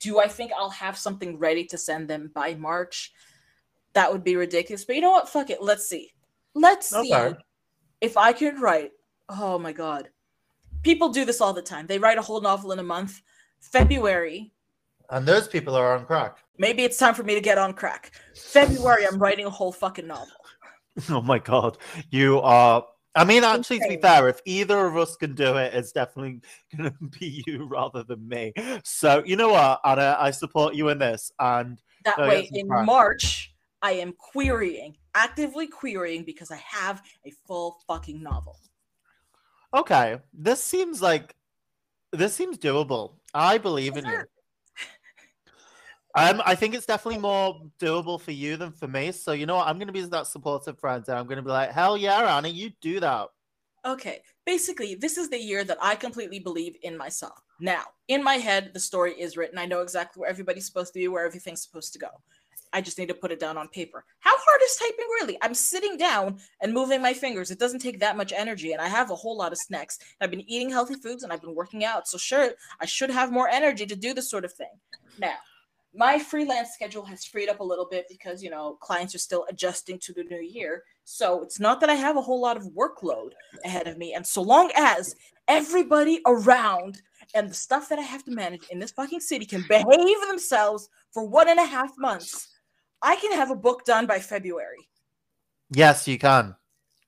Do 0.00 0.18
I 0.18 0.28
think 0.28 0.52
I'll 0.56 0.70
have 0.70 0.98
something 0.98 1.38
ready 1.38 1.64
to 1.66 1.78
send 1.78 2.08
them 2.08 2.30
by 2.34 2.54
March? 2.54 3.12
That 3.92 4.12
would 4.12 4.24
be 4.24 4.36
ridiculous. 4.36 4.84
But 4.84 4.96
you 4.96 5.02
know 5.02 5.12
what? 5.12 5.28
Fuck 5.28 5.50
it. 5.50 5.62
Let's 5.62 5.86
see. 5.88 6.12
Let's 6.54 6.90
see 6.90 7.12
if 8.00 8.16
I 8.16 8.32
could 8.32 8.60
write. 8.60 8.92
Oh 9.28 9.58
my 9.58 9.72
god. 9.72 10.10
People 10.82 11.08
do 11.08 11.24
this 11.24 11.40
all 11.40 11.52
the 11.52 11.62
time. 11.62 11.86
They 11.86 11.98
write 11.98 12.18
a 12.18 12.22
whole 12.22 12.40
novel 12.40 12.72
in 12.72 12.78
a 12.78 12.82
month. 12.82 13.22
February, 13.60 14.52
And 15.10 15.26
those 15.26 15.48
people 15.48 15.74
are 15.74 15.96
on 15.96 16.04
crack. 16.06 16.38
Maybe 16.58 16.84
it's 16.84 16.98
time 16.98 17.14
for 17.14 17.22
me 17.22 17.34
to 17.34 17.40
get 17.40 17.58
on 17.58 17.72
crack. 17.72 18.12
February, 18.36 19.06
I'm 19.06 19.18
writing 19.18 19.46
a 19.46 19.50
whole 19.50 19.72
fucking 19.72 20.06
novel. 20.06 20.36
Oh 21.10 21.20
my 21.20 21.38
god. 21.38 21.78
You 22.10 22.40
are 22.40 22.84
I 23.14 23.24
mean 23.24 23.44
actually 23.44 23.80
to 23.80 23.88
be 23.88 23.96
fair, 23.96 24.28
if 24.28 24.40
either 24.44 24.86
of 24.86 24.96
us 24.96 25.16
can 25.16 25.34
do 25.34 25.56
it, 25.56 25.74
it's 25.74 25.92
definitely 25.92 26.40
gonna 26.76 26.94
be 27.18 27.42
you 27.46 27.64
rather 27.64 28.02
than 28.02 28.26
me. 28.28 28.52
So 28.84 29.22
you 29.24 29.36
know 29.36 29.50
what, 29.50 29.80
Anna, 29.84 30.16
I 30.18 30.30
support 30.30 30.74
you 30.74 30.88
in 30.88 30.98
this. 30.98 31.30
And 31.38 31.80
That 32.04 32.18
way, 32.18 32.48
in. 32.52 32.66
March, 32.68 33.54
I 33.82 33.92
am 33.92 34.12
querying, 34.12 34.96
actively 35.14 35.66
querying 35.66 36.24
because 36.24 36.50
I 36.50 36.56
have 36.56 37.02
a 37.24 37.30
full 37.46 37.78
fucking 37.86 38.22
novel. 38.22 38.58
okay, 39.74 40.18
this 40.32 40.62
seems 40.62 41.02
like 41.02 41.34
this 42.12 42.34
seems 42.34 42.58
doable. 42.58 43.14
I 43.34 43.58
believe 43.58 43.96
in 43.96 44.06
you. 44.06 44.22
Um, 46.16 46.40
I 46.46 46.54
think 46.54 46.74
it's 46.74 46.86
definitely 46.86 47.20
more 47.20 47.60
doable 47.78 48.18
for 48.18 48.32
you 48.32 48.56
than 48.56 48.72
for 48.72 48.88
me. 48.88 49.12
So 49.12 49.32
you 49.32 49.44
know 49.44 49.56
what? 49.56 49.68
I'm 49.68 49.78
gonna 49.78 49.92
be 49.92 50.00
that 50.00 50.26
supportive 50.26 50.78
friend, 50.78 51.04
and 51.06 51.18
I'm 51.18 51.26
gonna 51.26 51.42
be 51.42 51.50
like, 51.50 51.72
hell 51.72 51.96
yeah, 51.96 52.36
Anna, 52.36 52.48
you 52.48 52.70
do 52.80 53.00
that. 53.00 53.28
Okay, 53.84 54.22
basically, 54.46 54.94
this 54.94 55.18
is 55.18 55.28
the 55.28 55.38
year 55.38 55.62
that 55.62 55.78
I 55.80 55.94
completely 55.94 56.40
believe 56.40 56.74
in 56.82 56.96
myself. 56.96 57.40
Now, 57.60 57.84
in 58.08 58.24
my 58.24 58.34
head, 58.34 58.70
the 58.72 58.80
story 58.80 59.12
is 59.12 59.36
written. 59.36 59.58
I 59.58 59.66
know 59.66 59.82
exactly 59.82 60.20
where 60.20 60.30
everybody's 60.30 60.66
supposed 60.66 60.92
to 60.94 60.98
be, 60.98 61.06
where 61.06 61.24
everything's 61.24 61.62
supposed 61.62 61.92
to 61.92 61.98
go. 61.98 62.08
I 62.72 62.80
just 62.80 62.98
need 62.98 63.08
to 63.08 63.14
put 63.14 63.30
it 63.30 63.38
down 63.38 63.56
on 63.56 63.68
paper. 63.68 64.04
How 64.20 64.34
hard 64.36 64.60
is 64.64 64.76
typing 64.76 65.06
really? 65.20 65.38
I'm 65.42 65.54
sitting 65.54 65.96
down 65.96 66.38
and 66.60 66.72
moving 66.72 67.00
my 67.00 67.12
fingers. 67.12 67.50
It 67.50 67.58
doesn't 67.58 67.78
take 67.78 68.00
that 68.00 68.16
much 68.16 68.32
energy, 68.32 68.72
and 68.72 68.80
I 68.80 68.88
have 68.88 69.10
a 69.10 69.14
whole 69.14 69.36
lot 69.36 69.52
of 69.52 69.58
snacks. 69.58 69.98
I've 70.20 70.30
been 70.30 70.50
eating 70.50 70.70
healthy 70.70 70.94
foods 70.94 71.22
and 71.22 71.32
I've 71.32 71.42
been 71.42 71.54
working 71.54 71.84
out. 71.84 72.08
So, 72.08 72.18
sure, 72.18 72.50
I 72.80 72.86
should 72.86 73.10
have 73.10 73.30
more 73.30 73.48
energy 73.48 73.86
to 73.86 73.96
do 73.96 74.14
this 74.14 74.30
sort 74.30 74.44
of 74.44 74.52
thing. 74.52 74.72
Now, 75.18 75.34
my 75.96 76.18
freelance 76.18 76.70
schedule 76.74 77.04
has 77.04 77.24
freed 77.24 77.48
up 77.48 77.60
a 77.60 77.64
little 77.64 77.86
bit 77.90 78.06
because, 78.08 78.42
you 78.42 78.50
know, 78.50 78.74
clients 78.80 79.14
are 79.14 79.18
still 79.18 79.46
adjusting 79.48 79.98
to 80.00 80.12
the 80.12 80.24
new 80.24 80.40
year. 80.40 80.82
So, 81.04 81.42
it's 81.42 81.60
not 81.60 81.80
that 81.80 81.90
I 81.90 81.94
have 81.94 82.16
a 82.16 82.22
whole 82.22 82.40
lot 82.40 82.56
of 82.56 82.64
workload 82.76 83.30
ahead 83.64 83.86
of 83.86 83.96
me. 83.96 84.14
And 84.14 84.26
so 84.26 84.42
long 84.42 84.70
as 84.76 85.14
everybody 85.48 86.20
around 86.26 87.00
and 87.34 87.50
the 87.50 87.54
stuff 87.54 87.88
that 87.88 87.98
I 87.98 88.02
have 88.02 88.24
to 88.24 88.30
manage 88.30 88.68
in 88.70 88.78
this 88.78 88.92
fucking 88.92 89.20
city 89.20 89.46
can 89.46 89.64
behave 89.68 90.20
themselves 90.28 90.88
for 91.12 91.26
one 91.26 91.48
and 91.48 91.58
a 91.58 91.64
half 91.64 91.92
months, 91.98 92.48
I 93.02 93.16
can 93.16 93.32
have 93.32 93.50
a 93.50 93.56
book 93.56 93.84
done 93.84 94.06
by 94.06 94.18
February. 94.18 94.88
Yes, 95.70 96.06
you 96.06 96.18
can, 96.18 96.54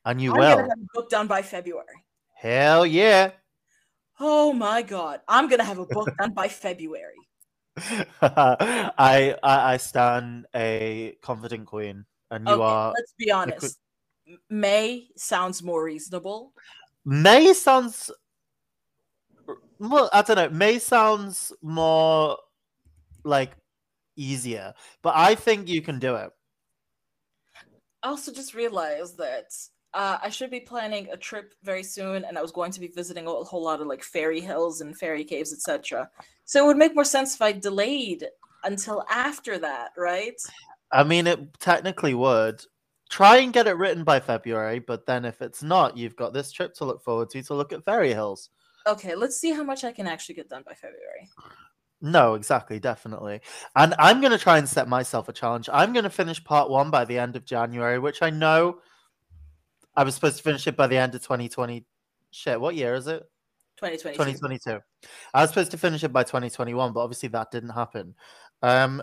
and 0.05 0.20
you 0.20 0.32
I'm 0.32 0.39
will. 0.39 0.59
have 0.59 0.70
a 0.70 0.76
book 0.95 1.11
done 1.11 1.26
by 1.26 1.43
February. 1.43 2.05
Hell 2.34 2.86
yeah. 2.86 3.32
Oh 4.20 4.53
my 4.53 4.82
god, 4.82 5.20
I'm 5.28 5.49
gonna 5.49 5.64
have 5.64 5.78
a 5.78 5.86
book 5.86 6.09
done 6.18 6.32
by 6.32 6.49
February. 6.49 7.14
I, 8.22 9.34
I 9.42 9.74
I 9.74 9.76
stand 9.76 10.46
a 10.54 11.16
confident 11.22 11.66
queen, 11.66 12.04
and 12.30 12.46
you 12.46 12.54
okay, 12.54 12.62
are. 12.62 12.92
let's 12.92 13.14
be 13.18 13.30
honest. 13.30 13.78
May 14.50 15.08
sounds 15.16 15.62
more 15.62 15.84
reasonable. 15.84 16.52
May 17.04 17.52
sounds. 17.54 18.10
Well, 19.78 20.10
I 20.12 20.22
don't 20.22 20.36
know. 20.36 20.50
May 20.50 20.78
sounds 20.78 21.52
more 21.62 22.36
like 23.24 23.52
easier, 24.16 24.74
but 25.02 25.14
I 25.16 25.34
think 25.34 25.68
you 25.68 25.80
can 25.82 25.98
do 25.98 26.16
it. 26.16 26.30
I 28.02 28.08
also 28.08 28.32
just 28.32 28.54
realized 28.54 29.18
that 29.18 29.52
uh, 29.95 30.18
I 30.22 30.28
should 30.28 30.51
be 30.51 30.61
planning 30.61 31.09
a 31.11 31.16
trip 31.16 31.55
very 31.62 31.82
soon, 31.82 32.24
and 32.24 32.36
I 32.36 32.43
was 32.43 32.53
going 32.53 32.72
to 32.72 32.80
be 32.80 32.89
visiting 32.89 33.26
a 33.26 33.30
whole 33.30 33.64
lot 33.64 33.80
of 33.80 33.86
like 33.86 34.03
fairy 34.03 34.41
hills 34.41 34.80
and 34.80 34.97
fairy 34.97 35.24
caves, 35.24 35.53
etc. 35.53 36.09
So 36.45 36.62
it 36.62 36.66
would 36.66 36.76
make 36.76 36.95
more 36.95 37.05
sense 37.05 37.34
if 37.34 37.43
I 37.43 37.53
delayed 37.53 38.26
until 38.64 39.05
after 39.09 39.59
that, 39.59 39.91
right? 39.97 40.41
I 40.93 41.05
mean, 41.05 41.26
it 41.26 41.59
technically 41.61 42.14
would. 42.14 42.62
Try 43.11 43.39
and 43.39 43.55
get 43.55 43.66
it 43.66 43.76
written 43.78 44.05
by 44.05 44.20
February, 44.20 44.80
but 44.80 45.07
then 45.07 45.24
if 45.24 45.41
it's 45.41 45.62
not, 45.62 45.97
you've 45.97 46.16
got 46.16 46.34
this 46.34 46.53
trip 46.53 46.74
to 46.74 46.84
look 46.84 47.03
forward 47.03 47.30
to 47.30 47.43
to 47.43 47.55
look 47.55 47.72
at 47.72 47.84
Fairy 47.84 48.12
Hills. 48.12 48.51
Okay, 48.86 49.14
let's 49.14 49.39
see 49.39 49.53
how 49.53 49.62
much 49.62 49.84
I 49.84 49.93
can 49.93 50.07
actually 50.07 50.34
get 50.34 50.51
done 50.51 50.62
by 50.66 50.74
February. 50.74 51.28
No, 52.01 52.34
exactly, 52.34 52.78
definitely. 52.78 53.41
And 53.74 53.95
I'm 53.99 54.20
going 54.20 54.30
to 54.30 54.39
try 54.39 54.59
and 54.59 54.68
set 54.68 54.89
myself 54.89 55.28
a 55.28 55.32
challenge. 55.32 55.68
I'm 55.72 55.93
going 55.93 56.05
to 56.05 56.11
finish 56.11 56.43
part 56.45 56.70
one 56.70 56.91
by 56.91 57.05
the 57.05 57.18
end 57.18 57.34
of 57.34 57.45
January, 57.45 57.99
which 57.99 58.22
I 58.22 58.30
know 58.30 58.80
I 59.99 60.05
was 60.05 60.14
supposed 60.14 60.36
to 60.36 60.44
finish 60.44 60.64
it 60.68 60.76
by 60.76 60.86
the 60.86 60.96
end 60.96 61.16
of 61.16 61.22
2020. 61.22 61.84
Shit, 62.30 62.61
what 62.61 62.76
year 62.76 62.94
is 62.94 63.09
it? 63.09 63.24
2022. 63.78 64.16
2022. 64.16 64.80
I 65.34 65.40
was 65.40 65.51
supposed 65.51 65.72
to 65.72 65.76
finish 65.76 66.05
it 66.05 66.12
by 66.12 66.22
2021, 66.22 66.92
but 66.92 67.01
obviously 67.01 67.28
that 67.30 67.51
didn't 67.51 67.70
happen. 67.70 68.14
Um, 68.62 69.03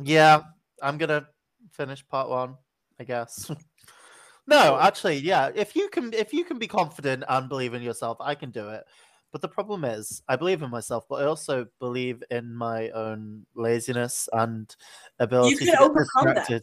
yeah, 0.00 0.42
I'm 0.80 0.98
going 0.98 1.08
to 1.08 1.26
finish 1.72 2.06
part 2.06 2.28
one, 2.28 2.54
I 3.00 3.02
guess. 3.02 3.50
no, 4.46 4.78
actually, 4.78 5.16
yeah. 5.16 5.50
If 5.52 5.74
you 5.74 5.88
can, 5.88 6.12
if 6.12 6.32
you 6.32 6.44
can 6.44 6.60
be 6.60 6.68
confident 6.68 7.24
and 7.28 7.48
believe 7.48 7.74
in 7.74 7.82
yourself, 7.82 8.18
I 8.20 8.36
can 8.36 8.52
do 8.52 8.68
it. 8.68 8.84
But 9.32 9.42
the 9.42 9.48
problem 9.48 9.84
is, 9.84 10.22
I 10.28 10.36
believe 10.36 10.62
in 10.62 10.70
myself, 10.70 11.06
but 11.10 11.22
I 11.22 11.24
also 11.26 11.66
believe 11.80 12.22
in 12.30 12.54
my 12.54 12.90
own 12.90 13.46
laziness 13.56 14.28
and 14.32 14.72
ability 15.18 15.50
You 15.50 15.58
to 15.58 15.64
get 15.64 15.80
overcome 15.80 16.34
that. 16.34 16.62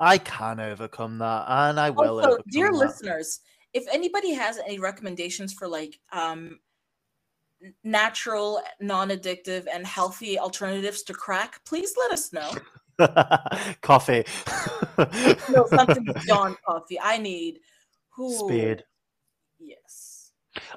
I 0.00 0.18
can 0.18 0.60
overcome 0.60 1.18
that, 1.18 1.44
and 1.48 1.78
I 1.78 1.90
will. 1.90 2.20
Also, 2.20 2.38
dear 2.50 2.70
that. 2.70 2.76
listeners, 2.76 3.40
if 3.72 3.84
anybody 3.92 4.32
has 4.32 4.58
any 4.58 4.78
recommendations 4.78 5.52
for 5.52 5.68
like 5.68 5.98
um 6.12 6.58
natural, 7.84 8.60
non-addictive, 8.80 9.66
and 9.72 9.86
healthy 9.86 10.38
alternatives 10.38 11.02
to 11.04 11.14
crack, 11.14 11.64
please 11.64 11.94
let 11.96 12.12
us 12.12 12.32
know. 12.32 12.50
Coffee. 13.82 14.24
No, 15.50 15.66
something 15.68 16.06
beyond 16.24 16.56
coffee. 16.66 16.98
I 17.00 17.18
need 17.18 17.60
who 18.10 18.32
Speed. 18.34 18.84
Yes. 19.58 20.32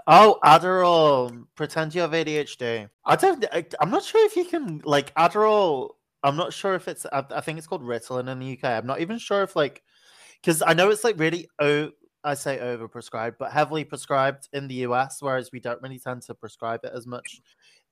Oh, 0.08 0.40
Adderall. 0.44 1.46
Pretend 1.56 1.94
you 1.94 2.02
have 2.02 2.12
ADHD. 2.12 2.90
I 3.04 3.16
don't. 3.16 3.46
I, 3.52 3.66
I'm 3.80 3.92
not 3.92 4.04
sure 4.04 4.26
if 4.26 4.36
you 4.36 4.46
can 4.46 4.82
like 4.86 5.14
Adderall. 5.16 5.96
I'm 6.26 6.36
not 6.36 6.54
sure 6.54 6.74
if 6.74 6.88
it's. 6.88 7.06
I, 7.14 7.24
I 7.30 7.42
think 7.42 7.58
it's 7.58 7.68
called 7.68 7.84
Ritalin 7.84 8.30
in 8.30 8.40
the 8.40 8.54
UK. 8.54 8.64
I'm 8.66 8.88
not 8.88 9.00
even 9.00 9.20
sure 9.20 9.44
if 9.44 9.56
like, 9.56 9.84
because 10.42 10.64
I 10.66 10.74
know 10.74 10.90
it's 10.90 11.04
like 11.04 11.20
really. 11.20 11.48
Oh, 11.60 11.92
I 12.24 12.34
say 12.34 12.58
overprescribed, 12.58 13.36
but 13.38 13.52
heavily 13.52 13.84
prescribed 13.84 14.50
in 14.52 14.68
the 14.68 14.76
US, 14.88 15.22
whereas 15.22 15.52
we 15.54 15.60
don't 15.60 15.82
really 15.84 16.00
tend 16.00 16.24
to 16.24 16.34
prescribe 16.34 16.80
it 16.84 16.92
as 16.96 17.06
much 17.06 17.40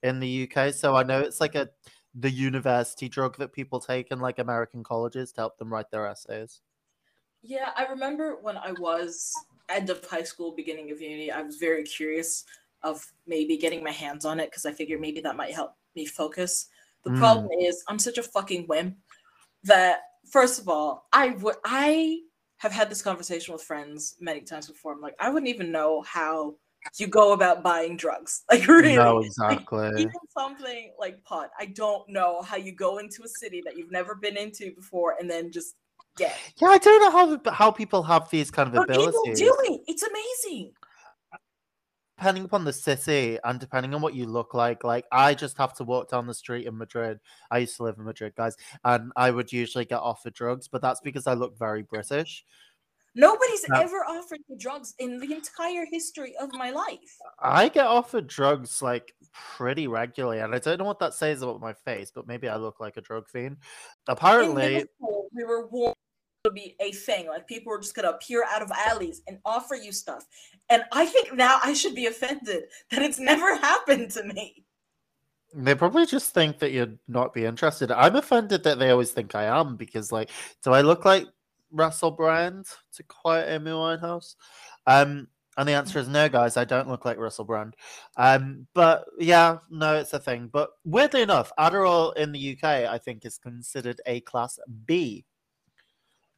in 0.02 0.20
the 0.20 0.50
UK. 0.50 0.74
So 0.74 0.96
I 0.96 1.04
know 1.04 1.20
it's 1.20 1.40
like 1.40 1.54
a 1.54 1.70
the 2.16 2.32
university 2.32 3.08
drug 3.08 3.38
that 3.38 3.54
people 3.54 3.80
take 3.80 4.12
in 4.12 4.20
like 4.20 4.40
American 4.40 4.84
colleges 4.84 5.32
to 5.34 5.42
help 5.42 5.58
them 5.58 5.72
write 5.72 5.92
their 5.92 6.08
essays. 6.08 6.62
Yeah, 7.44 7.70
I 7.76 7.86
remember 7.86 8.38
when 8.42 8.58
I 8.58 8.72
was 8.72 9.32
end 9.70 9.90
of 9.90 10.04
high 10.06 10.24
school, 10.24 10.56
beginning 10.56 10.92
of 10.92 11.02
uni, 11.02 11.32
I 11.32 11.42
was 11.42 11.58
very 11.58 11.84
curious 11.84 12.46
of 12.82 13.06
maybe 13.28 13.58
getting 13.58 13.84
my 13.84 13.92
hands 13.92 14.26
on 14.26 14.40
it 14.40 14.50
because 14.50 14.66
I 14.66 14.72
figured 14.72 15.00
maybe 15.00 15.22
that 15.22 15.36
might 15.36 15.54
help 15.54 15.76
me 15.96 16.06
focus. 16.06 16.68
The 17.04 17.12
Mm. 17.12 17.18
problem 17.18 17.50
is 17.60 17.84
I'm 17.88 18.00
such 18.00 18.18
a 18.18 18.24
fucking 18.24 18.68
wimp 18.68 18.98
that 19.64 20.02
first 20.32 20.60
of 20.60 20.70
all, 20.70 21.08
I 21.14 21.30
would 21.30 21.56
I 21.66 22.20
have 22.58 22.72
had 22.72 22.90
this 22.90 23.02
conversation 23.02 23.54
with 23.54 23.62
friends 23.64 24.16
many 24.20 24.42
times 24.42 24.68
before. 24.68 24.94
I'm 24.94 25.02
like, 25.02 25.16
I 25.20 25.30
wouldn't 25.30 25.50
even 25.50 25.72
know 25.72 26.02
how 26.04 26.56
you 26.98 27.08
go 27.08 27.34
about 27.34 27.64
buying 27.64 27.98
drugs. 27.98 28.44
Like 28.52 28.68
really. 28.68 28.96
No, 28.96 29.18
Like, 29.18 29.26
exactly. 29.26 29.90
even 29.98 30.12
something 30.38 30.94
like 30.98 31.22
pot, 31.24 31.50
I 31.60 31.66
don't 31.68 32.08
know 32.10 32.42
how 32.42 32.56
you 32.58 32.72
go 32.72 32.98
into 33.00 33.24
a 33.24 33.28
city 33.28 33.62
that 33.66 33.78
you've 33.78 33.92
never 33.92 34.16
been 34.16 34.38
into 34.38 34.74
before 34.74 35.16
and 35.20 35.30
then 35.30 35.52
just 35.52 35.76
get. 36.18 36.38
Yeah, 36.58 36.70
I 36.70 36.78
don't 36.78 37.02
know 37.02 37.12
how 37.12 37.52
how 37.54 37.72
people 37.72 38.04
have 38.04 38.30
these 38.30 38.50
kind 38.52 38.70
of 38.70 38.76
But 38.76 38.90
people 38.90 39.10
abilities. 39.10 39.40
do 39.40 39.58
it. 39.64 39.82
It's 39.88 40.04
amazing. 40.04 40.74
Depending 42.18 42.46
upon 42.46 42.64
the 42.64 42.74
city 42.74 43.38
and 43.44 43.60
depending 43.60 43.94
on 43.94 44.02
what 44.02 44.14
you 44.14 44.26
look 44.26 44.54
like 44.54 44.84
like 44.84 45.06
i 45.12 45.34
just 45.34 45.58
have 45.58 45.74
to 45.74 45.84
walk 45.84 46.10
down 46.10 46.28
the 46.28 46.34
street 46.34 46.68
in 46.68 46.78
madrid 46.78 47.20
i 47.52 47.58
used 47.60 47.76
to 47.78 47.84
live 47.84 47.96
in 47.98 48.06
madrid 48.06 48.34
guys 48.36 48.56
and 48.86 49.12
i 49.16 49.32
would 49.32 49.52
usually 49.52 49.86
get 49.86 50.00
offered 50.00 50.34
drugs 50.34 50.68
but 50.68 50.82
that's 50.82 51.02
because 51.02 51.28
i 51.28 51.34
look 51.34 51.58
very 51.58 51.82
british 51.84 52.44
Nobody's 53.16 53.64
No. 53.70 53.80
ever 53.80 53.98
offered 54.10 54.40
me 54.50 54.58
drugs 54.58 54.96
in 54.98 55.20
the 55.20 55.34
entire 55.34 55.86
history 55.86 56.34
of 56.42 56.52
my 56.54 56.72
life. 56.72 57.00
i 57.40 57.70
get 57.70 57.86
offered 57.86 58.28
drugs 58.28 58.82
like 58.82 59.14
pretty 59.56 59.88
regularly 59.88 60.40
and 60.40 60.54
i 60.56 60.60
don't 60.60 60.80
know 60.80 60.86
what 60.86 61.00
that 61.00 61.14
says 61.14 61.42
about 61.42 61.62
my 61.62 61.74
face 61.74 62.12
but 62.14 62.28
maybe 62.28 62.48
i 62.50 62.56
look 62.56 62.80
like 62.80 62.98
a 62.98 63.02
drug 63.02 63.28
fiend 63.28 63.58
apparently 64.08 64.86
we 65.32 65.44
were 65.44 65.68
warned 65.68 65.93
to 66.44 66.52
be 66.52 66.76
a 66.82 66.92
thing. 66.92 67.28
Like 67.28 67.48
people 67.48 67.72
were 67.72 67.80
just 67.80 67.96
gonna 67.96 68.10
appear 68.10 68.44
out 68.50 68.62
of 68.62 68.70
alleys 68.72 69.22
and 69.28 69.40
offer 69.46 69.76
you 69.76 69.94
stuff. 69.94 70.26
And 70.70 70.84
I 70.92 71.06
think 71.06 71.34
now 71.34 71.60
I 71.64 71.74
should 71.74 71.96
be 71.96 72.08
offended 72.08 72.64
that 72.92 73.02
it's 73.02 73.20
never 73.20 73.56
happened 73.62 74.12
to 74.12 74.24
me. 74.24 74.66
they 75.56 75.76
probably 75.76 76.06
just 76.06 76.34
think 76.34 76.60
that 76.60 76.72
you'd 76.72 76.98
not 77.08 77.32
be 77.34 77.46
interested 77.46 77.92
i'm 77.92 78.16
offended 78.16 78.64
that 78.64 78.80
they 78.80 78.90
always 78.90 79.12
think 79.12 79.36
i 79.36 79.44
am 79.44 79.76
because 79.78 80.12
like 80.12 80.32
do 80.64 80.72
i 80.74 80.82
look 80.82 81.06
like 81.06 81.28
russell 81.72 82.10
brand 82.12 82.66
to 82.92 83.04
quiet 83.04 83.48
amy 83.50 83.70
winehouse 83.72 84.36
um 84.88 85.28
and 85.58 85.70
the 85.70 85.74
answer 85.74 86.00
is 86.00 86.08
no 86.08 86.28
guys 86.28 86.58
i 86.58 86.66
don't 86.66 86.90
look 86.90 87.06
like 87.06 87.20
russell 87.20 87.46
brand 87.46 87.76
um 88.18 88.66
but 88.74 89.06
yeah 89.20 89.58
no 89.70 89.96
it's 89.96 90.14
a 90.14 90.20
thing 90.20 90.50
but 90.52 90.72
weirdly 90.86 91.22
enough 91.22 91.52
adderall 91.60 92.16
in 92.18 92.32
the 92.32 92.54
uk 92.54 92.64
i 92.64 92.98
think 92.98 93.24
is 93.24 93.38
considered 93.38 94.02
a 94.08 94.22
class 94.22 94.58
b 94.86 95.24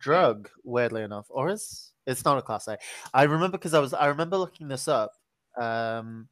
drug 0.05 0.49
weirdly 0.63 1.01
enough 1.01 1.25
or 1.29 1.49
is 1.49 1.93
it's 2.05 2.23
not 2.23 2.37
a 2.37 2.41
class 2.41 2.67
a 2.67 2.77
i 3.13 3.23
remember 3.23 3.57
because 3.57 3.73
i 3.73 3.79
was 3.79 3.91
i 3.93 4.05
remember 4.05 4.37
looking 4.37 4.67
this 4.67 4.87
up 4.87 5.13
um 5.57 6.27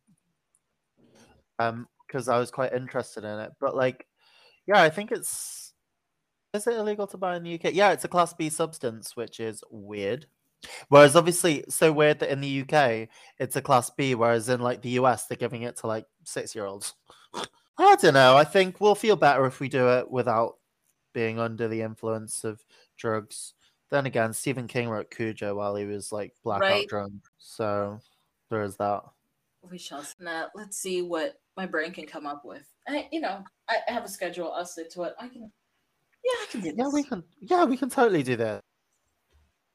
um 1.59 1.87
because 2.13 2.27
I 2.27 2.37
was 2.37 2.51
quite 2.51 2.73
interested 2.73 3.23
in 3.23 3.39
it. 3.39 3.51
But 3.59 3.75
like, 3.75 4.05
yeah, 4.67 4.81
I 4.81 4.89
think 4.89 5.11
it's 5.11 5.73
is 6.53 6.67
it 6.67 6.75
illegal 6.75 7.07
to 7.07 7.17
buy 7.17 7.35
in 7.35 7.43
the 7.43 7.55
UK? 7.55 7.73
Yeah, 7.73 7.91
it's 7.91 8.05
a 8.05 8.09
class 8.09 8.33
B 8.33 8.49
substance, 8.49 9.15
which 9.15 9.39
is 9.39 9.63
weird. 9.71 10.27
Whereas 10.87 11.15
obviously 11.15 11.65
so 11.67 11.91
weird 11.91 12.19
that 12.19 12.31
in 12.31 12.39
the 12.39 12.61
UK 12.61 13.09
it's 13.39 13.55
a 13.55 13.61
class 13.61 13.89
B, 13.89 14.15
whereas 14.15 14.47
in 14.49 14.61
like 14.61 14.81
the 14.81 14.91
US 14.91 15.25
they're 15.25 15.37
giving 15.37 15.63
it 15.63 15.77
to 15.77 15.87
like 15.87 16.05
six 16.23 16.55
year 16.55 16.65
olds. 16.65 16.93
I 17.77 17.95
don't 17.95 18.13
know. 18.13 18.37
I 18.37 18.43
think 18.43 18.79
we'll 18.79 18.95
feel 18.95 19.15
better 19.15 19.45
if 19.47 19.59
we 19.59 19.67
do 19.67 19.89
it 19.89 20.09
without 20.09 20.57
being 21.13 21.39
under 21.39 21.67
the 21.67 21.81
influence 21.81 22.43
of 22.43 22.63
drugs. 22.97 23.55
Then 23.93 24.07
again, 24.07 24.33
Stephen 24.33 24.67
King 24.67 24.89
wrote 24.89 25.11
Cujo 25.11 25.53
while 25.53 25.75
he 25.75 25.85
was 25.85 26.11
like 26.11 26.33
blackout 26.43 26.67
Right. 26.67 26.87
drunk. 26.87 27.13
So 27.37 27.99
there 28.49 28.63
is 28.63 28.75
that. 28.77 29.03
We 29.61 29.77
shall 29.77 30.01
see. 30.01 30.15
Now 30.19 30.47
let's 30.55 30.77
see 30.77 31.03
what 31.03 31.39
my 31.55 31.67
brain 31.67 31.91
can 31.91 32.07
come 32.07 32.25
up 32.25 32.43
with. 32.43 32.67
I, 32.87 33.07
you 33.11 33.21
know, 33.21 33.43
I 33.69 33.77
have 33.85 34.03
a 34.03 34.07
schedule. 34.07 34.51
I'll 34.51 34.65
stick 34.65 34.89
to 34.93 35.03
it. 35.03 35.13
I 35.19 35.27
can. 35.27 35.51
Yeah, 36.23 36.31
I 36.31 36.45
can 36.49 36.61
do 36.61 36.69
this. 36.71 36.75
Yeah, 36.79 36.89
we 36.91 37.03
can. 37.03 37.23
Yeah, 37.39 37.65
we 37.65 37.77
can 37.77 37.91
totally 37.91 38.23
do 38.23 38.35
that. 38.37 38.61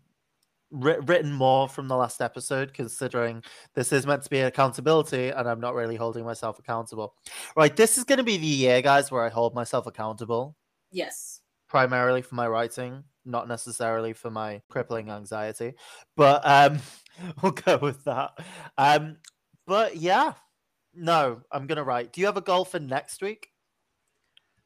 writ- 0.70 1.06
written 1.08 1.32
more 1.32 1.68
from 1.68 1.88
the 1.88 1.96
last 1.96 2.20
episode 2.20 2.72
considering 2.72 3.42
this 3.74 3.92
is 3.92 4.06
meant 4.06 4.22
to 4.22 4.30
be 4.30 4.40
accountability 4.40 5.30
and 5.30 5.48
i'm 5.48 5.60
not 5.60 5.74
really 5.74 5.96
holding 5.96 6.24
myself 6.24 6.58
accountable. 6.58 7.14
Right 7.56 7.74
this 7.76 7.98
is 7.98 8.04
going 8.04 8.18
to 8.18 8.24
be 8.24 8.36
the 8.36 8.46
year 8.46 8.80
guys 8.82 9.10
where 9.10 9.24
i 9.24 9.28
hold 9.28 9.54
myself 9.54 9.86
accountable. 9.86 10.56
Yes. 10.92 11.40
primarily 11.68 12.22
for 12.22 12.34
my 12.36 12.46
writing 12.48 13.04
not 13.24 13.46
necessarily 13.48 14.12
for 14.12 14.30
my 14.30 14.60
crippling 14.68 15.10
anxiety 15.10 15.74
but 16.16 16.40
um 16.44 16.78
we'll 17.42 17.52
go 17.52 17.76
with 17.78 18.04
that. 18.04 18.30
Um 18.78 19.16
but 19.66 19.96
yeah 19.96 20.34
no 21.00 21.40
i'm 21.52 21.66
gonna 21.66 21.82
write 21.82 22.12
do 22.12 22.20
you 22.20 22.26
have 22.26 22.36
a 22.36 22.42
goal 22.42 22.64
for 22.64 22.78
next 22.78 23.22
week 23.22 23.48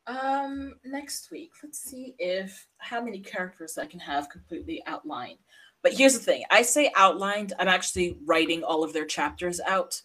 Um, 0.07 0.75
next 0.85 1.31
week, 1.31 1.53
let's 1.63 1.79
see 1.79 2.15
if 2.19 2.67
how 2.77 3.01
many 3.03 3.21
characters 3.21 3.79
I 3.79 3.87
can 3.87 4.01
have 4.01 4.29
completely 4.29 4.83
outlined. 4.87 5.39
But 5.83 5.95
here's 5.95 6.13
the 6.13 6.21
thing: 6.21 6.45
I 6.51 6.61
say 6.61 6.93
outlined. 6.95 7.55
I'm 7.59 7.69
actually 7.69 8.19
writing 8.27 8.63
all 8.63 8.85
of 8.85 8.93
their 8.93 9.07
chapters 9.07 9.61
out. 9.67 10.03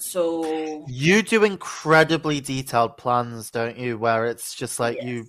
So 0.00 0.86
you 0.88 1.22
do 1.22 1.44
incredibly 1.44 2.40
detailed 2.40 2.96
plans 2.96 3.50
don't 3.50 3.76
you 3.76 3.98
where 3.98 4.26
it's 4.26 4.54
just 4.54 4.80
like 4.80 5.02
you 5.02 5.26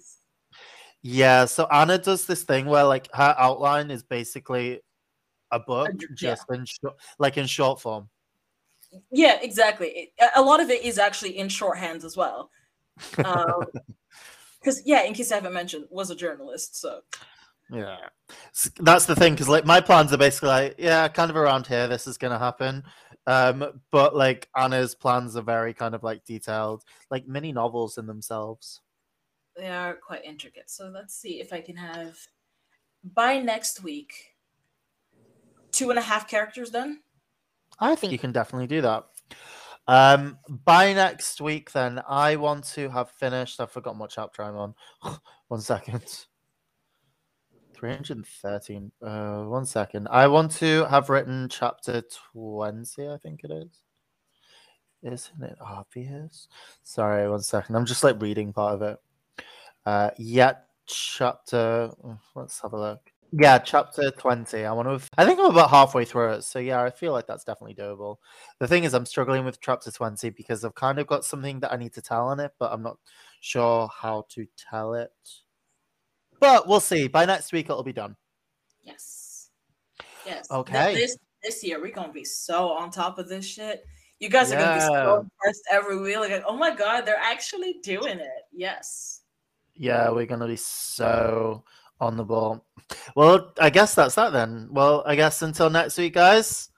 yeah 1.02 1.44
so 1.44 1.68
anna 1.70 1.98
does 1.98 2.26
this 2.26 2.44
thing 2.44 2.68
where 2.68 2.86
like 2.86 3.10
her 3.14 3.36
outline 3.38 3.92
is 3.92 4.02
basically 4.02 4.80
a 5.52 5.60
book 5.60 5.92
yeah. 6.00 6.08
just 6.16 6.46
in 6.54 6.64
short 6.66 6.96
like 7.20 7.38
in 7.38 7.48
short 7.48 7.82
form 7.82 8.08
Yeah, 9.12 9.40
exactly. 9.42 10.14
A- 10.36 10.42
lot 10.42 10.60
of 10.60 10.70
it 10.70 10.84
is 10.84 10.98
actually 10.98 11.38
in 11.38 11.50
shorthand 11.50 12.04
as 12.04 12.18
well. 12.18 12.50
Because 14.62 14.84
yeah, 14.86 15.04
in 15.04 15.14
case 15.16 15.32
I 15.32 15.36
haven't 15.36 15.54
mentioned, 15.54 15.86
was 15.90 16.12
a 16.12 16.16
journalist. 16.16 16.80
So 16.80 17.02
Yeah, 17.72 17.98
that's 18.80 19.08
the 19.08 19.16
thing 19.16 19.34
because 19.34 19.50
like 19.50 19.66
my 19.66 19.82
plans 19.82 20.14
are 20.14 20.18
basically 20.18 20.50
like 20.50 20.76
yeah, 20.78 21.08
kind 21.08 21.32
of 21.32 21.36
around 21.36 21.66
here. 21.66 21.88
This 21.88 22.06
is 22.06 22.18
gonna 22.18 22.38
happen, 22.38 22.84
um, 23.26 23.82
but 23.92 24.16
like 24.16 24.50
Anna's 24.56 24.94
plans 24.94 25.36
are 25.36 25.42
very 25.42 25.74
kind 25.74 25.96
of 25.96 26.04
like 26.04 26.26
detailed, 26.26 26.84
like 27.10 27.28
mini 27.28 27.52
novels 27.52 27.98
in 27.98 28.06
themselves. 28.06 28.82
They 29.56 29.68
are 29.68 29.96
quite 29.96 30.24
intricate. 30.26 30.70
So 30.70 30.92
let's 30.94 31.16
see 31.16 31.42
if 31.42 31.52
I 31.52 31.62
can 31.62 31.76
have 31.76 32.18
by 33.04 33.40
next 33.40 33.84
week 33.84 34.14
two 35.72 35.90
and 35.90 35.98
a 35.98 36.04
half 36.04 36.28
characters 36.28 36.70
done. 36.70 37.00
I 37.82 37.96
think 37.96 38.14
you 38.14 38.20
can 38.20 38.32
definitely 38.32 38.68
do 38.68 38.82
that. 38.82 39.06
Um, 39.88 40.38
by 40.48 40.94
next 40.94 41.42
week, 41.42 41.72
then 41.72 42.02
I 42.08 42.36
want 42.36 42.64
to 42.76 42.90
have 42.90 43.10
finished. 43.10 43.60
I've 43.60 43.72
forgotten 43.72 44.00
what 44.00 44.12
chapter 44.12 44.44
I'm 44.44 44.56
on. 44.56 44.76
one 45.48 45.62
second. 45.62 46.04
313. 47.76 48.92
Uh, 49.02 49.44
one 49.44 49.66
second. 49.66 50.08
I 50.12 50.28
want 50.28 50.52
to 50.52 50.86
have 50.86 51.10
written 51.10 51.50
chapter 51.50 52.04
20, 52.34 53.10
I 53.10 53.18
think 53.18 53.44
it 53.44 53.52
is. 53.52 53.82
Isn't 55.02 55.44
it 55.44 55.58
obvious? 55.60 56.48
Sorry, 56.84 57.28
one 57.28 57.42
second. 57.42 57.76
I'm 57.76 57.88
just 57.88 58.04
like 58.04 58.22
reading 58.22 58.54
part 58.54 58.76
of 58.76 58.82
it. 58.84 59.00
Uh, 59.84 60.12
yet 60.20 60.68
chapter. 60.86 61.90
Let's 62.36 62.62
have 62.62 62.74
a 62.74 62.80
look. 62.80 63.11
Yeah, 63.32 63.60
chapter 63.60 64.12
20. 64.12 64.66
I 64.66 64.72
want 64.74 64.88
to. 64.90 65.10
I 65.18 65.26
think 65.26 65.40
I'm 65.40 65.46
about 65.46 65.70
halfway 65.70 66.04
through 66.04 66.34
it. 66.34 66.44
So, 66.44 66.60
yeah, 66.60 66.82
I 66.84 66.90
feel 66.90 67.14
like 67.14 67.28
that's 67.28 67.46
definitely 67.46 67.76
doable. 67.76 68.18
The 68.60 68.68
thing 68.68 68.84
is, 68.84 68.94
I'm 68.94 69.06
struggling 69.06 69.46
with 69.46 69.62
chapter 69.62 69.90
20 69.90 70.32
because 70.32 70.66
I've 70.66 70.76
kind 70.76 71.00
of 71.00 71.08
got 71.08 71.24
something 71.24 71.62
that 71.62 71.72
I 71.72 71.78
need 71.78 71.94
to 71.94 72.02
tell 72.02 72.28
on 72.28 72.42
it, 72.42 72.52
but 72.60 72.74
I'm 72.74 72.84
not 72.84 72.98
sure 73.40 73.90
how 73.94 74.26
to 74.32 74.46
tell 74.58 74.96
it. 74.96 75.12
But 76.42 76.68
we'll 76.68 76.82
see. 76.82 77.08
By 77.08 77.26
next 77.26 77.54
week, 77.54 77.68
it'll 77.70 77.84
be 77.84 77.94
done. 77.94 78.18
Yes. 78.84 79.50
Yes. 80.26 80.52
Okay. 80.52 80.94
This 80.96 81.18
this 81.44 81.64
year 81.64 81.82
we're 81.82 81.92
gonna 81.92 82.12
be 82.14 82.24
so 82.24 82.70
on 82.70 82.92
top 82.92 83.18
of 83.18 83.30
this 83.30 83.46
shit. 83.46 83.86
You 84.20 84.30
guys 84.30 84.52
are 84.52 84.56
gonna 84.56 84.76
be 84.76 84.80
Yeah. 84.82 84.88
so 84.88 85.20
impressed 85.22 85.64
every 85.72 86.00
week. 86.00 86.18
Like, 86.18 86.44
oh 86.46 86.58
my 86.58 86.76
god, 86.76 87.06
they're 87.06 87.16
actually 87.16 87.80
doing 87.84 88.20
it. 88.20 88.44
Yes. 88.52 89.22
Yeah, 89.74 90.10
we're 90.12 90.26
going 90.26 90.42
to 90.42 90.48
be 90.48 90.58
so 90.58 91.64
on 92.02 92.18
the 92.18 92.26
ball. 92.26 92.66
Well, 93.16 93.54
I 93.60 93.70
guess 93.70 93.96
that's 93.96 94.16
that 94.16 94.34
then. 94.34 94.68
Well, 94.72 95.04
I 95.06 95.16
guess 95.16 95.42
until 95.42 95.70
next 95.70 95.98
week, 95.98 96.16
guys, 96.16 96.70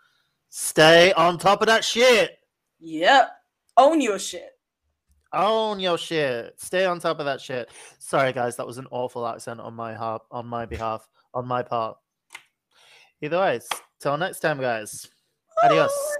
stay 0.50 1.12
on 1.14 1.40
top 1.40 1.62
of 1.62 1.68
that 1.68 1.84
shit. 1.84 2.38
Yep. 2.80 3.32
Own 3.78 4.02
your 4.02 4.20
shit. 4.20 4.52
Own 5.32 5.80
your 5.80 5.98
shit. 5.98 6.54
Stay 6.60 6.86
on 6.86 7.00
top 7.00 7.20
of 7.20 7.26
that 7.26 7.42
shit. 7.42 7.72
Sorry, 7.98 8.32
guys, 8.34 8.56
that 8.58 8.68
was 8.68 8.78
an 8.78 8.86
awful 8.92 9.26
accent 9.26 9.60
on 9.60 9.74
my 9.74 9.94
half, 9.94 10.22
on 10.30 10.46
my 10.46 10.68
behalf, 10.68 11.08
on 11.34 11.48
my 11.48 11.64
part. 11.64 11.98
Either 13.22 13.40
way, 13.40 13.60
till 14.00 14.18
next 14.18 14.42
time, 14.42 14.60
guys. 14.60 15.08
Adios. 15.64 16.18